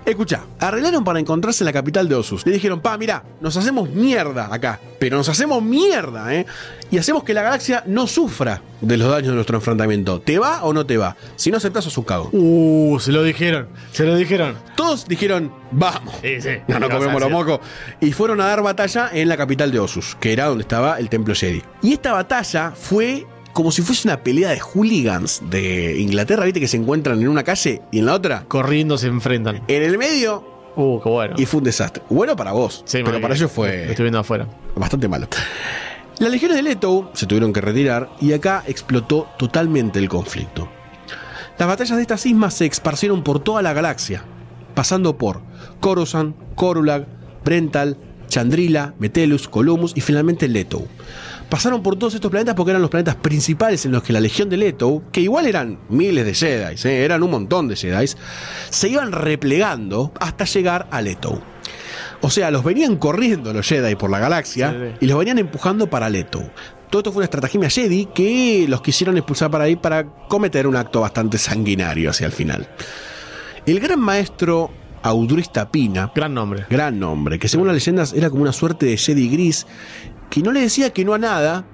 Escuchá, 0.04 0.44
arreglaron 0.58 1.04
para 1.04 1.20
encontrarse 1.20 1.62
en 1.62 1.66
la 1.66 1.72
capital 1.72 2.08
de 2.08 2.16
Osus. 2.16 2.44
Le 2.44 2.52
dijeron, 2.52 2.80
pa, 2.80 2.98
mira, 2.98 3.22
nos 3.40 3.56
hacemos 3.56 3.88
mierda 3.88 4.52
acá. 4.52 4.80
Pero 4.98 5.16
nos 5.16 5.28
hacemos 5.28 5.62
mierda, 5.62 6.34
¿eh? 6.34 6.44
Y 6.90 6.98
hacemos 6.98 7.22
que 7.22 7.32
la 7.32 7.42
galaxia 7.42 7.84
no 7.86 8.08
sufra 8.08 8.62
de 8.80 8.96
los 8.96 9.08
daños 9.08 9.28
de 9.28 9.34
nuestro 9.34 9.56
enfrentamiento. 9.56 10.20
¿Te 10.20 10.40
va 10.40 10.64
o 10.64 10.72
no 10.72 10.84
te 10.84 10.96
va? 10.96 11.16
Si 11.36 11.52
no 11.52 11.58
aceptás, 11.58 11.84
sos 11.84 11.96
un 11.98 12.04
cago. 12.04 12.30
Uh, 12.32 12.98
se 12.98 13.12
lo 13.12 13.22
dijeron. 13.22 13.68
Se 13.92 14.04
lo 14.04 14.16
dijeron. 14.16 14.56
Todos 14.76 15.06
dijeron, 15.06 15.52
vamos. 15.70 16.16
Sí, 16.20 16.40
sí. 16.40 16.50
No, 16.66 16.80
no 16.80 16.88
¿Qué 16.88 16.94
vas 16.94 17.02
a 17.02 17.06
comemos 17.06 17.20
los 17.20 17.30
mocos. 17.30 17.60
Y 18.00 18.12
fueron 18.12 18.40
a 18.40 18.46
dar 18.46 18.60
batalla 18.62 19.08
en 19.12 19.28
la 19.28 19.36
capital 19.36 19.70
de 19.70 19.78
Osus, 19.78 20.16
que 20.20 20.32
era 20.32 20.46
donde 20.46 20.62
estaba 20.62 20.98
el 20.98 21.08
templo 21.08 21.34
Jedi. 21.34 21.62
Y 21.80 21.92
esta 21.92 22.12
batalla 22.12 22.72
fue 22.72 23.24
como 23.52 23.70
si 23.72 23.82
fuese 23.82 24.08
una 24.08 24.22
pelea 24.22 24.50
de 24.50 24.60
hooligans 24.60 25.42
de 25.50 25.98
Inglaterra, 25.98 26.44
viste 26.44 26.60
que 26.60 26.68
se 26.68 26.76
encuentran 26.76 27.20
en 27.20 27.28
una 27.28 27.42
calle 27.44 27.82
y 27.90 27.98
en 27.98 28.06
la 28.06 28.14
otra. 28.14 28.44
Corriendo 28.48 28.96
se 28.98 29.06
enfrentan. 29.08 29.62
En 29.68 29.82
el 29.82 29.98
medio, 29.98 30.50
Uh, 30.74 30.98
qué 31.02 31.08
bueno. 31.10 31.34
y 31.36 31.44
fue 31.44 31.58
un 31.58 31.64
desastre. 31.64 32.02
Bueno 32.08 32.34
para 32.34 32.52
vos, 32.52 32.82
Sí, 32.86 33.00
pero 33.04 33.20
para 33.20 33.34
ellos 33.34 33.50
Lo 33.50 33.54
fue 33.54 33.90
estoy 33.90 34.04
viendo 34.04 34.18
afuera. 34.20 34.46
bastante 34.74 35.06
malo. 35.06 35.28
Las 36.18 36.30
legiones 36.30 36.56
de 36.56 36.62
Leto 36.62 37.10
se 37.14 37.26
tuvieron 37.26 37.52
que 37.52 37.60
retirar 37.60 38.08
y 38.20 38.32
acá 38.32 38.64
explotó 38.66 39.28
totalmente 39.38 39.98
el 39.98 40.08
conflicto. 40.08 40.68
Las 41.58 41.68
batallas 41.68 41.96
de 41.96 42.02
estas 42.02 42.24
ismas 42.26 42.54
se 42.54 42.66
esparcieron 42.66 43.22
por 43.22 43.40
toda 43.40 43.60
la 43.60 43.72
galaxia, 43.74 44.24
pasando 44.74 45.18
por 45.18 45.42
Coruscant, 45.80 46.34
Corulag, 46.54 47.06
Brental, 47.44 47.98
Chandrila, 48.28 48.94
Metelus, 48.98 49.48
Columbus 49.48 49.92
y 49.94 50.00
finalmente 50.00 50.48
Leto. 50.48 50.82
Pasaron 51.52 51.82
por 51.82 51.96
todos 51.96 52.14
estos 52.14 52.30
planetas 52.30 52.54
porque 52.54 52.70
eran 52.70 52.80
los 52.80 52.90
planetas 52.90 53.16
principales 53.16 53.84
en 53.84 53.92
los 53.92 54.02
que 54.02 54.14
la 54.14 54.20
Legión 54.20 54.48
de 54.48 54.56
Leto, 54.56 55.02
que 55.12 55.20
igual 55.20 55.44
eran 55.44 55.80
miles 55.90 56.24
de 56.24 56.32
Jedi, 56.32 56.76
¿eh? 56.88 57.04
eran 57.04 57.22
un 57.22 57.30
montón 57.30 57.68
de 57.68 57.76
Jedi, 57.76 58.06
se 58.70 58.88
iban 58.88 59.12
replegando 59.12 60.12
hasta 60.18 60.46
llegar 60.46 60.88
a 60.90 61.02
Leto. 61.02 61.42
O 62.22 62.30
sea, 62.30 62.50
los 62.50 62.64
venían 62.64 62.96
corriendo 62.96 63.52
los 63.52 63.66
Jedi 63.68 63.96
por 63.96 64.08
la 64.10 64.18
galaxia 64.18 64.70
Sí, 64.70 64.76
sí. 64.78 64.96
y 65.02 65.06
los 65.08 65.18
venían 65.18 65.40
empujando 65.40 65.90
para 65.90 66.08
Leto. 66.08 66.42
Todo 66.88 67.00
esto 67.00 67.12
fue 67.12 67.20
una 67.20 67.24
estrategia 67.26 67.68
Jedi 67.68 68.06
que 68.14 68.64
los 68.66 68.80
quisieron 68.80 69.18
expulsar 69.18 69.50
para 69.50 69.64
ahí 69.64 69.76
para 69.76 70.06
cometer 70.06 70.66
un 70.66 70.76
acto 70.76 71.02
bastante 71.02 71.36
sanguinario 71.36 72.08
hacia 72.08 72.24
el 72.24 72.32
final. 72.32 72.66
El 73.66 73.78
gran 73.78 74.00
maestro 74.00 74.70
Audrista 75.02 75.70
Pina, 75.70 76.12
Gran 76.14 76.32
nombre. 76.32 76.64
gran 76.70 76.98
nombre, 77.00 77.38
que 77.38 77.48
según 77.48 77.66
las 77.66 77.74
leyendas 77.74 78.12
era 78.12 78.30
como 78.30 78.40
una 78.42 78.52
suerte 78.52 78.86
de 78.86 78.96
Jedi 78.96 79.28
gris, 79.28 79.66
que 80.32 80.40
no 80.40 80.50
le 80.50 80.62
decía 80.62 80.88
que 80.94 81.04
no 81.04 81.12
a 81.12 81.18
nada, 81.18 81.66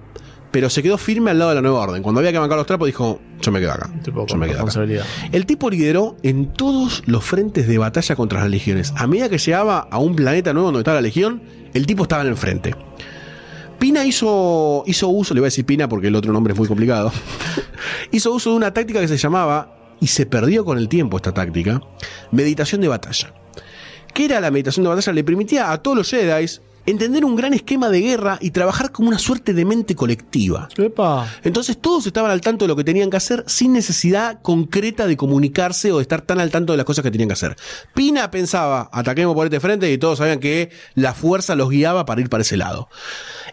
pero 0.51 0.69
se 0.69 0.83
quedó 0.83 0.99
firme 0.99 1.31
al 1.31 1.39
lado 1.39 1.51
de 1.51 1.55
la 1.55 1.63
nueva 1.63 1.79
orden. 1.79 2.03
Cuando 2.03 2.19
había 2.19 2.33
que 2.33 2.39
bancar 2.39 2.59
los 2.59 2.67
trapos 2.67 2.87
dijo, 2.87 3.21
yo 3.41 3.53
me 3.53 3.61
quedo 3.61 3.71
acá. 3.71 3.89
Tipo, 4.03 4.27
yo 4.27 4.37
me 4.37 4.49
quedo 4.49 4.63
acá. 4.63 4.85
El 5.31 5.47
tipo 5.47 5.71
lideró 5.71 6.17
en 6.25 6.53
todos 6.53 7.05
los 7.07 7.25
frentes 7.25 7.69
de 7.69 7.79
batalla 7.79 8.17
contra 8.17 8.41
las 8.41 8.51
legiones. 8.51 8.93
A 8.97 9.07
medida 9.07 9.29
que 9.29 9.39
llegaba 9.39 9.87
a 9.89 9.99
un 9.99 10.17
planeta 10.17 10.53
nuevo 10.53 10.67
donde 10.67 10.81
estaba 10.81 10.97
la 10.97 11.03
legión, 11.03 11.41
el 11.73 11.87
tipo 11.87 12.03
estaba 12.03 12.23
en 12.23 12.29
el 12.31 12.37
frente. 12.37 12.75
Pina 13.79 14.05
hizo, 14.05 14.83
hizo 14.89 15.07
uso, 15.07 15.35
le 15.35 15.41
voy 15.41 15.47
a 15.47 15.51
decir 15.53 15.65
Pina 15.65 15.89
porque 15.89 16.09
el 16.09 16.17
otro 16.17 16.33
nombre 16.33 16.53
es 16.53 16.59
muy 16.59 16.67
complicado, 16.67 17.13
hizo 18.11 18.33
uso 18.33 18.51
de 18.51 18.57
una 18.57 18.75
táctica 18.75 19.01
que 19.01 19.07
se 19.07 19.19
llamaba, 19.19 19.95
y 20.01 20.09
se 20.09 20.27
perdió 20.27 20.65
con 20.65 20.79
el 20.79 20.89
tiempo 20.89 21.17
esta 21.17 21.33
táctica, 21.33 21.81
meditación 22.33 22.81
de 22.81 22.89
batalla. 22.89 23.33
¿Qué 24.13 24.25
era 24.25 24.41
la 24.41 24.51
meditación 24.51 24.83
de 24.83 24.89
batalla? 24.89 25.13
Le 25.13 25.23
permitía 25.23 25.71
a 25.71 25.81
todos 25.81 25.97
los 25.97 26.11
Jedi 26.11 26.45
entender 26.91 27.25
un 27.25 27.37
gran 27.37 27.53
esquema 27.53 27.91
de 27.91 28.01
guerra 28.01 28.39
y 28.41 28.51
trabajar 28.51 28.93
como 28.93 29.09
una 29.09 29.19
suerte 29.19 29.53
de 29.53 29.65
mente 29.65 29.95
colectiva. 29.95 30.69
Epa. 30.77 31.29
Entonces 31.45 31.77
todos 31.79 32.07
estaban 32.07 32.31
al 32.31 32.41
tanto 32.41 32.65
de 32.65 32.69
lo 32.69 32.77
que 32.77 32.85
tenían 32.85 33.11
que 33.11 33.19
hacer 33.19 33.45
sin 33.47 33.75
necesidad 33.75 34.41
concreta 34.41 35.07
de 35.07 35.17
comunicarse 35.17 35.93
o 35.93 35.99
de 35.99 36.03
estar 36.03 36.23
tan 36.23 36.41
al 36.41 36.51
tanto 36.51 36.73
de 36.73 36.79
las 36.79 36.87
cosas 36.87 37.03
que 37.03 37.11
tenían 37.11 37.29
que 37.29 37.35
hacer. 37.35 37.57
Pina 37.95 38.31
pensaba, 38.31 38.89
ataquemos 38.93 39.35
por 39.35 39.47
este 39.47 39.61
frente 39.61 39.93
y 39.93 39.99
todos 39.99 40.19
sabían 40.19 40.41
que 40.41 40.71
la 40.95 41.13
fuerza 41.13 41.55
los 41.55 41.69
guiaba 41.69 42.07
para 42.07 42.23
ir 42.23 42.31
para 42.31 42.43
ese 42.43 42.57
lado. 42.57 42.89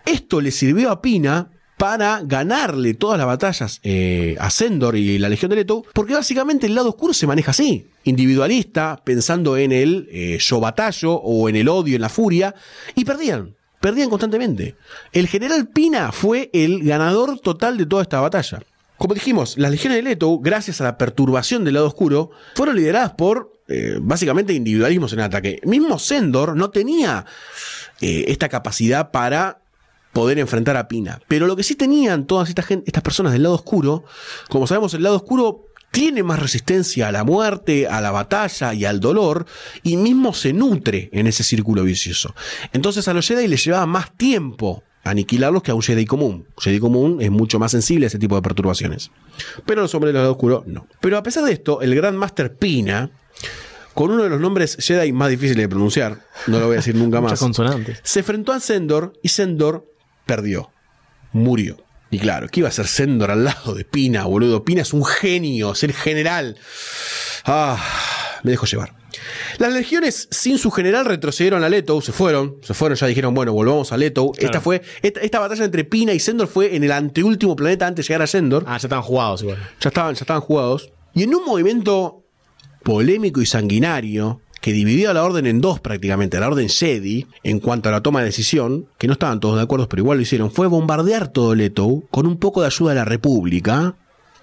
Esto 0.05 0.39
le 0.39 0.51
sirvió 0.51 0.89
a 0.89 1.01
Pina 1.01 1.49
para 1.77 2.21
ganarle 2.23 2.93
todas 2.93 3.17
las 3.17 3.27
batallas 3.27 3.79
eh, 3.83 4.35
a 4.39 4.49
Sendor 4.49 4.95
y 4.95 5.17
la 5.17 5.29
Legión 5.29 5.49
de 5.49 5.57
Leto, 5.57 5.83
porque 5.93 6.13
básicamente 6.13 6.67
el 6.67 6.75
lado 6.75 6.89
oscuro 6.89 7.13
se 7.13 7.27
maneja 7.27 7.51
así, 7.51 7.87
individualista, 8.03 9.01
pensando 9.03 9.57
en 9.57 9.71
el 9.71 10.07
eh, 10.11 10.37
yo 10.39 10.59
batallo 10.59 11.13
o 11.13 11.49
en 11.49 11.55
el 11.55 11.67
odio, 11.67 11.95
en 11.95 12.01
la 12.01 12.09
furia, 12.09 12.55
y 12.95 13.03
perdían. 13.05 13.55
Perdían 13.81 14.09
constantemente. 14.09 14.75
El 15.11 15.27
general 15.27 15.67
Pina 15.67 16.11
fue 16.11 16.49
el 16.53 16.83
ganador 16.83 17.39
total 17.39 17.77
de 17.77 17.85
toda 17.85 18.01
esta 18.01 18.19
batalla. 18.19 18.63
Como 18.97 19.13
dijimos, 19.13 19.57
las 19.57 19.69
legiones 19.69 19.97
de 19.97 20.03
Leto, 20.03 20.39
gracias 20.39 20.79
a 20.79 20.85
la 20.85 20.97
perturbación 20.97 21.65
del 21.65 21.75
lado 21.75 21.87
oscuro, 21.87 22.31
fueron 22.55 22.77
lideradas 22.77 23.11
por 23.11 23.51
eh, 23.67 23.97
básicamente 24.01 24.53
individualismos 24.53 25.11
en 25.13 25.19
ataque. 25.19 25.59
Mismo 25.65 25.99
Sendor 25.99 26.55
no 26.55 26.69
tenía 26.69 27.25
esta 28.01 28.49
capacidad 28.49 29.09
para 29.09 29.64
poder 30.15 30.39
enfrentar 30.39 30.77
a 30.77 30.87
Pina. 30.87 31.19
Pero 31.27 31.45
lo 31.45 31.57
que 31.57 31.63
sí 31.63 31.75
tenían 31.75 32.25
todas 32.25 32.47
estas, 32.47 32.71
estas 32.71 33.03
personas 33.03 33.33
del 33.33 33.43
lado 33.43 33.55
oscuro, 33.55 34.05
como 34.47 34.65
sabemos, 34.65 34.93
el 34.93 35.03
lado 35.03 35.17
oscuro 35.17 35.65
tiene 35.91 36.23
más 36.23 36.39
resistencia 36.39 37.09
a 37.09 37.11
la 37.11 37.25
muerte, 37.25 37.85
a 37.87 37.99
la 37.99 38.11
batalla 38.11 38.73
y 38.73 38.85
al 38.85 39.01
dolor, 39.01 39.45
y 39.83 39.97
mismo 39.97 40.33
se 40.33 40.53
nutre 40.53 41.09
en 41.11 41.27
ese 41.27 41.43
círculo 41.43 41.83
vicioso. 41.83 42.33
Entonces 42.71 43.09
a 43.09 43.13
los 43.13 43.27
Jedi 43.27 43.49
les 43.49 43.65
llevaba 43.65 43.85
más 43.87 44.15
tiempo 44.15 44.83
aniquilarlos 45.03 45.61
que 45.61 45.71
a 45.71 45.75
un 45.75 45.81
Jedi 45.81 46.05
común. 46.05 46.47
Un 46.47 46.63
Jedi 46.63 46.79
común 46.79 47.17
es 47.21 47.29
mucho 47.29 47.59
más 47.59 47.71
sensible 47.71 48.05
a 48.05 48.07
ese 48.07 48.17
tipo 48.17 48.35
de 48.35 48.41
perturbaciones. 48.41 49.11
Pero 49.65 49.81
los 49.81 49.93
hombres 49.95 50.13
del 50.13 50.21
lado 50.21 50.31
oscuro 50.31 50.63
no. 50.65 50.87
Pero 51.01 51.17
a 51.17 51.23
pesar 51.23 51.43
de 51.43 51.51
esto, 51.51 51.81
el 51.81 51.93
Gran 51.93 52.15
Master 52.15 52.55
Pina, 52.55 53.11
con 53.93 54.11
uno 54.11 54.23
de 54.23 54.29
los 54.29 54.39
nombres 54.39 54.77
Jedi 54.79 55.11
más 55.11 55.29
difíciles 55.29 55.63
de 55.63 55.67
pronunciar, 55.67 56.25
no 56.47 56.59
lo 56.59 56.67
voy 56.67 56.75
a 56.75 56.77
decir 56.77 56.95
nunca 56.95 57.19
más, 57.21 57.37
consonantes. 57.37 57.99
se 58.01 58.19
enfrentó 58.19 58.53
a 58.53 58.61
Sendor 58.61 59.11
y 59.21 59.27
Sendor 59.27 59.94
perdió. 60.25 60.71
Murió. 61.31 61.77
Y 62.11 62.19
claro, 62.19 62.47
¿qué 62.47 62.61
iba 62.61 62.69
a 62.69 62.71
ser 62.71 62.87
Sendor 62.87 63.31
al 63.31 63.43
lado 63.43 63.73
de 63.73 63.83
Pina, 63.83 64.25
boludo? 64.25 64.63
Pina 64.63 64.81
es 64.81 64.93
un 64.93 65.03
genio, 65.03 65.73
es 65.73 65.83
el 65.83 65.93
general. 65.93 66.57
Ah, 67.45 67.83
me 68.43 68.51
dejó 68.51 68.65
llevar. 68.65 68.93
Las 69.57 69.73
legiones 69.73 70.27
sin 70.31 70.57
su 70.57 70.71
general 70.71 71.05
retrocedieron 71.05 71.63
a 71.63 71.69
Leto, 71.69 72.01
se 72.01 72.11
fueron, 72.11 72.57
se 72.61 72.73
fueron, 72.73 72.97
ya 72.97 73.07
dijeron, 73.07 73.33
bueno, 73.33 73.53
volvamos 73.53 73.91
a 73.91 73.97
Leto. 73.97 74.31
Esta 74.37 74.61
fue, 74.61 74.81
esta, 75.01 75.21
esta 75.21 75.39
batalla 75.39 75.65
entre 75.65 75.83
Pina 75.83 76.13
y 76.13 76.19
Sendor 76.19 76.47
fue 76.47 76.75
en 76.75 76.83
el 76.83 76.91
anteúltimo 76.91 77.55
planeta 77.55 77.87
antes 77.87 78.05
de 78.05 78.13
llegar 78.13 78.21
a 78.21 78.27
Sendor. 78.27 78.63
Ah, 78.67 78.77
ya 78.77 78.87
están 78.87 79.01
jugados 79.01 79.41
igual. 79.41 79.57
Ya 79.79 79.89
estaban, 79.89 80.15
ya 80.15 80.21
estaban 80.21 80.41
jugados. 80.41 80.91
Y 81.13 81.23
en 81.23 81.33
un 81.33 81.45
movimiento 81.45 82.23
polémico 82.83 83.41
y 83.41 83.45
sanguinario, 83.45 84.41
que 84.65 84.73
dividió 84.73 85.11
a 85.11 85.13
la 85.13 85.23
orden 85.23 85.45
en 85.45 85.61
dos 85.61 85.79
prácticamente, 85.79 86.37
a 86.37 86.39
la 86.39 86.47
orden 86.47 86.69
Jedi, 86.69 87.27
en 87.43 87.59
cuanto 87.59 87.87
a 87.89 87.91
la 87.91 88.01
toma 88.01 88.21
de 88.21 88.25
decisión, 88.25 88.87
que 88.97 89.05
no 89.05 89.13
estaban 89.13 89.39
todos 89.39 89.57
de 89.57 89.61
acuerdo, 89.61 89.87
pero 89.87 90.01
igual 90.01 90.17
lo 90.17 90.23
hicieron, 90.23 90.49
fue 90.49 90.65
bombardear 90.65 91.27
todo 91.27 91.53
Leto 91.53 92.01
con 92.09 92.25
un 92.25 92.37
poco 92.37 92.61
de 92.61 92.65
ayuda 92.65 92.89
de 92.89 92.95
la 92.95 93.05
República. 93.05 93.93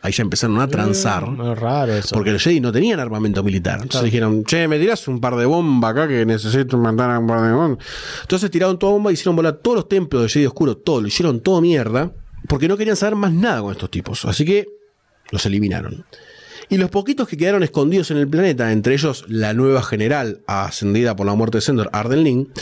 Ahí 0.01 0.13
ya 0.13 0.23
empezaron 0.23 0.61
a 0.61 0.69
transar. 0.69 1.25
Es 1.25 1.59
raro 1.59 1.93
eso. 1.95 2.15
Porque 2.15 2.31
los 2.31 2.41
Jedi 2.41 2.61
no 2.61 2.71
tenían 2.71 3.01
armamento 3.01 3.43
militar. 3.43 3.81
Entonces 3.83 3.91
Claro. 3.99 4.05
dijeron, 4.05 4.45
che, 4.45 4.69
me 4.69 4.79
tirás 4.79 5.09
un 5.09 5.21
par 5.21 5.35
de 5.35 5.45
bombas 5.45 5.91
acá 5.91 6.07
que 6.07 6.25
necesito 6.25 6.79
matar 6.79 7.11
a 7.11 7.19
un 7.19 7.27
par 7.27 7.43
de 7.43 7.53
bombas. 7.53 7.85
Entonces 8.21 8.49
tiraron 8.49 8.79
toda 8.79 8.93
bomba 8.93 9.11
y 9.11 9.15
hicieron 9.15 9.35
volar 9.35 9.55
todos 9.55 9.75
los 9.79 9.89
templos 9.89 10.23
de 10.23 10.29
Jedi 10.29 10.47
Oscuro, 10.47 10.77
todo, 10.77 11.01
lo 11.01 11.09
hicieron 11.09 11.41
todo 11.41 11.61
mierda, 11.61 12.13
porque 12.47 12.69
no 12.69 12.77
querían 12.77 12.95
saber 12.95 13.17
más 13.17 13.33
nada 13.33 13.61
con 13.61 13.73
estos 13.73 13.91
tipos. 13.91 14.25
Así 14.25 14.45
que 14.45 14.69
los 15.33 15.45
eliminaron. 15.47 16.05
Y 16.69 16.77
los 16.79 16.91
poquitos 16.91 17.29
que 17.29 17.37
quedaron 17.37 17.63
escondidos 17.63 18.11
en 18.11 18.17
el 18.19 18.29
planeta, 18.29 18.73
entre 18.73 18.95
ellos 18.95 19.25
la 19.29 19.55
nueva 19.55 19.83
general 19.83 20.41
ascendida 20.47 21.17
por 21.17 21.27
la 21.27 21.35
muerte 21.35 21.59
de 21.59 21.63
Sendor, 21.63 21.91
Arden 21.93 22.25
Lin, 22.25 22.53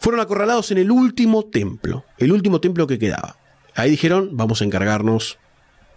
fueron 0.00 0.20
acorralados 0.20 0.70
en 0.70 0.78
el 0.78 0.90
último 0.90 1.44
templo, 1.44 2.04
el 2.18 2.32
último 2.32 2.60
templo 2.60 2.86
que 2.86 2.98
quedaba. 2.98 3.36
Ahí 3.74 3.90
dijeron, 3.90 4.30
vamos 4.32 4.60
a 4.60 4.64
encargarnos 4.64 5.38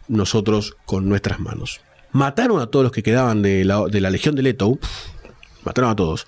nosotros 0.07 0.77
con 0.85 1.09
nuestras 1.09 1.39
manos. 1.39 1.81
Mataron 2.11 2.61
a 2.61 2.67
todos 2.67 2.83
los 2.83 2.91
que 2.91 3.03
quedaban 3.03 3.41
de 3.41 3.65
la, 3.65 3.85
de 3.85 4.01
la 4.01 4.09
legión 4.09 4.35
de 4.35 4.43
Leto, 4.43 4.79
mataron 5.63 5.91
a 5.91 5.95
todos. 5.95 6.25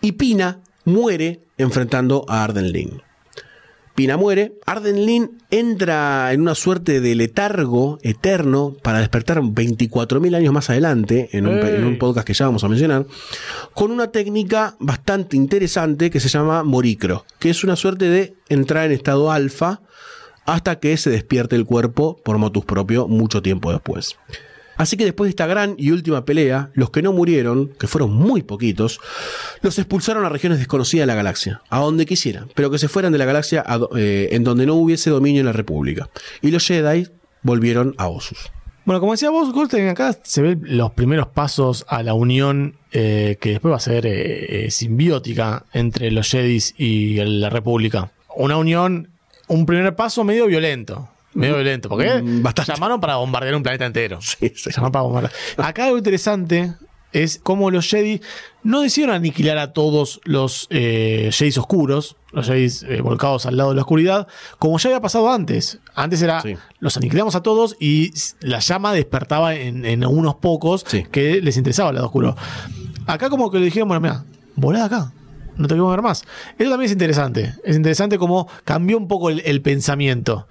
Y 0.00 0.12
Pina 0.12 0.60
muere 0.84 1.40
enfrentando 1.56 2.24
a 2.28 2.44
Arden 2.44 2.72
Lin. 2.72 3.02
Pina 3.94 4.16
muere, 4.16 4.54
Arden 4.66 5.06
Lin 5.06 5.38
entra 5.50 6.32
en 6.32 6.40
una 6.40 6.56
suerte 6.56 7.00
de 7.00 7.14
letargo 7.14 7.98
eterno 8.02 8.74
para 8.82 8.98
despertar 8.98 9.40
24.000 9.40 10.34
años 10.34 10.52
más 10.52 10.68
adelante, 10.68 11.28
en 11.32 11.46
un, 11.46 11.58
¡Ey! 11.58 11.76
en 11.76 11.84
un 11.84 11.98
podcast 11.98 12.26
que 12.26 12.34
ya 12.34 12.46
vamos 12.46 12.64
a 12.64 12.68
mencionar, 12.68 13.06
con 13.72 13.92
una 13.92 14.10
técnica 14.10 14.74
bastante 14.80 15.36
interesante 15.36 16.10
que 16.10 16.18
se 16.18 16.28
llama 16.28 16.64
moricro, 16.64 17.24
que 17.38 17.50
es 17.50 17.62
una 17.62 17.76
suerte 17.76 18.08
de 18.08 18.34
entrar 18.48 18.86
en 18.86 18.92
estado 18.92 19.30
alfa 19.30 19.80
hasta 20.44 20.80
que 20.80 20.96
se 20.96 21.10
despierte 21.10 21.54
el 21.54 21.64
cuerpo 21.64 22.20
por 22.24 22.38
motus 22.38 22.64
propio 22.64 23.06
mucho 23.06 23.42
tiempo 23.42 23.70
después. 23.70 24.16
Así 24.76 24.96
que 24.96 25.04
después 25.04 25.26
de 25.26 25.30
esta 25.30 25.46
gran 25.46 25.74
y 25.78 25.90
última 25.90 26.24
pelea, 26.24 26.70
los 26.74 26.90
que 26.90 27.02
no 27.02 27.12
murieron, 27.12 27.68
que 27.78 27.86
fueron 27.86 28.12
muy 28.12 28.42
poquitos, 28.42 29.00
los 29.62 29.78
expulsaron 29.78 30.24
a 30.24 30.28
regiones 30.28 30.58
desconocidas 30.58 31.02
de 31.02 31.06
la 31.06 31.14
galaxia, 31.14 31.62
a 31.70 31.80
donde 31.80 32.06
quisieran, 32.06 32.48
pero 32.54 32.70
que 32.70 32.78
se 32.78 32.88
fueran 32.88 33.12
de 33.12 33.18
la 33.18 33.24
galaxia 33.24 33.64
eh, 33.96 34.28
en 34.32 34.44
donde 34.44 34.66
no 34.66 34.74
hubiese 34.74 35.10
dominio 35.10 35.40
en 35.40 35.46
la 35.46 35.52
República. 35.52 36.08
Y 36.42 36.50
los 36.50 36.66
Jedi 36.66 37.08
volvieron 37.42 37.94
a 37.98 38.08
Osus. 38.08 38.50
Bueno, 38.84 39.00
como 39.00 39.12
decía 39.12 39.30
vos, 39.30 39.50
Goldstein, 39.52 39.88
acá 39.88 40.14
se 40.24 40.42
ven 40.42 40.60
los 40.62 40.92
primeros 40.92 41.28
pasos 41.28 41.86
a 41.88 42.02
la 42.02 42.12
unión 42.12 42.76
eh, 42.92 43.38
que 43.40 43.52
después 43.52 43.72
va 43.72 43.76
a 43.76 43.80
ser 43.80 44.04
eh, 44.06 44.70
simbiótica 44.70 45.64
entre 45.72 46.10
los 46.10 46.28
Jedis 46.30 46.74
y 46.76 47.16
la 47.24 47.48
República. 47.48 48.12
Una 48.36 48.58
unión, 48.58 49.08
un 49.48 49.64
primer 49.64 49.96
paso 49.96 50.22
medio 50.22 50.46
violento. 50.46 51.08
Medio 51.34 51.54
violento, 51.56 51.88
porque 51.88 52.22
Mm, 52.22 52.42
bastante. 52.42 52.72
llamaron 52.72 53.00
para 53.00 53.16
bombardear 53.16 53.54
un 53.56 53.62
planeta 53.62 53.86
entero. 53.86 54.18
Sí, 54.22 54.52
sí. 54.54 54.70
Llamaron 54.70 54.92
para 54.92 55.02
bombardear. 55.02 55.32
Acá 55.58 55.84
algo 55.86 55.98
interesante 55.98 56.74
es 57.12 57.38
cómo 57.42 57.70
los 57.70 57.88
Jedi 57.88 58.20
no 58.64 58.80
decidieron 58.80 59.14
aniquilar 59.14 59.56
a 59.58 59.72
todos 59.72 60.20
los 60.24 60.66
eh, 60.70 61.30
Jedis 61.32 61.58
oscuros, 61.58 62.16
los 62.32 62.46
Jedis 62.48 62.82
eh, 62.88 63.00
volcados 63.02 63.46
al 63.46 63.56
lado 63.56 63.70
de 63.70 63.76
la 63.76 63.82
oscuridad, 63.82 64.26
como 64.58 64.78
ya 64.78 64.88
había 64.88 65.00
pasado 65.00 65.30
antes. 65.32 65.78
Antes 65.94 66.22
era, 66.22 66.40
Sí. 66.40 66.56
los 66.80 66.96
aniquilamos 66.96 67.36
a 67.36 67.42
todos 67.42 67.76
y 67.78 68.12
la 68.40 68.58
llama 68.58 68.92
despertaba 68.92 69.54
en, 69.54 69.84
en 69.84 70.04
unos 70.04 70.34
pocos 70.36 70.84
Sí. 70.88 71.04
que 71.10 71.40
les 71.40 71.56
interesaba 71.56 71.90
el 71.90 71.94
lado 71.96 72.06
oscuro. 72.06 72.36
Acá 73.06 73.28
como 73.30 73.48
que 73.50 73.58
le 73.60 73.66
dijeron, 73.66 73.86
bueno, 73.88 74.00
mira, 74.00 74.24
volá 74.56 74.84
acá. 74.86 75.12
No 75.56 75.68
te 75.68 75.74
quiero 75.74 75.88
ver 75.90 76.02
más. 76.02 76.24
Eso 76.58 76.68
también 76.68 76.86
es 76.86 76.90
interesante. 76.92 77.54
Es 77.62 77.76
interesante 77.76 78.18
cómo 78.18 78.48
cambió 78.64 78.98
un 78.98 79.06
poco 79.06 79.30
el, 79.30 79.40
el 79.44 79.62
pensamiento. 79.62 80.48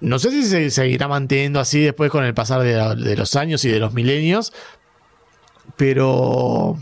No 0.00 0.18
sé 0.18 0.30
si 0.30 0.44
se 0.44 0.70
seguirá 0.70 1.08
manteniendo 1.08 1.60
así 1.60 1.80
después 1.80 2.10
con 2.10 2.24
el 2.24 2.32
pasar 2.34 2.62
de, 2.62 2.74
la- 2.74 2.94
de 2.94 3.16
los 3.16 3.36
años 3.36 3.64
y 3.64 3.68
de 3.68 3.78
los 3.78 3.92
milenios, 3.92 4.52
pero 5.76 6.78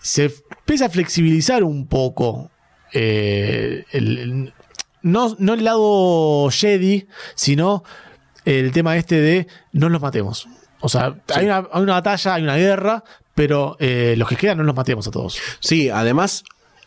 se 0.00 0.26
empieza 0.58 0.86
a 0.86 0.90
flexibilizar 0.90 1.64
un 1.64 1.86
poco 1.86 2.50
eh, 2.92 3.84
el- 3.92 4.18
el- 4.18 4.54
no, 5.02 5.34
no 5.38 5.54
el 5.54 5.64
lado 5.64 6.48
Jedi, 6.50 7.06
sino 7.34 7.82
el 8.44 8.72
tema 8.72 8.96
este 8.96 9.20
de 9.20 9.46
no 9.72 9.88
los 9.88 10.00
matemos. 10.00 10.46
O 10.80 10.88
sea, 10.88 11.14
hay, 11.34 11.46
una, 11.46 11.66
hay 11.72 11.82
una 11.82 11.94
batalla, 11.94 12.34
hay 12.34 12.42
una 12.42 12.56
guerra, 12.56 13.04
pero 13.34 13.76
eh, 13.80 14.14
los 14.16 14.28
que 14.28 14.36
quedan 14.36 14.58
no 14.58 14.64
los 14.64 14.76
matemos 14.76 15.08
a 15.08 15.10
todos. 15.10 15.38
Sí, 15.60 15.88
además, 15.90 16.44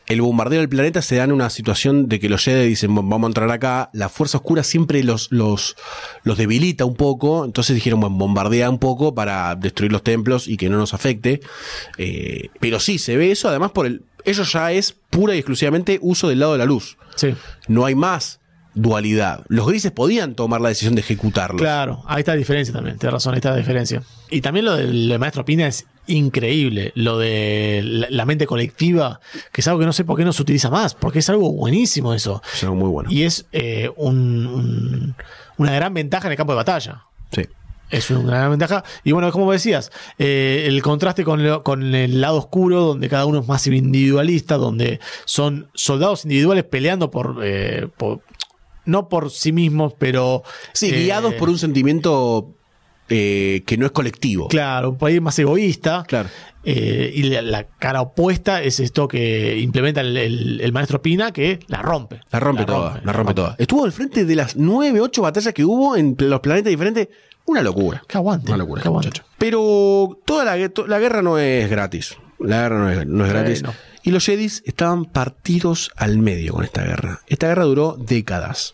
el 0.08 0.22
bombardeo 0.22 0.60
del 0.60 0.70
planeta 0.70 1.02
se 1.02 1.18
da 1.18 1.26
en 1.26 1.34
una 1.34 1.50
situación 1.50 2.08
de 2.08 2.20
que 2.20 2.30
los 2.30 2.44
Jedi 2.44 2.68
dicen, 2.68 2.96
"Bueno, 2.96 3.10
vamos 3.10 3.28
a 3.28 3.30
entrar 3.30 3.52
acá, 3.52 3.90
la 3.94 4.10
fuerza 4.10 4.38
oscura 4.38 4.64
siempre 4.64 5.04
los, 5.04 5.28
los, 5.32 5.76
los 6.24 6.38
debilita 6.38 6.86
un 6.86 6.96
poco, 6.96 7.44
entonces 7.46 7.76
dijeron, 7.76 8.00
bueno, 8.00 8.16
bombardea 8.16 8.70
un 8.70 8.80
poco 8.80 9.14
para 9.14 9.56
destruir 9.56 9.92
los 9.92 10.04
templos 10.04 10.48
y 10.48 10.58
que 10.58 10.70
no 10.70 10.78
nos 10.78 10.94
afecte. 10.94 11.42
Eh, 11.98 12.50
pero 12.60 12.80
sí, 12.80 13.00
se 13.00 13.18
ve 13.18 13.32
eso, 13.32 13.50
además 13.50 13.72
por 13.72 13.86
el... 13.86 14.04
Ello 14.24 14.44
ya 14.44 14.72
es 14.72 14.94
pura 15.10 15.36
y 15.36 15.40
exclusivamente 15.40 16.00
uso 16.02 16.28
del 16.28 16.40
lado 16.40 16.54
de 16.54 16.58
la 16.58 16.66
luz. 16.66 16.98
Sí. 17.16 17.34
No 17.68 17.86
hay 17.86 17.96
más 17.96 18.40
dualidad. 18.74 19.44
Los 19.48 19.68
grises 19.68 19.92
podían 19.92 20.36
tomar 20.36 20.62
la 20.62 20.70
decisión 20.70 20.96
de 20.96 21.02
ejecutarlos. 21.02 21.62
Claro, 21.62 22.04
ahí 22.08 22.20
está 22.20 22.32
la 22.34 22.38
diferencia 22.38 22.74
también, 22.74 22.98
tienes 22.98 23.14
razón, 23.14 23.34
ahí 23.34 23.40
está 23.40 23.52
la 23.52 23.58
diferencia. 23.58 24.04
Y 24.30 24.42
también 24.42 24.66
lo 24.66 24.76
del 24.76 25.18
maestro 25.20 25.44
Pina 25.46 25.68
es 25.68 25.86
increíble, 26.08 26.92
lo 26.96 27.18
de 27.18 27.82
la, 27.84 28.08
la 28.10 28.26
mente 28.26 28.46
colectiva, 28.48 29.20
que 29.52 29.62
es 29.62 29.68
algo 29.68 29.80
que 29.80 29.86
no 29.86 29.94
sé 29.94 30.04
por 30.06 30.18
qué 30.18 30.26
no 30.26 30.34
se 30.34 30.42
utiliza 30.42 30.70
más, 30.70 30.94
porque 30.96 31.20
es 31.20 31.30
algo 31.30 31.52
buenísimo 31.52 32.14
eso. 32.14 32.42
Es 32.54 32.64
algo 32.64 32.76
muy 32.76 32.90
bueno. 32.90 33.12
Y 33.12 33.24
es 33.24 33.46
eh, 33.52 33.92
un- 33.96 34.46
un- 34.48 35.16
una 35.58 35.72
gran 35.74 35.94
ventaja 35.94 36.28
en 36.28 36.32
el 36.32 36.38
campo 36.38 36.54
de 36.54 36.58
batalla. 36.58 37.04
Sí. 37.32 37.44
Es 37.90 38.10
una 38.12 38.38
gran 38.38 38.50
ventaja. 38.50 38.84
Y 39.06 39.14
bueno, 39.14 39.32
como 39.32 39.50
decías, 39.52 39.92
eh, 40.20 40.66
el 40.68 40.82
contraste 40.82 41.24
con, 41.24 41.42
lo- 41.44 41.64
con 41.64 41.96
el 41.96 42.20
lado 42.20 42.38
oscuro, 42.38 42.82
donde 42.84 43.08
cada 43.08 43.26
uno 43.26 43.40
es 43.40 43.48
más 43.48 43.66
individualista, 43.68 44.58
donde 44.58 45.00
son 45.24 45.70
soldados 45.74 46.26
individuales 46.26 46.66
peleando 46.66 47.10
por, 47.12 47.40
eh, 47.44 47.88
por- 47.98 48.20
no 48.84 49.08
por 49.10 49.32
sí 49.32 49.52
mismos, 49.54 49.94
pero... 49.98 50.44
Sí, 50.74 50.90
eh, 50.90 51.04
guiados 51.04 51.34
por 51.36 51.50
un 51.50 51.58
sentimiento 51.58 52.54
eh, 53.10 53.64
que 53.66 53.78
no 53.78 53.86
es 53.86 53.92
colectivo. 53.92 54.48
Claro, 54.48 54.92
un 54.92 54.98
país 54.98 55.22
más 55.22 55.38
egoísta. 55.40 56.04
Claro. 56.08 56.30
Eh, 56.64 57.12
y 57.16 57.24
la, 57.24 57.42
la 57.42 57.64
cara 57.80 58.02
opuesta 58.02 58.62
es 58.62 58.80
esto 58.82 59.08
que 59.08 59.58
implementa 59.60 60.02
el, 60.02 60.18
el- 60.18 60.60
el 60.62 60.74
maestro 60.74 61.02
Pina, 61.02 61.32
que 61.32 61.60
la 61.68 61.82
rompe. 61.82 62.20
La 62.32 62.40
rompe 62.42 62.66
toda, 62.66 63.00
la 63.06 63.14
rompe 63.14 63.34
toda. 63.34 63.56
Estuvo 63.58 63.86
al 63.86 63.92
frente 63.94 64.26
de 64.26 64.36
las 64.36 64.58
nueve, 64.58 65.00
ocho 65.00 65.22
batallas 65.22 65.54
que 65.54 65.64
hubo 65.64 65.96
en 65.96 66.16
los 66.20 66.40
planetas 66.42 66.70
diferentes. 66.70 67.08
Una 67.46 67.62
locura. 67.62 68.04
Que 68.06 68.18
aguante. 68.18 68.48
Una 68.50 68.58
locura, 68.58 68.82
que 68.82 68.88
aguante. 68.90 69.08
muchacho. 69.08 69.24
Pero 69.38 70.20
toda 70.26 70.44
la, 70.44 70.70
to- 70.70 70.88
la 70.88 71.00
guerra 71.00 71.22
no 71.22 71.38
es 71.40 71.70
gratis. 71.70 72.18
La 72.40 72.64
guerra 72.64 72.78
no 72.80 72.90
es, 72.92 73.08
no 73.08 73.26
es 73.26 73.32
gratis. 73.32 73.64
no. 73.64 73.74
Y 74.08 74.12
los 74.12 74.26
Jedis 74.26 74.64
estaban 74.66 75.04
partidos 75.04 75.92
al 75.98 76.18
medio 76.18 76.54
con 76.54 76.64
esta 76.64 76.82
guerra. 76.82 77.20
Esta 77.28 77.50
guerra 77.50 77.66
duró 77.66 77.98
décadas. 78.00 78.72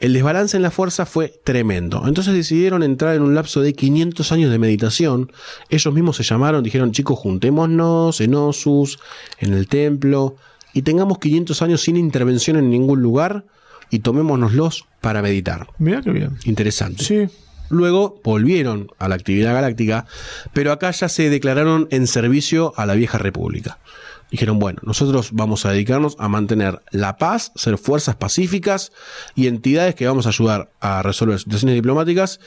El 0.00 0.12
desbalance 0.12 0.54
en 0.54 0.62
la 0.62 0.70
fuerza 0.70 1.06
fue 1.06 1.32
tremendo. 1.44 2.02
Entonces 2.06 2.34
decidieron 2.34 2.82
entrar 2.82 3.16
en 3.16 3.22
un 3.22 3.34
lapso 3.34 3.62
de 3.62 3.72
500 3.72 4.32
años 4.32 4.50
de 4.50 4.58
meditación. 4.58 5.32
Ellos 5.70 5.94
mismos 5.94 6.18
se 6.18 6.24
llamaron, 6.24 6.62
dijeron, 6.62 6.92
chicos, 6.92 7.18
juntémonos 7.18 8.20
en 8.20 8.34
Osus, 8.34 8.98
en 9.38 9.54
el 9.54 9.66
templo, 9.66 10.36
y 10.74 10.82
tengamos 10.82 11.20
500 11.20 11.62
años 11.62 11.80
sin 11.80 11.96
intervención 11.96 12.58
en 12.58 12.68
ningún 12.68 13.00
lugar 13.00 13.46
y 13.90 14.00
tomémonoslos 14.00 14.84
para 15.00 15.22
meditar. 15.22 15.68
Mira 15.78 16.02
qué 16.02 16.10
bien. 16.10 16.36
Interesante. 16.44 17.02
Sí. 17.02 17.28
Luego 17.70 18.20
volvieron 18.22 18.88
a 18.98 19.08
la 19.08 19.14
actividad 19.14 19.54
galáctica, 19.54 20.04
pero 20.52 20.70
acá 20.70 20.90
ya 20.90 21.08
se 21.08 21.30
declararon 21.30 21.88
en 21.90 22.06
servicio 22.06 22.74
a 22.76 22.84
la 22.84 22.94
vieja 22.94 23.16
república. 23.16 23.78
Dijeron, 24.30 24.58
bueno, 24.58 24.80
nosotros 24.82 25.30
vamos 25.32 25.66
a 25.66 25.70
dedicarnos 25.70 26.16
a 26.18 26.28
mantener 26.28 26.82
la 26.90 27.16
paz, 27.16 27.52
ser 27.54 27.78
fuerzas 27.78 28.16
pacíficas 28.16 28.92
y 29.34 29.46
entidades 29.46 29.94
que 29.94 30.06
vamos 30.06 30.26
a 30.26 30.30
ayudar 30.30 30.70
a 30.80 31.02
resolver 31.02 31.38
situaciones 31.38 31.76
diplomáticas, 31.76 32.40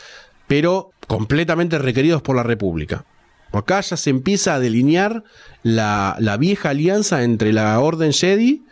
pero 0.48 0.92
completamente 1.08 1.78
requeridos 1.78 2.22
por 2.22 2.36
la 2.36 2.44
república. 2.44 3.06
Acá 3.52 3.82
ya 3.82 3.98
se 3.98 4.10
empieza 4.10 4.56
a 4.56 4.60
delinear 4.60 5.24
la, 5.63 6.15
la 6.20 6.38
vieja 6.38 6.70
alianza 6.70 7.24
entre 7.24 7.54
la 7.54 7.80
Orden 7.80 8.13
Jedi 8.13 8.63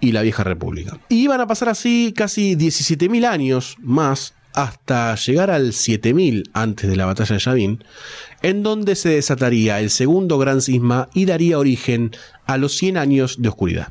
y 0.00 0.12
la 0.12 0.22
vieja 0.22 0.44
república. 0.44 0.98
Y 1.08 1.24
iban 1.24 1.40
a 1.40 1.46
pasar 1.46 1.68
así 1.68 2.14
casi 2.16 2.56
17.000 2.56 3.26
años 3.26 3.76
más 3.80 4.34
hasta 4.54 5.14
llegar 5.16 5.50
al 5.50 5.72
7000 5.72 6.50
antes 6.52 6.88
de 6.88 6.96
la 6.96 7.06
batalla 7.06 7.34
de 7.34 7.40
Yavin, 7.40 7.84
en 8.42 8.62
donde 8.62 8.94
se 8.94 9.10
desataría 9.10 9.80
el 9.80 9.90
segundo 9.90 10.38
gran 10.38 10.62
cisma 10.62 11.08
y 11.12 11.26
daría 11.26 11.58
origen 11.58 12.12
a 12.46 12.56
los 12.56 12.76
100 12.76 12.96
años 12.96 13.42
de 13.42 13.48
oscuridad. 13.48 13.88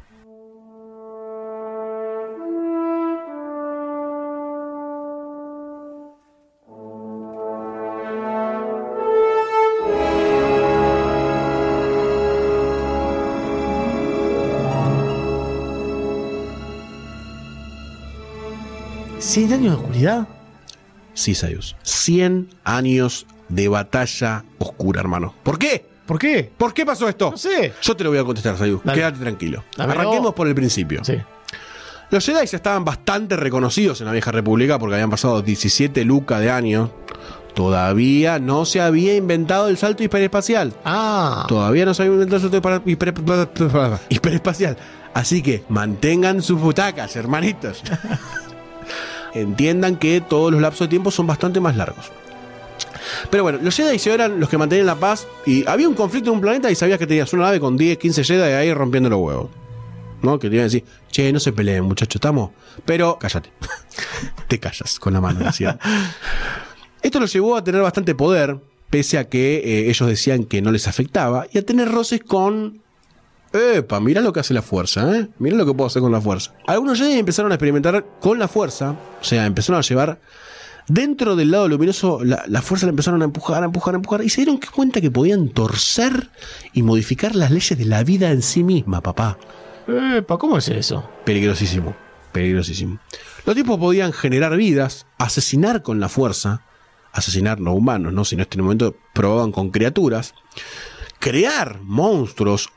¿100 19.19 19.53
años 19.53 19.71
de 19.71 19.81
oscuridad? 19.81 20.27
Sí, 21.13 21.35
Sayus. 21.35 21.75
100 21.83 22.49
años 22.63 23.25
de 23.49 23.67
batalla 23.67 24.43
oscura, 24.59 25.01
hermano. 25.01 25.33
¿Por 25.43 25.59
qué? 25.59 25.85
¿Por 26.05 26.19
qué? 26.19 26.51
¿Por 26.57 26.73
qué 26.73 26.85
pasó 26.85 27.07
esto? 27.07 27.31
No 27.31 27.37
sé. 27.37 27.73
Yo 27.81 27.95
te 27.95 28.03
lo 28.03 28.09
voy 28.09 28.19
a 28.19 28.23
contestar, 28.23 28.57
Sayus. 28.57 28.81
Quédate 28.81 29.19
tranquilo. 29.19 29.63
Dame 29.77 29.93
Arranquemos 29.93 30.33
por 30.33 30.47
el 30.47 30.55
principio. 30.55 31.03
Sí. 31.03 31.17
Los 32.11 32.25
Jedi 32.25 32.45
ya 32.45 32.57
estaban 32.57 32.83
bastante 32.85 33.35
reconocidos 33.37 33.99
en 34.01 34.07
la 34.07 34.11
vieja 34.13 34.31
república 34.31 34.77
porque 34.77 34.95
habían 34.95 35.09
pasado 35.09 35.41
17 35.41 36.03
lucas 36.05 36.41
de 36.41 36.51
años. 36.51 36.89
Todavía 37.55 38.39
no 38.39 38.65
se 38.65 38.81
había 38.81 39.15
inventado 39.15 39.67
el 39.67 39.77
salto 39.77 40.03
hiperespacial. 40.03 40.73
Ah. 40.83 41.45
Todavía 41.47 41.85
no 41.85 41.93
se 41.93 42.03
había 42.03 42.13
inventado 42.15 42.37
el 42.47 42.51
salto 42.51 42.61
hiper- 42.61 42.83
hiper- 42.83 43.99
hiperespacial. 44.09 44.77
Así 45.13 45.41
que 45.43 45.63
mantengan 45.69 46.41
sus 46.41 46.59
butacas, 46.59 47.15
hermanitos. 47.15 47.83
Entiendan 49.33 49.97
que 49.97 50.21
todos 50.21 50.51
los 50.51 50.61
lapsos 50.61 50.87
de 50.87 50.89
tiempo 50.89 51.11
son 51.11 51.27
bastante 51.27 51.59
más 51.59 51.75
largos. 51.75 52.11
Pero 53.29 53.43
bueno, 53.43 53.59
los 53.61 53.75
Jedi 53.75 53.97
eran 54.09 54.39
los 54.39 54.49
que 54.49 54.57
mantenían 54.57 54.87
la 54.87 54.95
paz 54.95 55.27
y 55.45 55.67
había 55.67 55.87
un 55.87 55.95
conflicto 55.95 56.29
en 56.29 56.35
un 56.35 56.41
planeta 56.41 56.71
y 56.71 56.75
sabías 56.75 56.99
que 56.99 57.07
tenías 57.07 57.33
una 57.33 57.43
nave 57.43 57.59
con 57.59 57.77
10, 57.77 57.97
15 57.97 58.23
Jedi 58.23 58.41
ahí 58.41 58.73
rompiendo 58.73 59.09
los 59.09 59.19
huevos. 59.19 59.49
¿no? 60.23 60.39
Que 60.39 60.49
te 60.49 60.55
iban 60.55 60.63
a 60.63 60.69
decir, 60.69 60.83
che, 61.11 61.31
no 61.31 61.39
se 61.39 61.51
peleen, 61.51 61.83
muchachos, 61.83 62.15
estamos. 62.15 62.51
Pero 62.85 63.17
cállate. 63.19 63.51
te 64.47 64.59
callas 64.59 64.99
con 64.99 65.13
la 65.13 65.21
mano, 65.21 65.41
decía. 65.41 65.77
Esto 67.01 67.19
lo 67.19 67.25
llevó 67.27 67.57
a 67.57 67.63
tener 67.63 67.81
bastante 67.81 68.15
poder, 68.15 68.57
pese 68.89 69.17
a 69.17 69.27
que 69.27 69.57
eh, 69.57 69.89
ellos 69.89 70.07
decían 70.07 70.45
que 70.45 70.61
no 70.61 70.71
les 70.71 70.87
afectaba, 70.87 71.45
y 71.51 71.57
a 71.59 71.65
tener 71.65 71.91
roces 71.91 72.21
con. 72.21 72.81
Epa, 73.53 73.99
mirá 73.99 74.19
lo 74.21 74.33
que 74.33 74.39
hace 74.39 74.53
la 74.53 74.63
fuerza, 74.63 75.15
¿eh? 75.15 75.29
Mirá 75.37 75.55
lo 75.55 75.65
que 75.65 75.73
puedo 75.73 75.87
hacer 75.87 76.01
con 76.01 76.11
la 76.11 76.19
fuerza. 76.19 76.53
Algunos 76.65 76.97
Jedi 76.97 77.19
empezaron 77.19 77.51
a 77.51 77.55
experimentar 77.55 78.03
con 78.19 78.39
la 78.39 78.47
fuerza, 78.47 78.95
o 79.21 79.23
sea, 79.23 79.45
empezaron 79.45 79.77
a 79.77 79.83
llevar 79.83 80.19
dentro 80.87 81.35
del 81.35 81.51
lado 81.51 81.67
luminoso, 81.67 82.23
la, 82.23 82.43
la 82.47 82.63
fuerza 82.63 82.87
la 82.87 82.89
empezaron 82.89 83.21
a 83.21 83.25
empujar, 83.25 83.61
a 83.61 83.67
empujar, 83.67 83.93
a 83.93 83.97
empujar, 83.97 84.23
y 84.23 84.29
se 84.29 84.41
dieron 84.41 84.59
cuenta 84.73 85.01
que 85.01 85.11
podían 85.11 85.49
torcer 85.49 86.29
y 86.73 86.81
modificar 86.81 87.35
las 87.35 87.51
leyes 87.51 87.77
de 87.77 87.85
la 87.85 88.03
vida 88.03 88.31
en 88.31 88.41
sí 88.41 88.63
misma, 88.63 89.01
papá. 89.01 89.37
Epa, 89.87 90.37
¿cómo 90.37 90.57
es 90.57 90.67
eso? 90.69 91.07
Peligrosísimo, 91.23 91.95
peligrosísimo. 92.31 92.99
Los 93.45 93.55
tipos 93.55 93.77
podían 93.77 94.13
generar 94.13 94.57
vidas, 94.57 95.05
asesinar 95.19 95.83
con 95.83 95.99
la 95.99 96.09
fuerza, 96.09 96.63
asesinar 97.11 97.59
no 97.59 97.73
humanos, 97.73 98.13
¿no? 98.13 98.25
Sino 98.25 98.41
en 98.41 98.47
este 98.49 98.61
momento 98.61 98.95
probaban 99.13 99.51
con 99.51 99.69
criaturas, 99.69 100.33
crear 101.19 101.81
monstruos 101.81 102.69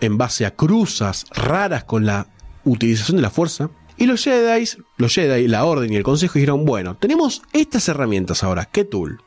en 0.00 0.18
base 0.18 0.46
a 0.46 0.54
cruzas 0.54 1.26
raras 1.32 1.84
con 1.84 2.06
la 2.06 2.28
utilización 2.64 3.16
de 3.16 3.22
la 3.22 3.30
fuerza. 3.30 3.70
Y 3.96 4.06
los 4.06 4.24
Jedi, 4.24 4.68
los 4.96 5.14
Jedi, 5.14 5.46
la 5.46 5.64
Orden 5.64 5.92
y 5.92 5.96
el 5.96 6.02
Consejo 6.02 6.34
dijeron, 6.34 6.64
bueno, 6.64 6.96
tenemos 6.96 7.42
estas 7.52 7.88
herramientas 7.88 8.42
ahora, 8.42 8.64
¿qué 8.64 8.84
tool? 8.84 9.20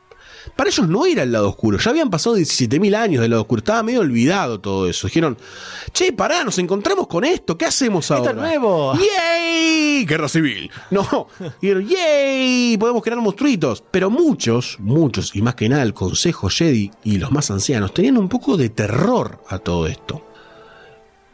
Para 0.56 0.70
ellos 0.70 0.88
no 0.88 1.06
era 1.06 1.22
el 1.22 1.32
lado 1.32 1.48
oscuro, 1.48 1.78
ya 1.78 1.90
habían 1.90 2.10
pasado 2.10 2.36
17.000 2.36 2.94
años 2.94 3.22
del 3.22 3.30
lado 3.30 3.42
oscuro, 3.42 3.60
estaba 3.60 3.82
medio 3.82 4.00
olvidado 4.00 4.60
todo 4.60 4.88
eso. 4.88 5.06
Dijeron, 5.06 5.36
che, 5.92 6.12
pará, 6.12 6.44
nos 6.44 6.58
encontramos 6.58 7.06
con 7.06 7.24
esto, 7.24 7.56
¿qué 7.56 7.66
hacemos 7.66 8.10
ahora? 8.10 8.30
Esto 8.30 8.44
es 8.44 8.48
nuevo. 8.48 8.94
¡Yay! 8.94 10.04
Guerra 10.04 10.28
civil. 10.28 10.70
No, 10.90 11.28
dijeron, 11.60 11.86
¡yay! 11.86 12.76
Podemos 12.78 13.02
crear 13.02 13.20
monstruitos. 13.20 13.82
Pero 13.90 14.10
muchos, 14.10 14.76
muchos, 14.80 15.34
y 15.34 15.42
más 15.42 15.54
que 15.54 15.68
nada 15.68 15.82
el 15.82 15.94
Consejo 15.94 16.48
Jedi 16.48 16.90
y 17.04 17.18
los 17.18 17.30
más 17.30 17.50
ancianos, 17.50 17.92
tenían 17.92 18.16
un 18.16 18.28
poco 18.28 18.56
de 18.56 18.70
terror 18.70 19.42
a 19.48 19.58
todo 19.58 19.86
esto 19.86 20.27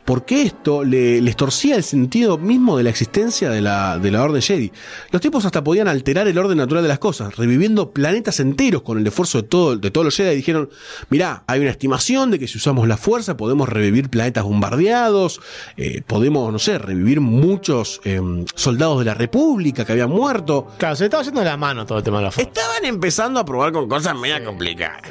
porque 0.04 0.42
esto 0.42 0.84
le, 0.84 1.20
les 1.20 1.36
torcía 1.36 1.76
el 1.76 1.82
sentido 1.82 2.38
mismo 2.38 2.76
de 2.76 2.84
la 2.84 2.90
existencia 2.90 3.50
de 3.50 3.60
la, 3.60 3.98
de 3.98 4.10
la 4.10 4.22
Orden 4.22 4.42
Jedi. 4.42 4.70
Los 5.10 5.22
tipos 5.22 5.44
hasta 5.44 5.64
podían 5.64 5.88
alterar 5.88 6.28
el 6.28 6.38
orden 6.38 6.58
natural 6.58 6.82
de 6.82 6.88
las 6.88 6.98
cosas, 6.98 7.36
reviviendo 7.36 7.90
planetas 7.90 8.40
enteros 8.40 8.82
con 8.82 8.98
el 8.98 9.06
esfuerzo 9.06 9.42
de, 9.42 9.48
todo, 9.48 9.76
de 9.76 9.90
todos 9.90 10.04
los 10.04 10.16
Jedi. 10.16 10.36
Dijeron, 10.36 10.68
mirá, 11.10 11.44
hay 11.46 11.60
una 11.60 11.70
estimación 11.70 12.30
de 12.30 12.38
que 12.38 12.48
si 12.48 12.58
usamos 12.58 12.86
la 12.86 12.96
fuerza 12.96 13.36
podemos 13.36 13.68
revivir 13.68 14.10
planetas 14.10 14.44
bombardeados, 14.44 15.40
eh, 15.76 16.02
podemos, 16.06 16.52
no 16.52 16.58
sé, 16.58 16.78
revivir 16.78 17.20
muchos 17.20 18.00
eh, 18.04 18.20
soldados 18.54 18.98
de 18.98 19.06
la 19.06 19.14
República 19.14 19.84
que 19.84 19.92
habían 19.92 20.10
muerto. 20.10 20.68
Claro, 20.78 20.96
se 20.96 21.04
estaba 21.04 21.22
yendo 21.22 21.40
de 21.40 21.46
la 21.46 21.56
mano 21.56 21.86
todo 21.86 21.98
el 21.98 22.04
tema 22.04 22.18
de 22.18 22.24
la 22.24 22.30
fuerza. 22.30 22.50
Estaban 22.50 22.84
empezando 22.84 23.40
a 23.40 23.44
probar 23.44 23.72
con 23.72 23.88
cosas 23.88 24.14
media 24.16 24.44
complicadas. 24.44 25.02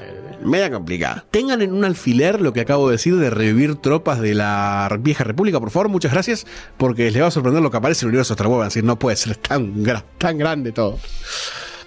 Media 0.45 0.71
complicadas. 0.71 1.23
Tengan 1.31 1.61
en 1.61 1.73
un 1.73 1.85
alfiler 1.85 2.41
lo 2.41 2.53
que 2.53 2.61
acabo 2.61 2.87
de 2.89 2.93
decir 2.93 3.15
de 3.17 3.29
revivir 3.29 3.75
tropas 3.75 4.19
de 4.19 4.33
la 4.33 4.95
vieja 4.99 5.23
república, 5.23 5.59
por 5.59 5.71
favor, 5.71 5.89
muchas 5.89 6.11
gracias, 6.11 6.45
porque 6.77 7.11
les 7.11 7.21
va 7.21 7.27
a 7.27 7.31
sorprender 7.31 7.61
lo 7.63 7.71
que 7.71 7.77
aparece 7.77 8.05
en 8.05 8.07
el 8.07 8.09
universo 8.13 8.33
de 8.33 8.35
Star 8.35 8.47
Wars. 8.47 8.57
Van 8.59 8.65
a 8.65 8.69
decir, 8.69 8.83
no 8.83 8.97
puede 8.99 9.15
ser 9.15 9.35
tan, 9.37 9.83
tan 10.17 10.37
grande 10.37 10.71
todo. 10.71 10.99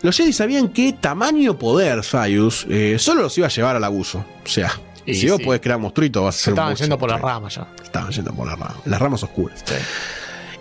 Los 0.03 0.17
Jedi 0.17 0.33
sabían 0.33 0.69
que 0.69 0.93
tamaño 0.93 1.59
poder, 1.59 2.05
Sayus, 2.05 2.67
eh, 2.69 2.97
solo 2.99 3.23
los 3.23 3.39
iba 3.39 3.47
a 3.47 3.51
llevar 3.51 3.77
al 3.77 3.85
abuso. 3.85 4.19
O 4.45 4.49
sea, 4.49 4.71
Y 5.05 5.15
si 5.15 5.29
vos 5.31 5.41
podés 5.41 5.61
crear 5.61 5.79
monstruitos, 5.79 6.23
vas 6.25 6.35
a 6.35 6.39
Se 6.39 6.45
ser 6.45 6.53
un 6.53 6.59
estaban 6.59 6.75
yendo 6.77 6.99
por 6.99 7.11
la 7.11 7.17
Sí. 7.17 7.23
rama 7.23 7.49
ya. 7.49 7.69
Estaban 7.83 8.11
yendo 8.11 8.33
por 8.35 8.47
la 8.47 8.53
rama, 8.57 8.75
las 8.85 9.01
ramas 9.01 9.23
oscuras. 9.23 9.65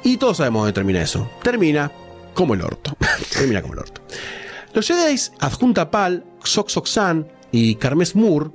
Y 0.03 0.17
todos 0.17 0.37
sabemos 0.37 0.61
dónde 0.61 0.73
termina 0.73 1.01
eso. 1.01 1.29
Termina 1.43 1.91
como 2.33 2.53
el 2.53 2.61
orto. 2.61 2.95
termina 3.33 3.61
como 3.61 3.73
el 3.73 3.79
orto. 3.79 4.01
Los 4.73 4.87
Jedi 4.87 5.15
adjunta 5.39 5.89
Pal, 5.89 6.23
San 6.85 7.27
y 7.55 7.75
Carmes 7.75 8.17
Moore, 8.17 8.49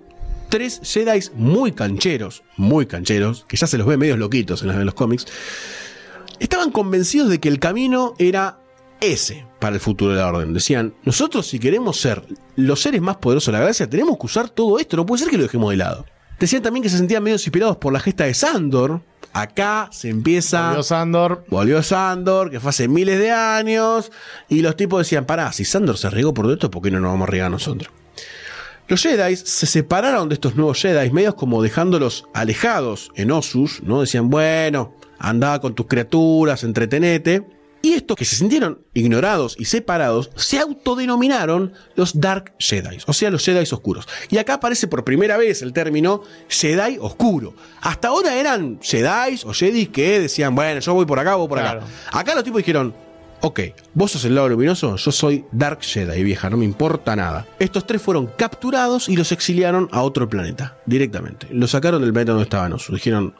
tres 0.51 0.81
Jedi 0.83 1.21
muy 1.35 1.73
cancheros, 1.73 2.43
muy 2.59 2.85
cancheros, 2.85 3.47
que 3.49 3.57
ya 3.57 3.67
se 3.67 3.79
los 3.79 3.87
ve 3.87 3.97
medios 3.97 4.19
loquitos 4.19 4.61
en 4.61 4.69
los, 4.69 4.77
en 4.77 4.85
los 4.85 4.95
cómics, 4.95 5.27
estaban 6.39 6.71
convencidos 6.71 7.31
de 7.31 7.41
que 7.41 7.49
el 7.49 7.59
camino 7.59 8.13
era 8.19 8.59
ese 9.01 9.47
para 9.59 9.77
el 9.77 9.81
futuro 9.81 10.13
de 10.13 10.19
la 10.19 10.29
orden. 10.29 10.53
Decían, 10.53 10.93
nosotros 11.03 11.47
si 11.47 11.59
queremos 11.59 11.99
ser 11.99 12.23
los 12.57 12.83
seres 12.83 13.01
más 13.01 13.17
poderosos 13.17 13.47
de 13.47 13.53
la 13.53 13.61
galaxia, 13.61 13.89
tenemos 13.89 14.19
que 14.19 14.27
usar 14.27 14.51
todo 14.51 14.79
esto, 14.79 14.99
no 14.99 15.07
puede 15.07 15.21
ser 15.23 15.31
que 15.31 15.39
lo 15.39 15.45
dejemos 15.45 15.71
de 15.71 15.79
lado. 15.79 16.05
Decían 16.39 16.63
también 16.63 16.83
que 16.83 16.91
se 16.91 16.99
sentían 16.99 17.23
medio 17.23 17.37
inspirados 17.37 17.79
por 17.79 17.95
la 17.95 18.01
gesta 18.01 18.25
de 18.25 18.35
Sandor. 18.35 19.01
Acá 19.33 19.89
se 19.93 20.11
empieza... 20.11 20.69
Volvió 20.69 20.83
Sandor. 20.83 21.45
Volvió 21.49 21.83
Sandor, 21.83 22.51
que 22.51 22.61
fue 22.61 22.69
hace 22.69 22.87
miles 22.89 23.19
de 23.19 23.31
años, 23.31 24.13
y 24.51 24.61
los 24.61 24.77
tipos 24.77 24.99
decían, 25.01 25.25
pará, 25.25 25.53
si 25.53 25.65
Sandor 25.65 25.97
se 25.97 26.07
arriesgó 26.07 26.35
por 26.35 26.45
todo 26.45 26.55
esto, 26.55 26.71
¿por 26.71 26.83
qué 26.83 26.91
no 26.91 27.01
nos 27.01 27.13
vamos 27.13 27.27
a 27.27 27.29
arriesgar 27.29 27.51
nosotros? 27.51 27.91
Los 28.91 29.03
Jedi 29.03 29.36
se 29.36 29.66
separaron 29.66 30.28
de 30.28 30.34
estos 30.34 30.57
nuevos 30.57 30.82
Jedi, 30.82 31.12
medios 31.12 31.36
como 31.36 31.62
dejándolos 31.62 32.24
alejados 32.34 33.12
en 33.14 33.30
Osus, 33.30 33.84
¿no? 33.84 34.01
Decían, 34.01 34.30
bueno, 34.30 34.97
anda 35.20 35.61
con 35.61 35.76
tus 35.76 35.86
criaturas, 35.86 36.64
entretenete. 36.64 37.47
Y 37.82 37.93
estos 37.93 38.16
que 38.16 38.24
se 38.24 38.34
sintieron 38.34 38.80
ignorados 38.93 39.55
y 39.61 39.66
separados 39.66 40.30
se 40.34 40.59
autodenominaron 40.59 41.72
los 41.95 42.20
Dark 42.20 42.53
Jedi, 42.59 42.99
o 43.07 43.12
sea, 43.12 43.30
los 43.30 43.45
Jedi 43.45 43.61
oscuros. 43.72 44.09
Y 44.28 44.38
acá 44.38 44.55
aparece 44.55 44.88
por 44.88 45.05
primera 45.05 45.36
vez 45.36 45.62
el 45.62 45.72
término 45.72 46.22
Jedi 46.49 46.99
oscuro. 47.01 47.55
Hasta 47.82 48.09
ahora 48.09 48.34
eran 48.34 48.80
Jedi 48.82 49.41
o 49.47 49.53
Jedi 49.55 49.86
que 49.86 50.18
decían, 50.18 50.57
bueno, 50.57 50.80
yo 50.80 50.95
voy 50.95 51.07
por 51.07 51.20
acá, 51.20 51.36
voy 51.36 51.47
por 51.47 51.61
Claro. 51.61 51.82
acá. 51.82 52.18
Acá 52.18 52.34
los 52.34 52.43
tipos 52.43 52.59
dijeron, 52.59 52.93
ok, 53.41 53.61
vos 53.95 54.12
sos 54.12 54.24
el 54.24 54.34
lado 54.34 54.49
luminoso, 54.49 54.97
yo 54.97 55.12
soy 55.12 55.45
Dark 55.53 55.80
Jedi, 55.82 56.22
vieja, 56.22 56.51
no 56.51 56.57
me 56.57 56.64
importa 56.64 57.16
nada. 57.16 57.47
Estos 57.59 57.86
tres 57.86 58.03
fueron 58.03 58.26
capturados 58.26 59.09
y 59.09 59.16
los 59.16 59.32
exiliaron 59.32 59.88
a 59.93 60.03
otro 60.03 60.28
planeta, 60.28 60.76
directamente. 60.86 61.49
Los 61.51 61.70
sacaron 61.70 62.03
del 62.03 62.12
planeta 62.12 62.32
donde 62.32 62.45
estaban. 62.45 62.72
Osu. 62.72 62.95
Dijeron, 62.95 63.34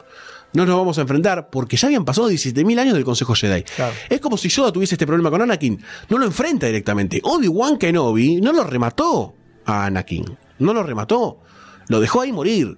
no 0.53 0.65
nos 0.65 0.77
vamos 0.77 0.97
a 0.97 1.01
enfrentar 1.01 1.49
porque 1.49 1.77
ya 1.77 1.87
habían 1.87 2.03
pasado 2.03 2.29
17.000 2.29 2.79
años 2.79 2.93
del 2.93 3.05
Consejo 3.05 3.35
Jedi. 3.35 3.63
Claro. 3.63 3.93
Es 4.09 4.19
como 4.19 4.37
si 4.37 4.49
Yoda 4.49 4.71
tuviese 4.71 4.95
este 4.95 5.07
problema 5.07 5.29
con 5.29 5.41
Anakin. 5.41 5.81
No 6.09 6.17
lo 6.17 6.25
enfrenta 6.25 6.67
directamente. 6.67 7.21
Obi-Wan 7.23 7.77
Kenobi 7.77 8.41
no 8.41 8.51
lo 8.51 8.63
remató 8.63 9.33
a 9.65 9.85
Anakin. 9.85 10.25
No 10.59 10.73
lo 10.73 10.83
remató. 10.83 11.39
Lo 11.87 11.99
dejó 11.99 12.21
ahí 12.21 12.31
morir. 12.31 12.77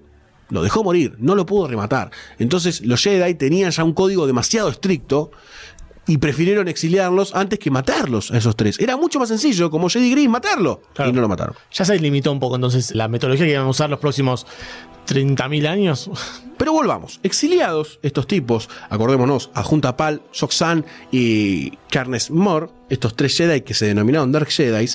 Lo 0.50 0.62
dejó 0.62 0.84
morir. 0.84 1.16
No 1.18 1.34
lo 1.34 1.46
pudo 1.46 1.68
rematar. 1.68 2.12
Entonces 2.38 2.82
los 2.82 3.02
Jedi 3.02 3.34
tenían 3.34 3.72
ya 3.72 3.84
un 3.84 3.94
código 3.94 4.28
demasiado 4.28 4.70
estricto 4.70 5.32
y 6.08 6.18
prefirieron 6.18 6.68
exiliarlos 6.68 7.34
antes 7.34 7.60
que 7.60 7.72
matarlos 7.72 8.32
a 8.32 8.38
esos 8.38 8.56
tres. 8.56 8.80
Era 8.80 8.98
mucho 8.98 9.20
más 9.20 9.30
sencillo, 9.30 9.70
como 9.70 9.90
Jedi 9.90 10.12
Gris, 10.12 10.30
matarlo. 10.30 10.82
Claro. 10.94 11.12
Y 11.12 11.14
no 11.14 11.22
lo 11.22 11.30
mataron. 11.30 11.56
Ya 11.72 11.86
se 11.86 11.98
limitó 12.00 12.32
un 12.32 12.40
poco 12.40 12.56
entonces 12.56 12.94
la 12.94 13.08
metodología 13.08 13.46
que 13.46 13.54
iban 13.54 13.66
a 13.66 13.70
usar 13.70 13.90
los 13.90 14.00
próximos 14.00 14.46
30.000 15.08 15.68
años. 15.68 16.10
Pero 16.58 16.74
volvamos. 16.74 17.20
Exiliados, 17.24 18.00
estos 18.04 18.28
tipos, 18.28 18.70
acordémonos, 18.90 19.50
a 19.54 19.64
Junta 19.64 19.98
Pal, 19.98 20.22
Soxan 20.32 20.86
y 21.12 21.72
Carnes 21.90 22.32
Moore, 22.32 22.68
estos 22.90 23.16
tres 23.16 23.36
Jedi 23.36 23.62
que 23.62 23.74
se 23.74 23.88
denominaron 23.88 24.32
Dark 24.32 24.50
Jedi, 24.50 24.88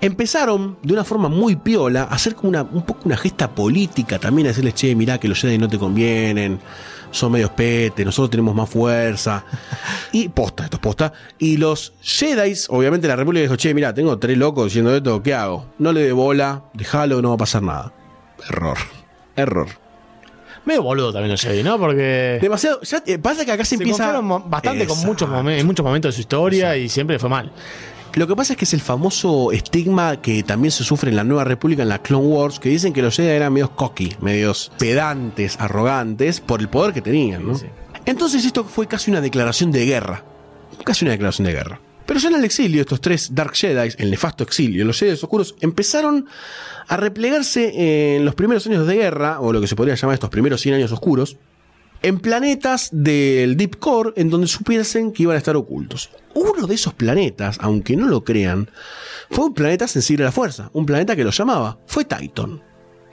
empezaron 0.00 0.78
de 0.82 0.92
una 0.92 1.04
forma 1.04 1.28
muy 1.28 1.56
piola 1.56 2.04
a 2.04 2.14
hacer 2.14 2.34
como 2.34 2.48
una, 2.48 2.62
un 2.62 2.82
poco 2.82 3.02
una 3.04 3.16
gesta 3.16 3.54
política 3.54 4.18
también, 4.18 4.46
a 4.46 4.50
decirles, 4.50 4.74
che, 4.74 4.94
mirá 4.94 5.18
que 5.18 5.28
los 5.28 5.40
Jedi 5.40 5.58
no 5.58 5.68
te 5.68 5.78
convienen, 5.78 6.58
son 7.10 7.32
medios 7.32 7.50
pete, 7.50 8.04
nosotros 8.04 8.30
tenemos 8.30 8.54
más 8.54 8.68
fuerza. 8.68 9.44
Y 10.12 10.28
posta, 10.28 10.64
esto 10.64 10.78
es 10.78 10.82
posta. 10.82 11.12
Y 11.38 11.56
los 11.56 11.92
Jedi, 12.00 12.52
obviamente 12.68 13.06
la 13.06 13.14
República 13.14 13.42
dijo, 13.42 13.56
che, 13.56 13.74
mirá, 13.74 13.94
tengo 13.94 14.18
tres 14.18 14.36
locos 14.36 14.64
diciendo 14.64 14.94
esto, 14.94 15.22
¿qué 15.22 15.34
hago? 15.34 15.66
No 15.78 15.92
le 15.92 16.02
dé 16.02 16.12
bola, 16.12 16.64
déjalo, 16.74 17.22
no 17.22 17.28
va 17.28 17.34
a 17.34 17.38
pasar 17.38 17.62
nada. 17.62 17.92
Error. 18.48 18.99
Error. 19.36 19.68
Medio 20.64 20.82
boludo 20.82 21.12
también 21.12 21.30
los 21.30 21.40
Jedi, 21.40 21.62
¿no? 21.62 21.78
Porque 21.78 22.38
Demasiado. 22.40 22.80
Ya, 22.82 23.02
eh, 23.06 23.18
pasa 23.18 23.44
que 23.44 23.52
acá 23.52 23.64
se, 23.64 23.76
se 23.76 23.82
empieza. 23.82 24.20
bastante 24.20 24.86
con 24.86 24.98
muchos 25.00 25.28
en 25.46 25.66
muchos 25.66 25.84
momentos 25.84 26.10
de 26.10 26.12
su 26.14 26.20
historia 26.20 26.76
y 26.76 26.88
siempre 26.88 27.18
fue 27.18 27.30
mal. 27.30 27.50
Lo 28.14 28.26
que 28.26 28.34
pasa 28.34 28.54
es 28.54 28.56
que 28.56 28.64
es 28.64 28.74
el 28.74 28.80
famoso 28.80 29.52
estigma 29.52 30.20
que 30.20 30.42
también 30.42 30.72
se 30.72 30.82
sufre 30.82 31.10
en 31.10 31.16
la 31.16 31.22
Nueva 31.22 31.44
República, 31.44 31.82
en 31.82 31.88
la 31.88 32.02
Clone 32.02 32.26
Wars, 32.26 32.58
que 32.58 32.68
dicen 32.68 32.92
que 32.92 33.02
los 33.02 33.14
Jedi 33.16 33.28
eran 33.28 33.52
medios 33.52 33.70
cocky, 33.70 34.16
medios 34.20 34.72
pedantes, 34.78 35.58
arrogantes, 35.60 36.40
por 36.40 36.60
el 36.60 36.68
poder 36.68 36.92
que 36.92 37.02
tenían, 37.02 37.46
¿no? 37.46 37.56
Sí. 37.56 37.66
Entonces 38.06 38.44
esto 38.44 38.64
fue 38.64 38.88
casi 38.88 39.12
una 39.12 39.20
declaración 39.20 39.70
de 39.70 39.86
guerra. 39.86 40.24
Casi 40.84 41.04
una 41.04 41.12
declaración 41.12 41.46
de 41.46 41.52
guerra. 41.52 41.80
Pero 42.10 42.18
ya 42.18 42.28
en 42.28 42.34
el 42.34 42.44
exilio, 42.44 42.80
estos 42.80 43.00
tres 43.00 43.32
Dark 43.32 43.54
Jedi, 43.54 43.94
el 43.98 44.10
nefasto 44.10 44.42
exilio, 44.42 44.84
los 44.84 44.98
Jedi 44.98 45.12
oscuros, 45.12 45.54
empezaron 45.60 46.26
a 46.88 46.96
replegarse 46.96 48.16
en 48.16 48.24
los 48.24 48.34
primeros 48.34 48.66
años 48.66 48.84
de 48.84 48.96
guerra, 48.96 49.38
o 49.38 49.52
lo 49.52 49.60
que 49.60 49.68
se 49.68 49.76
podría 49.76 49.94
llamar 49.94 50.14
estos 50.14 50.28
primeros 50.28 50.60
100 50.60 50.74
años 50.74 50.90
oscuros, 50.90 51.36
en 52.02 52.18
planetas 52.18 52.88
del 52.90 53.56
Deep 53.56 53.78
Core 53.78 54.12
en 54.16 54.28
donde 54.28 54.48
supiesen 54.48 55.12
que 55.12 55.22
iban 55.22 55.36
a 55.36 55.38
estar 55.38 55.54
ocultos. 55.54 56.10
Uno 56.34 56.66
de 56.66 56.74
esos 56.74 56.94
planetas, 56.94 57.58
aunque 57.60 57.94
no 57.94 58.08
lo 58.08 58.24
crean, 58.24 58.68
fue 59.30 59.44
un 59.44 59.54
planeta 59.54 59.86
sensible 59.86 60.24
a 60.24 60.30
la 60.30 60.32
fuerza, 60.32 60.68
un 60.72 60.86
planeta 60.86 61.14
que 61.14 61.22
lo 61.22 61.30
llamaba, 61.30 61.78
fue 61.86 62.04
Titan. 62.04 62.60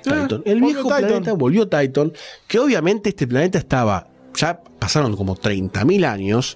Ah, 0.08 0.24
Titan. 0.24 0.41
El 0.43 0.60
viejo 0.60 0.86
Titan. 0.86 1.06
planeta 1.06 1.34
volvió 1.34 1.68
Titan, 1.68 2.14
que 2.48 2.58
obviamente 2.58 3.10
este 3.10 3.28
planeta 3.28 3.60
estaba 3.60 4.08
ya 4.38 4.61
pasaron 4.79 5.15
como 5.15 5.35
30.000 5.35 6.05
años, 6.05 6.55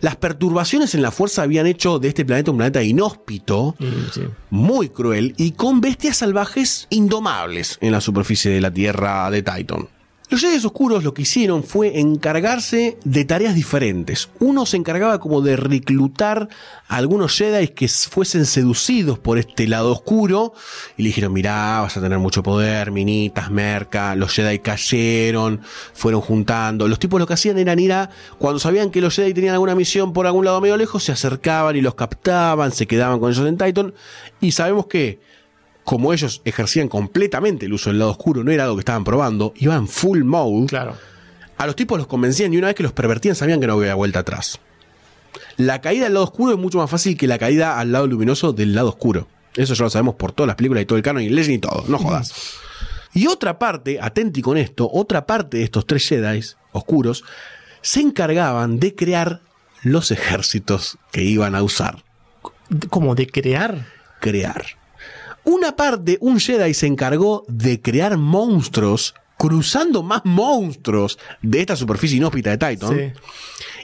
las 0.00 0.16
perturbaciones 0.16 0.94
en 0.94 1.02
la 1.02 1.10
fuerza 1.10 1.42
habían 1.42 1.66
hecho 1.66 1.98
de 1.98 2.08
este 2.08 2.24
planeta 2.24 2.50
un 2.50 2.58
planeta 2.58 2.82
inhóspito, 2.82 3.76
sí. 4.12 4.22
muy 4.50 4.88
cruel 4.88 5.34
y 5.38 5.52
con 5.52 5.80
bestias 5.80 6.18
salvajes 6.18 6.86
indomables 6.90 7.78
en 7.80 7.92
la 7.92 8.00
superficie 8.00 8.50
de 8.50 8.60
la 8.60 8.70
Tierra 8.70 9.30
de 9.30 9.42
Titan. 9.42 9.88
Los 10.32 10.40
Jedi 10.40 10.64
Oscuros 10.64 11.04
lo 11.04 11.12
que 11.12 11.20
hicieron 11.20 11.62
fue 11.62 12.00
encargarse 12.00 12.96
de 13.04 13.26
tareas 13.26 13.54
diferentes. 13.54 14.30
Uno 14.40 14.64
se 14.64 14.78
encargaba 14.78 15.20
como 15.20 15.42
de 15.42 15.56
reclutar 15.56 16.48
a 16.88 16.96
algunos 16.96 17.36
Jedi 17.36 17.68
que 17.68 17.86
fuesen 17.86 18.46
seducidos 18.46 19.18
por 19.18 19.36
este 19.36 19.68
lado 19.68 19.92
oscuro 19.92 20.54
y 20.96 21.02
le 21.02 21.08
dijeron, 21.08 21.34
mirá, 21.34 21.82
vas 21.82 21.98
a 21.98 22.00
tener 22.00 22.18
mucho 22.18 22.42
poder, 22.42 22.92
minitas, 22.92 23.50
merca. 23.50 24.14
Los 24.14 24.32
Jedi 24.32 24.60
cayeron, 24.60 25.60
fueron 25.92 26.22
juntando. 26.22 26.88
Los 26.88 26.98
tipos 26.98 27.20
lo 27.20 27.26
que 27.26 27.34
hacían 27.34 27.58
era 27.58 27.78
ir 27.78 27.92
a, 27.92 28.08
cuando 28.38 28.58
sabían 28.58 28.90
que 28.90 29.02
los 29.02 29.14
Jedi 29.14 29.34
tenían 29.34 29.52
alguna 29.52 29.74
misión 29.74 30.14
por 30.14 30.26
algún 30.26 30.46
lado 30.46 30.62
medio 30.62 30.78
lejos, 30.78 31.04
se 31.04 31.12
acercaban 31.12 31.76
y 31.76 31.82
los 31.82 31.94
captaban, 31.94 32.72
se 32.72 32.86
quedaban 32.86 33.20
con 33.20 33.30
ellos 33.30 33.46
en 33.46 33.58
Titan. 33.58 33.92
Y 34.40 34.52
sabemos 34.52 34.86
que 34.86 35.20
como 35.84 36.12
ellos 36.12 36.42
ejercían 36.44 36.88
completamente 36.88 37.66
el 37.66 37.72
uso 37.72 37.90
del 37.90 37.98
lado 37.98 38.12
oscuro, 38.12 38.44
no 38.44 38.50
era 38.50 38.64
algo 38.64 38.76
que 38.76 38.80
estaban 38.80 39.04
probando, 39.04 39.52
iban 39.56 39.88
full 39.88 40.22
mode. 40.22 40.66
Claro. 40.66 40.96
A 41.56 41.66
los 41.66 41.76
tipos 41.76 41.98
los 41.98 42.06
convencían 42.06 42.52
y 42.52 42.58
una 42.58 42.68
vez 42.68 42.76
que 42.76 42.82
los 42.82 42.92
pervertían 42.92 43.34
sabían 43.34 43.60
que 43.60 43.66
no 43.66 43.74
había 43.74 43.94
vuelta 43.94 44.20
atrás. 44.20 44.60
La 45.56 45.80
caída 45.80 46.06
al 46.06 46.14
lado 46.14 46.24
oscuro 46.24 46.52
es 46.52 46.58
mucho 46.58 46.78
más 46.78 46.90
fácil 46.90 47.16
que 47.16 47.26
la 47.26 47.38
caída 47.38 47.78
al 47.78 47.92
lado 47.92 48.06
luminoso 48.06 48.52
del 48.52 48.74
lado 48.74 48.88
oscuro. 48.88 49.28
Eso 49.54 49.74
ya 49.74 49.84
lo 49.84 49.90
sabemos 49.90 50.14
por 50.14 50.32
todas 50.32 50.46
las 50.46 50.56
películas 50.56 50.82
y 50.82 50.86
todo 50.86 50.96
el 50.96 51.02
canon 51.02 51.22
y 51.22 51.28
Legend 51.28 51.56
y 51.56 51.58
todo, 51.58 51.84
no 51.88 51.98
jodas. 51.98 52.32
Y 53.14 53.26
otra 53.26 53.58
parte, 53.58 53.98
atenti 54.00 54.40
con 54.40 54.56
esto, 54.56 54.88
otra 54.90 55.26
parte 55.26 55.58
de 55.58 55.64
estos 55.64 55.86
tres 55.86 56.08
Jedi 56.08 56.40
oscuros 56.72 57.24
se 57.82 58.00
encargaban 58.00 58.80
de 58.80 58.94
crear 58.94 59.42
los 59.82 60.10
ejércitos 60.10 60.96
que 61.10 61.22
iban 61.22 61.54
a 61.54 61.62
usar. 61.62 62.04
Como 62.88 63.14
de 63.14 63.26
crear. 63.26 63.86
Crear. 64.18 64.64
Una 65.44 65.74
parte, 65.74 66.18
un 66.20 66.38
Jedi 66.38 66.72
se 66.74 66.86
encargó 66.86 67.44
de 67.48 67.80
crear 67.80 68.16
monstruos, 68.16 69.14
cruzando 69.36 70.02
más 70.02 70.22
monstruos 70.24 71.18
de 71.42 71.60
esta 71.60 71.74
superficie 71.74 72.18
inhóspita 72.18 72.56
de 72.56 72.58
Titan. 72.58 72.96
Sí. 72.96 73.12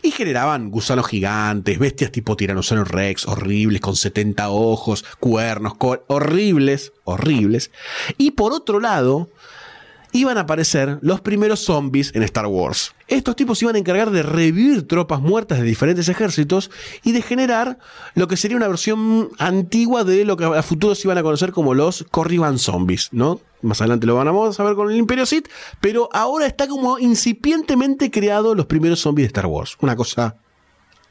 Y 0.02 0.10
generaban 0.12 0.70
gusanos 0.70 1.08
gigantes, 1.08 1.78
bestias 1.78 2.12
tipo 2.12 2.36
tiranosaurio 2.36 2.84
rex, 2.84 3.26
horribles, 3.26 3.80
con 3.80 3.96
70 3.96 4.50
ojos, 4.50 5.04
cuernos, 5.18 5.72
horribles, 6.06 6.92
horribles. 7.02 7.72
Y 8.16 8.30
por 8.32 8.52
otro 8.52 8.78
lado, 8.78 9.28
iban 10.12 10.38
a 10.38 10.42
aparecer 10.42 10.98
los 11.02 11.20
primeros 11.20 11.60
zombies 11.60 12.14
en 12.14 12.22
Star 12.22 12.46
Wars. 12.46 12.94
Estos 13.06 13.36
tipos 13.36 13.62
iban 13.62 13.76
a 13.76 13.78
encargar 13.78 14.10
de 14.10 14.22
revivir 14.22 14.86
tropas 14.86 15.20
muertas 15.20 15.58
de 15.58 15.64
diferentes 15.64 16.08
ejércitos 16.08 16.70
y 17.02 17.12
de 17.12 17.22
generar 17.22 17.78
lo 18.14 18.28
que 18.28 18.36
sería 18.36 18.56
una 18.56 18.68
versión 18.68 19.30
antigua 19.38 20.04
de 20.04 20.24
lo 20.24 20.36
que 20.36 20.44
a 20.44 20.62
futuro 20.62 20.94
se 20.94 21.06
iban 21.08 21.18
a 21.18 21.22
conocer 21.22 21.52
como 21.52 21.74
los 21.74 22.04
Corriban 22.10 22.58
Zombies, 22.58 23.08
¿no? 23.12 23.40
Más 23.62 23.80
adelante 23.80 24.06
lo 24.06 24.14
vamos 24.14 24.60
a 24.60 24.64
ver 24.64 24.74
con 24.74 24.90
el 24.90 24.96
Imperio 24.96 25.26
Sith, 25.26 25.48
pero 25.80 26.08
ahora 26.12 26.46
está 26.46 26.68
como 26.68 26.98
incipientemente 26.98 28.10
creado 28.10 28.54
los 28.54 28.66
primeros 28.66 29.00
zombies 29.00 29.24
de 29.24 29.28
Star 29.28 29.46
Wars. 29.46 29.76
Una 29.80 29.96
cosa 29.96 30.36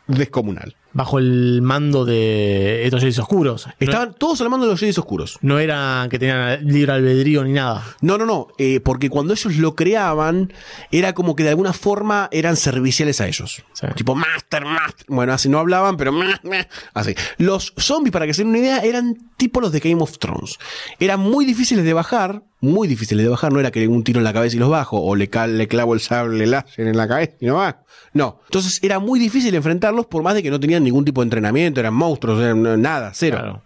descomunal. 0.07 0.75
Bajo 0.93 1.19
el 1.19 1.61
mando 1.61 2.05
de 2.05 2.83
estos 2.85 3.01
Jedi 3.01 3.19
oscuros. 3.19 3.67
No- 3.67 3.73
Estaban 3.79 4.15
todos 4.15 4.41
al 4.41 4.49
mando 4.49 4.65
de 4.65 4.71
los 4.71 4.79
Jedi 4.79 4.91
Oscuros. 4.97 5.37
No 5.41 5.59
era 5.59 6.07
que 6.09 6.17
tenían 6.17 6.65
libre 6.65 6.91
albedrío 6.93 7.43
ni 7.43 7.51
nada. 7.53 7.83
No, 8.01 8.17
no, 8.17 8.25
no, 8.25 8.47
eh, 8.57 8.79
porque 8.79 9.09
cuando 9.09 9.33
ellos 9.33 9.57
lo 9.57 9.75
creaban, 9.75 10.51
era 10.91 11.13
como 11.13 11.35
que 11.35 11.43
de 11.43 11.49
alguna 11.49 11.73
forma 11.73 12.29
eran 12.31 12.55
serviciales 12.55 13.21
a 13.21 13.27
ellos. 13.27 13.63
Sí. 13.73 13.87
Tipo, 13.95 14.15
Master, 14.15 14.65
Master. 14.65 15.05
Bueno, 15.07 15.33
así 15.33 15.49
no 15.49 15.59
hablaban, 15.59 15.97
pero 15.97 16.11
meh, 16.11 16.33
meh, 16.43 16.67
así. 16.95 17.13
Los 17.37 17.73
zombies, 17.77 18.11
para 18.11 18.25
que 18.25 18.33
se 18.33 18.41
den 18.41 18.49
una 18.49 18.57
idea, 18.59 18.79
eran 18.79 19.15
tipo 19.37 19.61
los 19.61 19.71
de 19.71 19.79
Game 19.81 20.01
of 20.01 20.17
Thrones. 20.17 20.57
Eran 20.99 21.19
muy 21.19 21.45
difíciles 21.45 21.85
de 21.85 21.93
bajar, 21.93 22.41
muy 22.59 22.87
difíciles 22.87 23.23
de 23.23 23.29
bajar. 23.29 23.51
No 23.53 23.59
era 23.59 23.71
que 23.71 23.87
un 23.87 24.03
tiro 24.03 24.19
en 24.19 24.23
la 24.23 24.33
cabeza 24.33 24.55
y 24.55 24.59
los 24.59 24.69
bajo, 24.69 24.99
o 25.01 25.15
le, 25.15 25.29
cal- 25.29 25.57
le 25.57 25.67
clavo 25.67 25.93
el 25.93 25.99
sable 25.99 26.45
láser 26.47 26.87
en 26.87 26.97
la 26.97 27.07
cabeza 27.07 27.33
y 27.39 27.45
no 27.45 27.55
va. 27.55 27.83
No. 28.13 28.41
Entonces 28.45 28.79
era 28.81 28.99
muy 28.99 29.19
difícil 29.19 29.53
enfrentarlos, 29.55 30.05
por 30.07 30.23
más 30.23 30.33
de 30.35 30.43
que 30.43 30.49
no 30.49 30.59
tenían 30.59 30.83
ningún 30.83 31.05
tipo 31.05 31.21
de 31.21 31.25
entrenamiento, 31.25 31.79
eran 31.79 31.93
monstruos, 31.93 32.39
eran 32.41 32.81
nada, 32.81 33.11
cero. 33.13 33.37
Claro. 33.39 33.61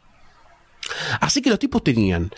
Así 1.20 1.42
que 1.42 1.50
los 1.50 1.60
tipos 1.60 1.84
tenían 1.84 2.32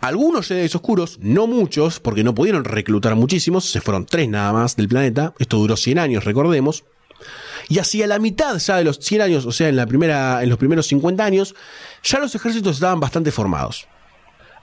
algunos 0.00 0.46
Jedi 0.46 0.66
oscuros, 0.66 1.18
no 1.20 1.46
muchos, 1.48 1.98
porque 1.98 2.22
no 2.22 2.34
pudieron 2.34 2.62
reclutar 2.64 3.16
muchísimos, 3.16 3.68
se 3.68 3.80
fueron 3.80 4.06
tres 4.06 4.28
nada 4.28 4.52
más 4.52 4.76
del 4.76 4.88
planeta. 4.88 5.32
Esto 5.40 5.56
duró 5.56 5.76
100 5.76 5.98
años, 5.98 6.24
recordemos. 6.24 6.84
Y 7.68 7.80
hacia 7.80 8.06
la 8.06 8.20
mitad 8.20 8.56
ya 8.58 8.76
de 8.76 8.84
los 8.84 8.98
100 9.00 9.22
años, 9.22 9.44
o 9.46 9.50
sea, 9.50 9.68
en, 9.68 9.74
la 9.76 9.86
primera, 9.86 10.42
en 10.44 10.48
los 10.50 10.58
primeros 10.58 10.86
50 10.86 11.24
años, 11.24 11.56
ya 12.04 12.20
los 12.20 12.32
ejércitos 12.34 12.76
estaban 12.76 13.00
bastante 13.00 13.32
formados. 13.32 13.88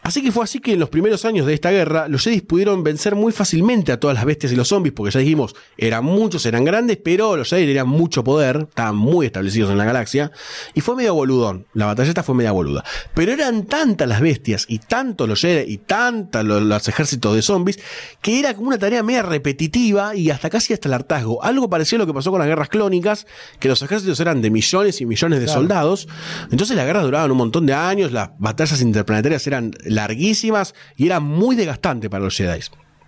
Así 0.06 0.22
que 0.22 0.32
fue 0.32 0.44
así 0.44 0.60
que 0.60 0.74
en 0.74 0.80
los 0.80 0.90
primeros 0.90 1.26
años 1.26 1.48
de 1.48 1.56
esta 1.56 1.72
guerra, 1.72 2.08
los 2.08 2.24
Jedi 2.24 2.42
pudieron 2.42 2.84
vencer 2.84 3.16
muy 3.16 3.32
fácilmente 3.32 3.92
a 3.92 4.00
todas 4.00 4.14
las 4.14 4.24
bestias 4.24 4.52
y 4.52 4.56
los 4.56 4.68
zombies, 4.68 4.94
porque 4.94 5.12
ya 5.12 5.20
dijimos, 5.20 5.56
eran 5.80 6.06
muchos, 6.06 6.46
eran 6.46 6.64
grandes, 6.64 6.98
pero 7.04 7.36
los 7.36 7.50
Jedi 7.50 7.66
tenían 7.66 7.88
mucho 7.88 8.24
poder, 8.24 8.68
estaban 8.70 8.96
muy 8.96 9.26
establecidos 9.26 9.72
en 9.72 9.80
la 9.80 9.84
galaxia, 9.84 10.32
y 10.76 10.82
fue 10.82 10.96
medio 10.96 11.16
boludón. 11.16 11.66
La 11.74 11.88
batalla 11.88 12.10
esta 12.10 12.22
fue 12.22 12.36
media 12.36 12.52
boluda. 12.52 12.84
Pero 13.16 13.32
eran 13.32 13.66
tantas 13.66 14.08
las 14.08 14.22
bestias, 14.22 14.68
y 14.70 14.78
tantos 14.78 15.28
los 15.28 15.42
Jedi, 15.42 15.74
y 15.74 15.80
tantos 15.80 16.46
los, 16.46 16.62
los 16.62 16.88
ejércitos 16.88 17.34
de 17.36 17.42
zombies, 17.42 17.80
que 18.22 18.38
era 18.38 18.54
como 18.54 18.68
una 18.68 18.78
tarea 18.78 19.02
media 19.02 19.24
repetitiva 19.24 20.16
y 20.16 20.30
hasta 20.30 20.52
casi 20.52 20.74
hasta 20.74 20.88
el 20.88 20.94
hartazgo. 20.94 21.44
Algo 21.44 21.68
parecido 21.68 22.04
a 22.04 22.06
lo 22.06 22.08
que 22.08 22.14
pasó 22.14 22.30
con 22.30 22.38
las 22.38 22.48
guerras 22.48 22.70
clónicas, 22.70 23.26
que 23.60 23.70
los 23.70 23.82
ejércitos 23.82 24.20
eran 24.20 24.44
de 24.44 24.52
millones 24.52 25.02
y 25.02 25.08
millones 25.08 25.40
de 25.40 25.48
soldados. 25.48 26.08
Entonces 26.52 26.78
las 26.78 26.86
guerras 26.86 27.06
duraban 27.06 27.32
un 27.32 27.38
montón 27.38 27.66
de 27.66 27.74
años, 27.74 28.12
las 28.12 28.30
batallas 28.38 28.80
interplanetarias 28.82 29.48
eran 29.48 29.72
larguísimas 29.96 30.76
y 30.96 31.08
era 31.08 31.20
muy 31.20 31.56
desgastante 31.56 32.10
para 32.10 32.24
los 32.24 32.36
Jedi. 32.36 32.60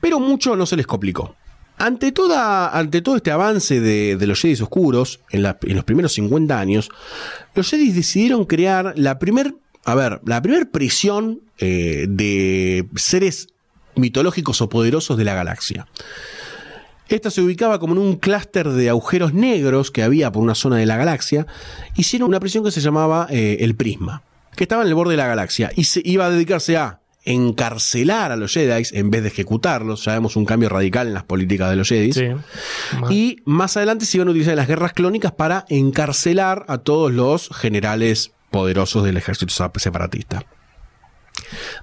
Pero 0.02 0.20
mucho 0.20 0.56
no 0.56 0.66
se 0.66 0.76
les 0.76 0.88
complicó. 0.88 1.36
Ante, 1.80 2.12
toda, 2.12 2.76
ante 2.76 3.02
todo 3.04 3.18
este 3.18 3.30
avance 3.30 3.80
de, 3.80 4.18
los 4.26 4.42
Jedi 4.42 4.60
oscuros, 4.62 5.20
en 5.30 5.44
los 5.44 5.84
primeros 5.84 6.14
50 6.14 6.60
años, 6.60 6.90
los 7.54 7.70
Jedi 7.70 7.92
decidieron 7.92 8.46
crear 8.46 8.94
la 8.96 9.20
primer, 9.20 9.54
a 9.86 9.94
ver, 9.94 10.20
la 10.26 10.42
primer 10.42 10.72
prisión 10.72 11.42
eh, 11.60 12.08
de 12.10 12.88
seres 12.96 13.50
mitológicos 13.96 14.62
o 14.62 14.70
poderosos 14.70 15.18
de 15.18 15.24
la 15.24 15.36
galaxia. 15.36 15.88
Esta 17.10 17.32
se 17.32 17.42
ubicaba 17.42 17.80
como 17.80 17.94
en 17.94 18.00
un 18.00 18.16
clúster 18.18 18.70
de 18.70 18.90
agujeros 18.90 19.34
negros 19.34 19.92
que 19.92 20.04
había 20.04 20.32
por 20.32 20.44
una 20.44 20.56
zona 20.56 20.78
de 20.78 20.86
la 20.86 20.98
galaxia. 20.98 21.48
Hicieron 21.96 22.28
una 22.30 22.40
prisión 22.40 22.64
que 22.64 22.72
se 22.72 22.82
llamaba 22.82 23.28
eh, 23.30 23.58
el 23.62 23.76
Prisma, 23.76 24.24
que 24.58 24.66
estaba 24.66 24.82
en 24.82 24.90
el 24.90 24.96
borde 24.96 25.12
de 25.12 25.18
la 25.18 25.28
galaxia 25.28 25.72
y 25.76 25.86
se 25.86 26.02
iba 26.04 26.26
a 26.26 26.30
dedicarse 26.30 26.76
a 26.76 27.00
encarcelar 27.24 28.32
a 28.32 28.36
los 28.38 28.54
Jedi 28.54 28.84
en 28.92 29.12
vez 29.12 29.22
de 29.22 29.30
ejecutarlos. 29.30 30.06
Ya 30.06 30.14
vemos 30.14 30.36
un 30.36 30.46
cambio 30.46 30.70
radical 30.70 31.08
en 31.08 31.14
las 31.14 31.24
políticas 31.24 31.70
de 31.70 31.76
los 31.76 31.88
Jedi. 31.88 32.14
Sí. 32.14 32.28
Y 33.10 33.38
más 33.46 33.78
adelante 33.78 34.06
se 34.06 34.18
iban 34.18 34.30
a 34.30 34.32
utilizar 34.32 34.56
las 34.56 34.68
guerras 34.68 34.94
clónicas 34.94 35.34
para 35.34 35.66
encarcelar 35.70 36.66
a 36.68 36.80
todos 36.80 37.12
los 37.12 37.50
generales 37.50 38.32
poderosos 38.50 39.04
del 39.04 39.18
ejército 39.18 39.54
separatista. 39.78 40.46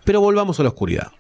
Pero 0.05 0.21
volvamos 0.21 0.59
a 0.61 0.63
la 0.63 0.71
oscuridad. 0.71 1.13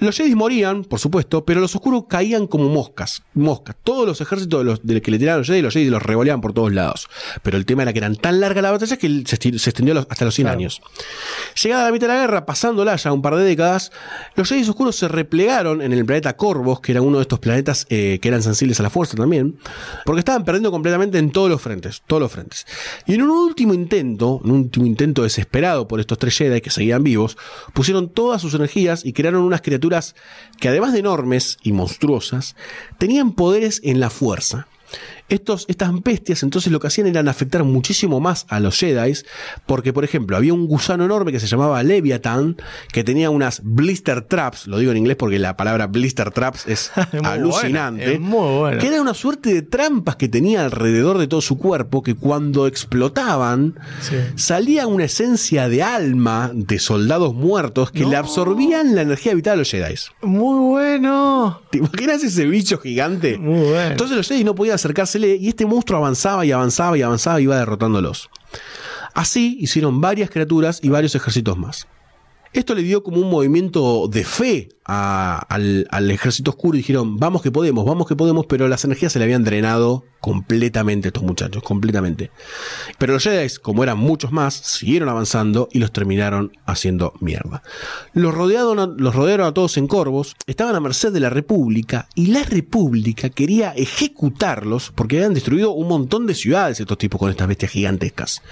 Los 0.00 0.16
Jedi 0.16 0.34
morían, 0.34 0.84
por 0.84 1.00
supuesto, 1.00 1.44
pero 1.44 1.60
los 1.60 1.74
oscuros 1.74 2.04
caían 2.08 2.46
como 2.46 2.68
moscas. 2.68 3.22
Moscas. 3.34 3.76
Todos 3.82 4.06
los 4.06 4.20
ejércitos 4.20 4.60
de 4.60 4.64
los, 4.64 4.86
de 4.86 4.94
los 4.94 5.02
que 5.02 5.10
le 5.10 5.18
tiraban 5.18 5.36
a 5.36 5.38
los 5.38 5.46
Jedi, 5.48 5.60
los 5.62 5.74
Jedi 5.74 5.90
los 5.90 6.02
revoleaban 6.02 6.40
por 6.40 6.52
todos 6.52 6.72
lados. 6.72 7.08
Pero 7.42 7.56
el 7.56 7.66
tema 7.66 7.82
era 7.82 7.92
que 7.92 7.98
eran 7.98 8.14
tan 8.16 8.40
largas 8.40 8.62
las 8.62 8.72
batallas 8.72 8.98
que 8.98 9.22
se, 9.26 9.36
se 9.36 9.70
extendió 9.70 9.98
hasta 9.98 10.24
los 10.24 10.34
100 10.34 10.44
Claro. 10.46 10.58
años. 10.58 10.80
Llegada 11.62 11.84
la 11.84 11.92
mitad 11.92 12.06
de 12.08 12.14
la 12.14 12.20
guerra, 12.20 12.46
pasándola 12.46 12.94
ya 12.96 13.12
un 13.12 13.22
par 13.22 13.34
de 13.36 13.44
décadas, 13.44 13.90
los 14.36 14.48
Jedi 14.48 14.62
oscuros 14.68 14.94
se 14.96 15.08
replegaron 15.08 15.82
en 15.82 15.92
el 15.92 16.04
planeta 16.06 16.36
Corvos, 16.36 16.80
que 16.80 16.92
era 16.92 17.02
uno 17.02 17.18
de 17.18 17.22
estos 17.22 17.38
planetas 17.40 17.86
eh, 17.90 18.18
que 18.22 18.28
eran 18.28 18.42
sensibles 18.42 18.78
a 18.80 18.84
la 18.84 18.90
fuerza 18.90 19.16
también, 19.16 19.58
porque 20.04 20.20
estaban 20.20 20.44
perdiendo 20.44 20.70
completamente 20.70 21.18
en 21.18 21.30
todos 21.32 21.50
los 21.50 21.60
frentes, 21.60 22.02
todos 22.06 22.22
los 22.22 22.30
frentes. 22.30 22.66
Y 23.06 23.14
en 23.14 23.22
un 23.22 23.30
último 23.30 23.74
intento, 23.74 24.40
un 24.44 24.50
último 24.52 24.86
intento 24.86 25.22
desesperado 25.24 25.88
por 25.88 25.98
estos 26.00 26.18
tres 26.18 26.36
Jedi 26.38 26.60
que 26.60 26.70
seguían 26.70 27.02
vivos, 27.02 27.36
pusieron 27.72 28.08
todas 28.08 28.40
sus 28.40 28.54
energías 28.54 29.04
y 29.04 29.12
crearon 29.12 29.42
unas 29.42 29.60
criaturas 29.60 29.87
que 30.58 30.68
además 30.68 30.92
de 30.92 31.00
enormes 31.00 31.58
y 31.62 31.72
monstruosas, 31.72 32.56
tenían 32.98 33.32
poderes 33.32 33.80
en 33.84 34.00
la 34.00 34.10
fuerza. 34.10 34.68
Estos, 35.28 35.64
estas 35.68 35.92
bestias 36.02 36.42
entonces 36.42 36.72
lo 36.72 36.80
que 36.80 36.86
hacían 36.86 37.06
era 37.06 37.28
afectar 37.30 37.62
muchísimo 37.64 38.20
más 38.20 38.46
a 38.48 38.60
los 38.60 38.78
Jedi, 38.78 39.12
porque 39.66 39.92
por 39.92 40.04
ejemplo 40.04 40.36
había 40.36 40.54
un 40.54 40.66
gusano 40.66 41.04
enorme 41.04 41.32
que 41.32 41.40
se 41.40 41.46
llamaba 41.46 41.82
Leviathan, 41.82 42.56
que 42.92 43.04
tenía 43.04 43.28
unas 43.30 43.60
blister 43.62 44.22
traps, 44.22 44.66
lo 44.66 44.78
digo 44.78 44.90
en 44.92 44.98
inglés 44.98 45.16
porque 45.16 45.38
la 45.38 45.56
palabra 45.56 45.86
blister 45.86 46.30
traps 46.30 46.66
es 46.66 46.90
alucinante, 47.24 48.04
buena, 48.04 48.12
es 48.14 48.20
muy 48.20 48.58
buena. 48.58 48.78
que 48.78 48.86
era 48.88 49.00
una 49.02 49.14
suerte 49.14 49.52
de 49.52 49.62
trampas 49.62 50.16
que 50.16 50.28
tenía 50.28 50.64
alrededor 50.64 51.18
de 51.18 51.26
todo 51.28 51.40
su 51.40 51.58
cuerpo, 51.58 52.02
que 52.02 52.14
cuando 52.14 52.66
explotaban 52.66 53.78
Sí. 54.00 54.16
salía 54.36 54.86
una 54.86 55.04
esencia 55.04 55.68
de 55.68 55.82
alma 55.82 56.50
de 56.54 56.78
soldados 56.78 57.34
muertos 57.34 57.90
que 57.90 58.04
le 58.04 58.16
absorbían 58.16 58.94
la 58.94 59.02
energía 59.02 59.34
vital 59.34 59.54
a 59.54 59.56
los 59.56 59.70
Jedi. 59.70 59.94
Muy 60.22 60.58
bueno. 60.70 61.60
¿Te 61.70 61.78
imaginas 61.78 62.22
ese 62.22 62.46
bicho 62.46 62.78
gigante? 62.78 63.38
Muy 63.38 63.60
bueno. 63.68 63.90
Entonces 63.90 64.16
los 64.16 64.26
Jedi 64.28 64.44
no 64.44 64.54
podían 64.54 64.78
y 65.18 65.48
este 65.48 65.66
monstruo 65.66 65.98
avanzaba 65.98 66.44
y 66.44 66.52
avanzaba 66.52 66.96
y 66.96 67.02
avanzaba 67.02 67.40
y 67.40 67.44
iba 67.44 67.58
derrotándolos. 67.58 68.30
Así 69.14 69.56
hicieron 69.60 70.00
varias 70.00 70.30
criaturas 70.30 70.80
y 70.82 70.88
varios 70.88 71.14
ejércitos 71.14 71.58
más. 71.58 71.86
Esto 72.52 72.74
le 72.74 72.82
dio 72.82 73.02
como 73.02 73.20
un 73.20 73.30
movimiento 73.30 74.08
de 74.08 74.24
fe 74.24 74.68
al, 74.84 76.10
ejército 76.10 76.50
oscuro 76.50 76.76
y 76.76 76.80
dijeron, 76.80 77.18
vamos 77.18 77.42
que 77.42 77.50
podemos, 77.50 77.84
vamos 77.84 78.06
que 78.06 78.16
podemos, 78.16 78.46
pero 78.46 78.68
las 78.68 78.84
energías 78.84 79.12
se 79.12 79.18
le 79.18 79.26
habían 79.26 79.44
drenado 79.44 80.04
completamente 80.20 81.08
a 81.08 81.10
estos 81.10 81.22
muchachos, 81.22 81.62
completamente. 81.62 82.30
Pero 82.96 83.12
los 83.12 83.22
Jedi, 83.22 83.54
como 83.60 83.82
eran 83.82 83.98
muchos 83.98 84.32
más, 84.32 84.54
siguieron 84.54 85.10
avanzando 85.10 85.68
y 85.72 85.78
los 85.78 85.92
terminaron 85.92 86.52
haciendo 86.64 87.12
mierda. 87.20 87.62
Los 88.14 88.34
rodearon, 88.34 88.96
los 88.98 89.14
rodearon 89.14 89.46
a 89.46 89.52
todos 89.52 89.76
en 89.76 89.86
corvos, 89.86 90.34
estaban 90.46 90.74
a 90.74 90.80
merced 90.80 91.12
de 91.12 91.20
la 91.20 91.30
República 91.30 92.08
y 92.14 92.28
la 92.28 92.44
República 92.44 93.28
quería 93.28 93.72
ejecutarlos 93.72 94.90
porque 94.94 95.16
habían 95.16 95.34
destruido 95.34 95.72
un 95.72 95.88
montón 95.88 96.26
de 96.26 96.34
ciudades 96.34 96.80
estos 96.80 96.98
tipos 96.98 97.18
con 97.18 97.30
estas 97.30 97.48
bestias 97.48 97.72
gigantescas. 97.72 98.42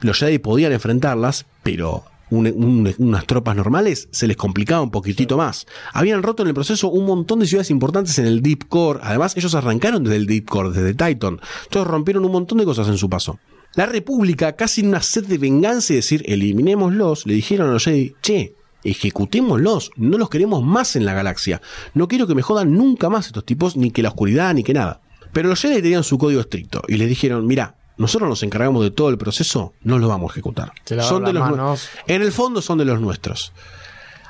Los 0.00 0.18
Jedi 0.18 0.38
podían 0.38 0.72
enfrentarlas, 0.72 1.46
pero 1.62 2.04
un- 2.32 2.46
un- 2.46 2.94
unas 2.98 3.26
tropas 3.26 3.54
normales 3.54 4.08
se 4.10 4.26
les 4.26 4.36
complicaba 4.36 4.82
un 4.82 4.90
poquitito 4.90 5.36
más. 5.36 5.66
Habían 5.92 6.22
roto 6.22 6.42
en 6.42 6.48
el 6.48 6.54
proceso 6.54 6.88
un 6.88 7.06
montón 7.06 7.38
de 7.40 7.46
ciudades 7.46 7.70
importantes 7.70 8.18
en 8.18 8.26
el 8.26 8.42
Deep 8.42 8.68
Core. 8.68 9.00
Además, 9.02 9.36
ellos 9.36 9.54
arrancaron 9.54 10.02
desde 10.04 10.16
el 10.16 10.26
Deep 10.26 10.46
Core, 10.48 10.70
desde 10.70 10.92
Titan. 10.94 11.38
Entonces 11.64 11.86
rompieron 11.90 12.24
un 12.24 12.32
montón 12.32 12.58
de 12.58 12.64
cosas 12.64 12.88
en 12.88 12.96
su 12.98 13.08
paso. 13.10 13.38
La 13.74 13.86
República, 13.86 14.52
casi 14.52 14.82
en 14.82 14.88
una 14.88 15.00
sed 15.02 15.24
de 15.26 15.38
venganza 15.38 15.92
y 15.92 15.96
decir, 15.96 16.22
eliminémoslos, 16.26 17.26
le 17.26 17.34
dijeron 17.34 17.70
a 17.70 17.72
los 17.72 17.84
Jedi, 17.84 18.14
che, 18.20 18.54
ejecutémoslos, 18.84 19.90
no 19.96 20.18
los 20.18 20.28
queremos 20.28 20.64
más 20.64 20.96
en 20.96 21.04
la 21.04 21.14
galaxia. 21.14 21.60
No 21.94 22.08
quiero 22.08 22.26
que 22.26 22.34
me 22.34 22.42
jodan 22.42 22.72
nunca 22.72 23.08
más 23.08 23.26
estos 23.26 23.44
tipos, 23.44 23.76
ni 23.76 23.90
que 23.90 24.02
la 24.02 24.08
oscuridad, 24.10 24.54
ni 24.54 24.62
que 24.62 24.74
nada. 24.74 25.00
Pero 25.32 25.48
los 25.48 25.60
Jedi 25.60 25.80
tenían 25.82 26.04
su 26.04 26.18
código 26.18 26.40
estricto 26.40 26.82
y 26.88 26.96
les 26.96 27.08
dijeron, 27.08 27.46
mira, 27.46 27.76
nosotros 27.96 28.28
nos 28.28 28.42
encargamos 28.42 28.82
de 28.82 28.90
todo 28.90 29.08
el 29.10 29.18
proceso, 29.18 29.72
no 29.82 29.98
los 29.98 30.08
vamos 30.08 30.30
a 30.30 30.32
ejecutar. 30.34 30.72
Lavaron 30.88 31.24
de 31.24 31.32
las 31.32 31.42
los 31.48 31.50
manos. 31.56 31.88
En 32.06 32.22
el 32.22 32.32
fondo 32.32 32.62
son 32.62 32.78
de 32.78 32.84
los 32.84 33.00
nuestros. 33.00 33.52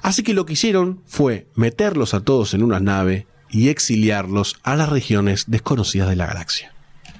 Así 0.03 0.23
que 0.23 0.35
lo 0.35 0.45
que 0.47 0.55
hicieron 0.55 1.01
fue 1.07 1.47
meterlos 1.55 2.13
a 2.15 2.21
todos 2.21 2.55
en 2.55 2.63
una 2.63 2.81
nave 2.81 3.27
y 3.51 3.69
exiliarlos 3.69 4.57
a 4.63 4.75
las 4.77 4.89
regiones 4.89 5.45
desconocidas 5.47 6.09
de 6.09 6.17
la 6.17 6.27
galaxia. 6.27 6.73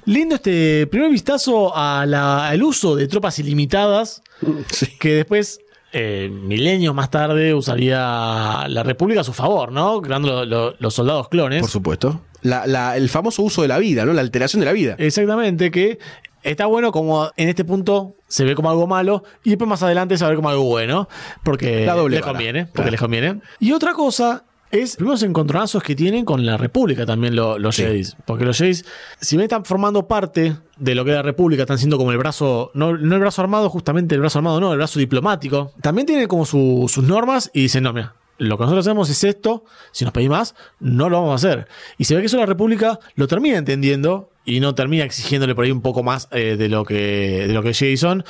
Lindo 0.05 0.35
este 0.35 0.85
primer 0.87 1.09
vistazo 1.09 1.75
a 1.77 2.05
la- 2.05 2.47
al 2.49 2.61
uso 2.61 2.95
de 2.95 3.07
tropas 3.07 3.39
ilimitadas 3.39 4.21
Sí. 4.69 4.87
que 4.99 5.13
después, 5.13 5.61
eh, 5.93 6.29
milenios 6.29 6.93
más 6.93 7.09
tarde, 7.09 7.53
usaría 7.53 8.65
la 8.67 8.83
República 8.83 9.21
a 9.21 9.23
su 9.23 9.31
favor, 9.31 9.71
¿no? 9.71 10.01
Creando 10.01 10.27
lo- 10.27 10.45
lo- 10.45 10.75
los 10.77 10.93
soldados 10.93 11.29
clones. 11.29 11.61
Por 11.61 11.69
supuesto. 11.69 12.19
La- 12.41 12.67
la- 12.67 12.97
el 12.97 13.07
famoso 13.07 13.43
uso 13.43 13.61
de 13.61 13.69
la 13.69 13.77
vida, 13.77 14.03
¿no? 14.03 14.11
La 14.11 14.19
alteración 14.21 14.59
de 14.59 14.65
la 14.65 14.73
vida. 14.73 14.95
Exactamente, 14.97 15.71
que 15.71 15.99
está 16.43 16.65
bueno 16.65 16.91
como 16.91 17.29
en 17.37 17.49
este 17.49 17.65
punto 17.65 18.15
se 18.27 18.43
ve 18.43 18.55
como 18.55 18.69
algo 18.69 18.87
malo 18.87 19.23
y 19.43 19.49
después 19.51 19.67
más 19.69 19.83
adelante 19.83 20.17
se 20.17 20.23
va 20.23 20.27
a 20.27 20.29
ver 20.31 20.37
como 20.37 20.49
algo 20.49 20.63
bueno, 20.63 21.07
porque 21.43 21.85
La 21.85 21.95
doble 21.95 22.17
les 22.17 22.21
vara. 22.25 22.33
conviene, 22.33 22.65
porque 22.65 22.73
Claro. 22.75 22.91
les 22.91 22.99
conviene. 22.99 23.41
Y 23.59 23.71
otra 23.71 23.93
cosa 23.93 24.43
es 24.71 24.99
los 24.99 25.21
encontronazos 25.21 25.83
que 25.83 25.95
tienen 25.95 26.25
con 26.25 26.45
la 26.47 26.57
República 26.57 27.05
también 27.05 27.35
lo- 27.35 27.59
los 27.59 27.75
Sí. 27.75 27.83
Jedis, 27.83 28.17
porque 28.25 28.43
los 28.43 28.57
Jedis, 28.57 28.83
si 29.21 29.35
bien 29.35 29.43
están 29.43 29.65
formando 29.65 30.07
parte 30.07 30.55
de 30.77 30.95
lo 30.95 31.05
que 31.05 31.11
es 31.11 31.15
la 31.15 31.21
República, 31.21 31.61
están 31.61 31.77
siendo 31.77 31.97
como 31.99 32.11
el 32.11 32.17
brazo, 32.17 32.71
no, 32.73 32.97
no 32.97 33.13
el 33.15 33.21
brazo 33.21 33.43
armado, 33.43 33.69
justamente 33.69 34.15
el 34.15 34.21
brazo 34.21 34.39
armado, 34.39 34.59
no, 34.59 34.71
el 34.71 34.77
brazo 34.79 34.97
diplomático, 34.97 35.71
también 35.81 36.07
tienen 36.07 36.27
como 36.27 36.45
su- 36.45 36.85
sus 36.89 37.03
normas 37.03 37.51
y 37.53 37.61
dicen, 37.61 37.83
no, 37.83 37.93
mira, 37.93 38.15
lo 38.43 38.57
que 38.57 38.63
nosotros 38.63 38.85
hacemos 38.85 39.09
es 39.09 39.23
esto, 39.23 39.65
si 39.91 40.05
nos 40.05 40.13
pedís 40.13 40.29
más, 40.29 40.55
no 40.79 41.09
lo 41.09 41.21
vamos 41.21 41.31
a 41.31 41.47
hacer. 41.47 41.67
Y 41.97 42.05
se 42.05 42.15
ve 42.15 42.21
que 42.21 42.27
eso 42.27 42.37
la 42.37 42.45
República 42.45 42.99
lo 43.15 43.27
termina 43.27 43.57
entendiendo 43.57 44.31
y 44.45 44.59
no 44.59 44.75
termina 44.75 45.03
exigiéndole 45.03 45.55
por 45.55 45.65
ahí 45.65 45.71
un 45.71 45.81
poco 45.81 46.03
más 46.03 46.27
eh, 46.31 46.55
de 46.57 46.69
lo 46.69 46.85
que 46.85 47.45
de 47.47 47.53
lo 47.53 47.61
que 47.61 47.69
los 47.69 47.77
Jedi 47.77 47.97
son. 47.97 48.23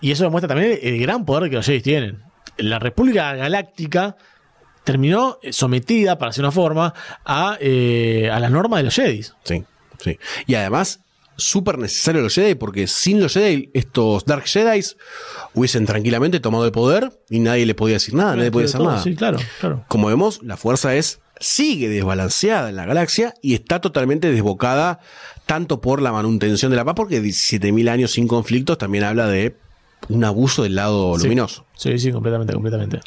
Y 0.00 0.10
eso 0.10 0.24
demuestra 0.24 0.48
también 0.48 0.78
el 0.82 1.00
gran 1.00 1.24
poder 1.24 1.50
que 1.50 1.56
los 1.56 1.66
Jedi 1.66 1.80
tienen. 1.80 2.22
La 2.56 2.78
República 2.78 3.34
Galáctica 3.34 4.16
terminó 4.84 5.38
eh, 5.42 5.52
sometida, 5.52 6.18
para 6.18 6.30
hacer 6.30 6.44
una 6.44 6.52
forma, 6.52 6.94
a, 7.24 7.56
eh, 7.60 8.30
a 8.30 8.38
las 8.38 8.50
normas 8.50 8.78
de 8.78 8.84
los 8.84 8.94
Jedi. 8.94 9.22
Sí, 9.42 9.64
sí. 9.98 10.18
Y 10.46 10.54
además, 10.54 11.00
súper 11.36 11.78
necesario 11.78 12.22
los 12.22 12.34
Jedi, 12.34 12.54
porque 12.54 12.86
sin 12.86 13.20
los 13.20 13.34
Jedi, 13.34 13.70
estos 13.74 14.24
Dark 14.24 14.44
Jedi 14.46 14.80
hubiesen 15.54 15.86
tranquilamente 15.86 16.40
tomado 16.40 16.64
el 16.64 16.72
poder 16.72 17.12
y 17.30 17.40
nadie 17.40 17.66
le 17.66 17.74
podía 17.74 17.94
decir 17.96 18.14
nada, 18.14 18.36
nadie 18.36 18.50
podía 18.50 18.66
hacer 18.66 18.78
Todo, 18.78 18.90
nada. 18.90 19.02
Sí, 19.02 19.14
claro, 19.14 19.38
claro. 19.60 19.84
Como 19.88 20.08
vemos, 20.08 20.40
la 20.42 20.56
fuerza 20.56 20.94
es 20.94 21.20
sigue 21.40 21.88
desbalanceada 21.88 22.68
en 22.70 22.76
la 22.76 22.86
galaxia 22.86 23.34
y 23.42 23.54
está 23.54 23.80
totalmente 23.80 24.30
desbocada 24.30 25.00
tanto 25.46 25.80
por 25.80 26.00
la 26.00 26.12
manutención 26.12 26.70
de 26.70 26.76
la 26.76 26.84
paz, 26.84 26.94
porque 26.96 27.20
17.000 27.22 27.88
años 27.90 28.12
sin 28.12 28.28
conflictos 28.28 28.78
también 28.78 29.04
habla 29.04 29.26
de 29.26 29.56
un 30.08 30.22
abuso 30.24 30.62
del 30.62 30.74
lado 30.76 31.16
Sí. 31.18 31.24
luminoso. 31.24 31.66
Sí, 31.76 31.98
sí, 31.98 32.12
completamente, 32.12 32.52
completamente. 32.54 33.00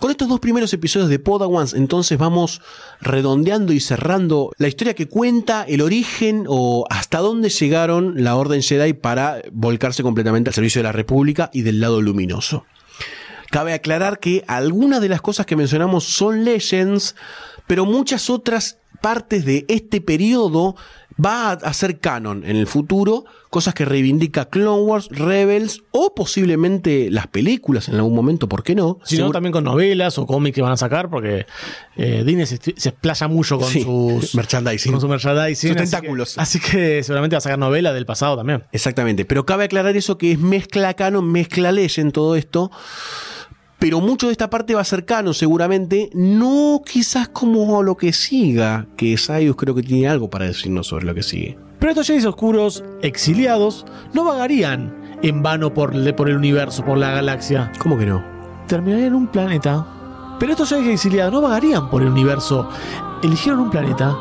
Con 0.00 0.10
estos 0.10 0.28
dos 0.28 0.40
primeros 0.40 0.72
episodios 0.74 1.08
de 1.08 1.18
Podawans, 1.18 1.72
entonces 1.72 2.18
vamos 2.18 2.60
redondeando 3.00 3.72
y 3.72 3.80
cerrando 3.80 4.50
la 4.58 4.68
historia 4.68 4.94
que 4.94 5.08
cuenta 5.08 5.64
el 5.66 5.80
origen 5.80 6.44
o 6.48 6.84
hasta 6.90 7.18
dónde 7.18 7.48
llegaron 7.48 8.22
la 8.22 8.36
Orden 8.36 8.62
Jedi 8.62 8.92
para 8.92 9.40
volcarse 9.52 10.02
completamente 10.02 10.50
al 10.50 10.54
servicio 10.54 10.80
de 10.80 10.84
la 10.84 10.92
República 10.92 11.48
y 11.52 11.62
del 11.62 11.80
lado 11.80 12.02
luminoso. 12.02 12.66
Cabe 13.50 13.72
aclarar 13.72 14.18
que 14.18 14.44
algunas 14.46 15.00
de 15.00 15.08
las 15.08 15.22
cosas 15.22 15.46
que 15.46 15.56
mencionamos 15.56 16.04
son 16.04 16.44
legends, 16.44 17.14
pero 17.66 17.86
muchas 17.86 18.28
otras 18.28 18.78
partes 19.00 19.44
de 19.44 19.64
este 19.68 20.00
periodo 20.00 20.76
va 21.22 21.52
a 21.52 21.72
ser 21.74 22.00
canon 22.00 22.42
en 22.44 22.56
el 22.56 22.66
futuro, 22.66 23.24
cosas 23.50 23.72
que 23.74 23.84
reivindica 23.84 24.46
Clone 24.46 24.82
Wars, 24.82 25.08
Rebels 25.10 25.82
o 25.92 26.14
posiblemente 26.14 27.08
las 27.10 27.26
películas 27.28 27.88
en 27.88 27.94
algún 27.96 28.14
momento, 28.14 28.48
¿por 28.48 28.62
qué 28.64 28.74
no? 28.74 28.98
Si 29.04 29.16
no, 29.18 29.28
Segur- 29.28 29.32
también 29.32 29.52
con 29.52 29.62
novelas 29.64 30.18
o 30.18 30.26
cómics 30.26 30.54
que 30.56 30.62
van 30.62 30.72
a 30.72 30.76
sacar, 30.76 31.08
porque 31.10 31.46
eh, 31.96 32.22
Disney 32.26 32.46
se, 32.46 32.58
se 32.58 32.88
explaya 32.88 33.28
mucho 33.28 33.58
con 33.58 33.68
Sí, 33.70 33.82
sus 33.82 34.34
merchandising. 34.34 34.90
con 34.92 35.00
su 35.00 35.08
merchandising, 35.08 35.70
Sus 35.70 35.76
así 35.76 35.90
que- 35.90 35.90
tentáculos. 35.90 36.38
Así 36.38 36.58
que, 36.60 37.02
seguramente 37.02 37.36
va 37.36 37.38
a 37.38 37.42
sacar 37.42 37.58
novelas 37.58 37.94
del 37.94 38.06
pasado 38.06 38.36
también. 38.36 38.64
Exactamente, 38.72 39.24
pero 39.24 39.46
cabe 39.46 39.64
aclarar 39.64 39.96
eso 39.96 40.18
que 40.18 40.32
es 40.32 40.38
mezcla 40.38 40.94
canon, 40.94 41.30
mezcla 41.30 41.70
legend 41.70 42.12
todo 42.12 42.34
esto. 42.36 42.70
Pero 43.84 44.00
mucho 44.00 44.28
de 44.28 44.32
esta 44.32 44.48
parte 44.48 44.74
va 44.74 44.82
canon 45.04 45.34
seguramente, 45.34 46.08
no 46.14 46.80
quizás 46.90 47.28
como 47.28 47.82
lo 47.82 47.98
que 47.98 48.14
siga, 48.14 48.86
que 48.96 49.14
Sayus 49.18 49.56
creo 49.56 49.74
que 49.74 49.82
tiene 49.82 50.08
algo 50.08 50.30
para 50.30 50.46
decirnos 50.46 50.86
sobre 50.86 51.04
lo 51.04 51.14
que 51.14 51.22
sigue. 51.22 51.58
Pero 51.80 51.90
estos 51.90 52.06
Jedi 52.06 52.24
oscuros, 52.24 52.82
exiliados, 53.02 53.84
no 54.14 54.24
vagarían 54.24 55.18
en 55.20 55.42
vano 55.42 55.74
por 55.74 55.92
el 55.94 56.34
universo, 56.34 56.82
por 56.82 56.96
la 56.96 57.10
galaxia. 57.10 57.72
¿Cómo 57.78 57.98
que 57.98 58.06
no? 58.06 58.24
Terminarían 58.68 59.08
en 59.08 59.14
un 59.16 59.26
planeta. 59.26 59.86
Pero 60.40 60.52
estos 60.52 60.70
Jedi 60.70 60.92
exiliados 60.92 61.34
no 61.34 61.42
vagarían 61.42 61.90
por 61.90 62.00
el 62.00 62.08
universo. 62.08 62.70
Eligieron 63.22 63.60
un 63.60 63.70
planeta 63.70 64.16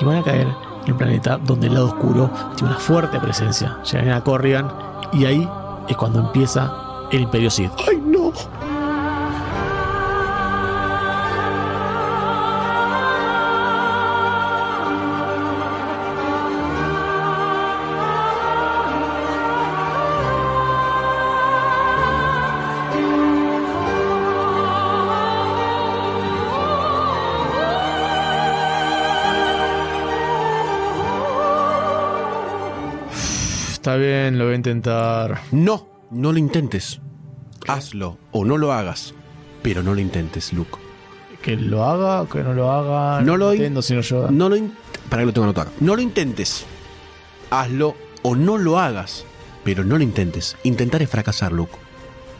y 0.00 0.04
van 0.04 0.18
a 0.18 0.22
caer 0.22 0.46
en 0.86 0.92
un 0.92 0.98
planeta 0.98 1.36
donde 1.36 1.66
el 1.66 1.74
lado 1.74 1.86
oscuro 1.86 2.30
tiene 2.54 2.74
una 2.74 2.80
fuerte 2.80 3.18
presencia. 3.18 3.76
Llegan 3.90 4.10
a 4.10 4.22
Corrigan 4.22 4.70
y 5.12 5.24
ahí 5.24 5.48
es 5.88 5.96
cuando 5.96 6.20
empieza 6.20 6.72
el 7.10 7.22
Imperio 7.22 7.50
Sith. 7.50 7.72
¡Ay, 7.88 8.00
no! 8.00 8.32
Está 33.90 34.00
bien, 34.00 34.38
lo 34.38 34.44
voy 34.44 34.52
a 34.52 34.56
intentar. 34.56 35.40
No, 35.50 35.88
no 36.12 36.30
lo 36.30 36.38
intentes. 36.38 37.00
Hazlo 37.66 38.18
o 38.30 38.44
no 38.44 38.56
lo 38.56 38.72
hagas. 38.72 39.14
Pero 39.62 39.82
no 39.82 39.94
lo 39.94 40.00
intentes, 40.00 40.52
Luke. 40.52 40.78
Que 41.42 41.56
lo 41.56 41.82
haga 41.84 42.22
o 42.22 42.28
que 42.28 42.44
no 42.44 42.54
lo 42.54 42.70
haga. 42.70 43.20
No 43.22 43.36
lo- 43.36 43.50
entiendo, 43.50 43.82
señor 43.82 44.04
Yoda. 44.04 44.30
No 44.30 44.48
lo 44.48 44.56
Para 45.08 45.22
que 45.22 45.26
lo 45.26 45.32
tengo 45.32 45.46
anotado. 45.46 45.72
No 45.80 45.96
lo 45.96 46.02
intentes. 46.02 46.66
hazlo 47.50 47.96
o 48.22 48.36
no 48.36 48.58
lo 48.58 48.78
hagas. 48.78 49.24
Pero 49.64 49.82
no 49.82 49.98
lo 49.98 50.04
intentes. 50.04 50.56
Intentar 50.62 51.02
es 51.02 51.10
fracasar, 51.10 51.50
Luke. 51.50 51.74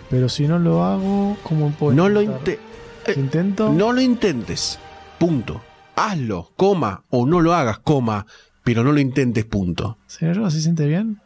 Pero 0.08 0.28
si 0.28 0.46
no 0.46 0.56
lo 0.60 0.84
hago, 0.84 1.36
¿cómo 1.42 1.72
puedo? 1.72 1.96
No 1.96 2.08
lo, 2.08 2.22
intentar? 2.22 2.48
inte- 2.54 3.12
Si 3.14 3.18
intento. 3.20 3.72
no 3.72 3.92
lo 3.92 4.00
intentes. 4.00 4.78
Punto. 5.18 5.60
Hazlo, 5.96 6.52
coma, 6.56 7.02
o 7.10 7.26
no 7.26 7.40
lo 7.40 7.54
hagas, 7.54 7.80
coma, 7.80 8.24
pero 8.62 8.84
no 8.84 8.92
lo 8.92 9.00
intentes, 9.00 9.44
punto. 9.46 9.98
Señor 10.06 10.48
¿se 10.52 10.60
siente 10.60 10.86
bien? 10.86 11.20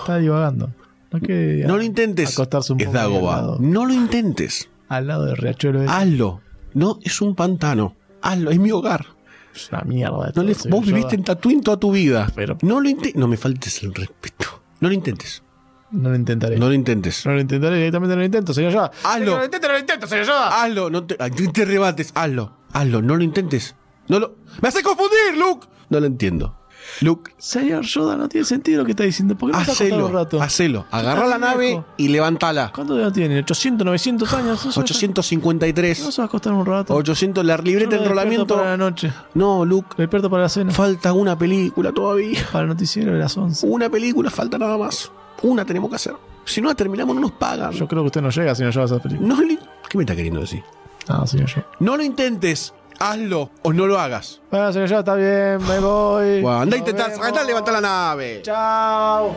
Está 0.00 0.18
divagando. 0.18 0.70
No 1.10 1.20
No 1.68 1.76
lo 1.76 1.82
intentes. 1.82 2.32
acostarse 2.32 2.72
un 2.72 2.80
es 2.80 2.86
poco 2.86 2.98
Dagoba. 2.98 3.56
No 3.60 3.86
lo 3.86 3.92
intentes. 3.94 4.68
al 4.88 5.06
lado 5.06 5.24
del 5.26 5.36
riachuelo. 5.36 5.82
ese. 5.82 5.92
Hazlo. 5.92 6.40
No, 6.74 6.98
es 7.02 7.20
un 7.20 7.34
pantano. 7.34 7.94
Hazlo, 8.22 8.50
es 8.50 8.58
mi 8.58 8.70
hogar. 8.72 9.06
Es 9.54 9.70
una 9.72 9.82
mierda. 9.82 10.26
de 10.26 10.32
No 10.34 10.42
le- 10.42 10.56
vos 10.70 10.84
viviste 10.86 11.14
en. 11.14 11.24
Tatooine 11.24 11.62
toda 11.62 11.78
tu 11.78 11.92
vida. 11.92 12.30
Pero- 12.34 12.56
No 12.62 12.80
lo 12.80 12.88
intentes. 12.88 13.16
No 13.16 13.26
me 13.28 13.36
faltes 13.36 13.82
el 13.82 13.94
respeto. 13.94 14.62
No 14.80 14.88
lo 14.88 14.94
intentes. 14.94 15.42
No 15.90 16.10
lo 16.10 16.16
intentaré. 16.16 16.56
No 16.56 16.60
No, 16.66 16.68
lo 16.68 16.74
intentes. 16.74 17.24
lo 17.24 17.40
intentaré 17.40 17.76
directamente, 17.76 18.14
no 18.14 18.20
lo 18.20 18.26
intento, 18.26 18.52
señor 18.52 18.72
Yoda. 18.72 18.90
Hazlo. 19.04 19.32
No 19.32 19.38
lo 19.38 19.44
intento, 19.46 19.66
no 19.68 19.72
lo 19.72 19.78
intento, 19.80 20.06
señor 20.06 20.26
Yoda. 20.26 20.62
Hazlo, 20.62 20.90
no 20.90 21.04
te, 21.04 21.16
no 21.18 21.52
te 21.52 21.64
rebates. 21.64 22.12
Hazlo. 22.14 22.52
Hazlo, 22.72 23.00
no 23.02 23.16
lo 23.16 23.24
intentes. 23.24 23.74
No 24.08 24.18
lo. 24.20 24.36
¡Me 24.60 24.68
hace 24.68 24.82
confundir, 24.82 25.36
Luke! 25.38 25.66
No 25.88 25.98
lo 26.00 26.06
entiendo. 26.06 26.58
Luke, 27.00 27.32
Señor 27.38 27.84
Yoda, 27.84 28.16
no 28.16 28.28
tiene 28.28 28.44
sentido 28.46 28.78
lo 28.80 28.84
que 28.84 28.92
está 28.92 29.04
diciendo. 29.04 29.36
¿Por 29.36 29.50
qué 29.50 29.56
no 29.56 29.62
hacelo. 29.62 30.06
un 30.06 30.12
rato? 30.12 30.42
Hacelo. 30.42 30.86
Agarra 30.90 31.26
la 31.26 31.38
nave 31.38 31.82
y 31.96 32.08
levántala. 32.08 32.72
¿Cuánto 32.74 32.98
edad 32.98 33.12
tiene? 33.12 33.40
¿800, 33.44 33.84
900 33.84 34.32
años? 34.34 34.64
¿No 34.66 34.72
se 34.72 34.80
va 34.80 34.82
a- 34.82 34.84
853. 34.84 36.00
¿No 36.04 36.10
se 36.12 36.20
va 36.20 36.24
a 36.24 36.26
acostar 36.28 36.52
un 36.52 36.66
rato? 36.66 36.94
800, 36.94 37.44
la 37.44 37.56
libreta 37.58 37.96
de 37.96 38.02
enrolamiento. 38.02 38.56
para 38.56 38.70
la 38.70 38.76
noche. 38.76 39.12
No, 39.34 39.64
Luke. 39.64 39.88
Lo 39.96 40.02
despierto 40.02 40.28
para 40.30 40.44
la 40.44 40.48
cena. 40.48 40.72
Falta 40.72 41.12
una 41.12 41.38
película 41.38 41.92
todavía. 41.92 42.46
Para 42.52 42.62
el 42.62 42.68
noticiero 42.68 43.12
de 43.12 43.18
las 43.18 43.36
11. 43.36 43.66
Una 43.66 43.88
película, 43.88 44.30
falta 44.30 44.58
nada 44.58 44.76
más. 44.76 45.10
Una 45.42 45.64
tenemos 45.64 45.90
que 45.90 45.96
hacer. 45.96 46.14
Si 46.44 46.60
no 46.60 46.68
la 46.68 46.74
terminamos, 46.74 47.14
no 47.14 47.20
nos 47.20 47.32
pagan. 47.32 47.72
Yo 47.72 47.86
creo 47.86 48.02
que 48.02 48.06
usted 48.06 48.22
no 48.22 48.30
llega, 48.30 48.54
señor 48.54 48.72
Yoda, 48.72 48.84
a 48.84 48.86
esa 48.86 48.98
película. 49.02 49.28
No 49.28 49.40
le- 49.42 49.58
¿Qué 49.88 49.98
me 49.98 50.04
está 50.04 50.16
queriendo 50.16 50.40
decir? 50.40 50.62
Ah, 51.06 51.26
señor 51.26 51.48
Yoda. 51.48 51.66
No 51.80 51.96
lo 51.96 52.02
intentes. 52.02 52.72
Hazlo 52.98 53.50
o 53.62 53.72
no 53.72 53.86
lo 53.86 53.98
hagas. 53.98 54.40
Bueno, 54.50 54.72
señor 54.72 54.92
está 54.92 55.14
bien, 55.14 55.58
me 55.68 55.78
voy. 55.78 56.42
Bueno, 56.42 56.60
anda 56.60 56.76
intentar, 56.76 57.10
vemos. 57.10 57.26
anda 57.26 57.44
levantar 57.44 57.74
la 57.74 57.80
nave. 57.80 58.40
Chao. 58.42 59.36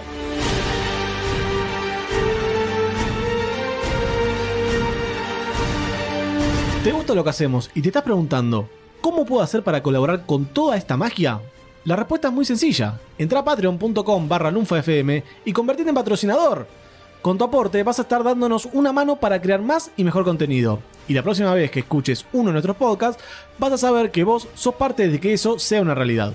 ¿Te 6.84 6.92
gusta 6.92 7.14
lo 7.14 7.24
que 7.24 7.30
hacemos 7.30 7.70
y 7.76 7.82
te 7.84 7.90
estás 7.90 8.02
preguntando 8.02 8.68
cómo 9.02 9.24
puedo 9.26 9.44
hacer 9.44 9.64
para 9.64 9.84
colaborar 9.84 10.26
con 10.26 10.46
toda 10.46 10.76
esta 10.76 10.98
magia? 10.98 11.40
La 11.84 11.96
respuesta 11.96 12.30
es 12.30 12.34
muy 12.34 12.46
sencilla. 12.46 13.00
Entra 13.20 13.40
a 13.40 13.44
patreon.com 13.44 14.28
barra 14.28 14.50
lunfafm 14.50 15.22
y 15.46 15.54
convertirte 15.54 15.90
en 15.90 15.96
patrocinador. 15.96 16.68
Con 17.22 17.38
tu 17.38 17.44
aporte 17.44 17.84
vas 17.84 18.00
a 18.00 18.02
estar 18.02 18.24
dándonos 18.24 18.68
una 18.74 18.92
mano 18.92 19.18
para 19.18 19.40
crear 19.42 19.62
más 19.62 19.92
y 19.96 20.04
mejor 20.04 20.24
contenido. 20.24 20.80
Y 21.08 21.14
la 21.14 21.22
próxima 21.22 21.54
vez 21.54 21.70
que 21.70 21.82
escuches 21.82 22.26
uno 22.34 22.48
de 22.48 22.54
nuestros 22.54 22.78
podcasts, 22.78 23.24
vas 23.60 23.74
a 23.74 23.78
saber 23.78 24.10
que 24.10 24.24
vos 24.24 24.48
sos 24.56 24.74
parte 24.74 25.08
de 25.08 25.20
que 25.20 25.34
eso 25.34 25.60
sea 25.60 25.84
una 25.84 25.94
realidad. 25.94 26.34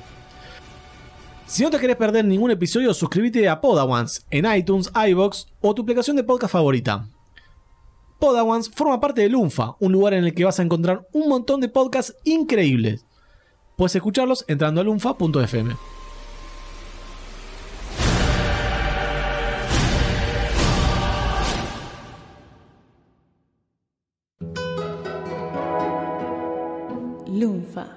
Si 1.46 1.64
no 1.64 1.70
te 1.70 1.78
querés 1.78 1.96
perder 1.96 2.24
ningún 2.24 2.52
episodio, 2.52 2.94
suscríbete 2.94 3.48
a 3.48 3.60
Podawans 3.60 4.26
en 4.30 4.46
iTunes, 4.52 4.90
iBox 4.94 5.48
o 5.60 5.74
tu 5.74 5.82
aplicación 5.82 6.16
de 6.16 6.24
podcast 6.24 6.52
favorita. 6.52 7.08
Podawans 8.20 8.70
forma 8.70 9.00
parte 9.00 9.22
de 9.22 9.28
Lunfa, 9.28 9.74
un 9.80 9.92
lugar 9.92 10.14
en 10.14 10.24
el 10.24 10.34
que 10.34 10.44
vas 10.44 10.60
a 10.60 10.62
encontrar 10.62 11.06
un 11.12 11.28
montón 11.28 11.60
de 11.60 11.68
podcasts 11.68 12.16
increíbles. 12.24 13.04
Puedes 13.76 13.96
escucharlos 13.96 14.44
entrando 14.48 14.80
a 14.80 14.84
lunfa.fm. 14.84 15.74
Lunfa. 27.36 27.95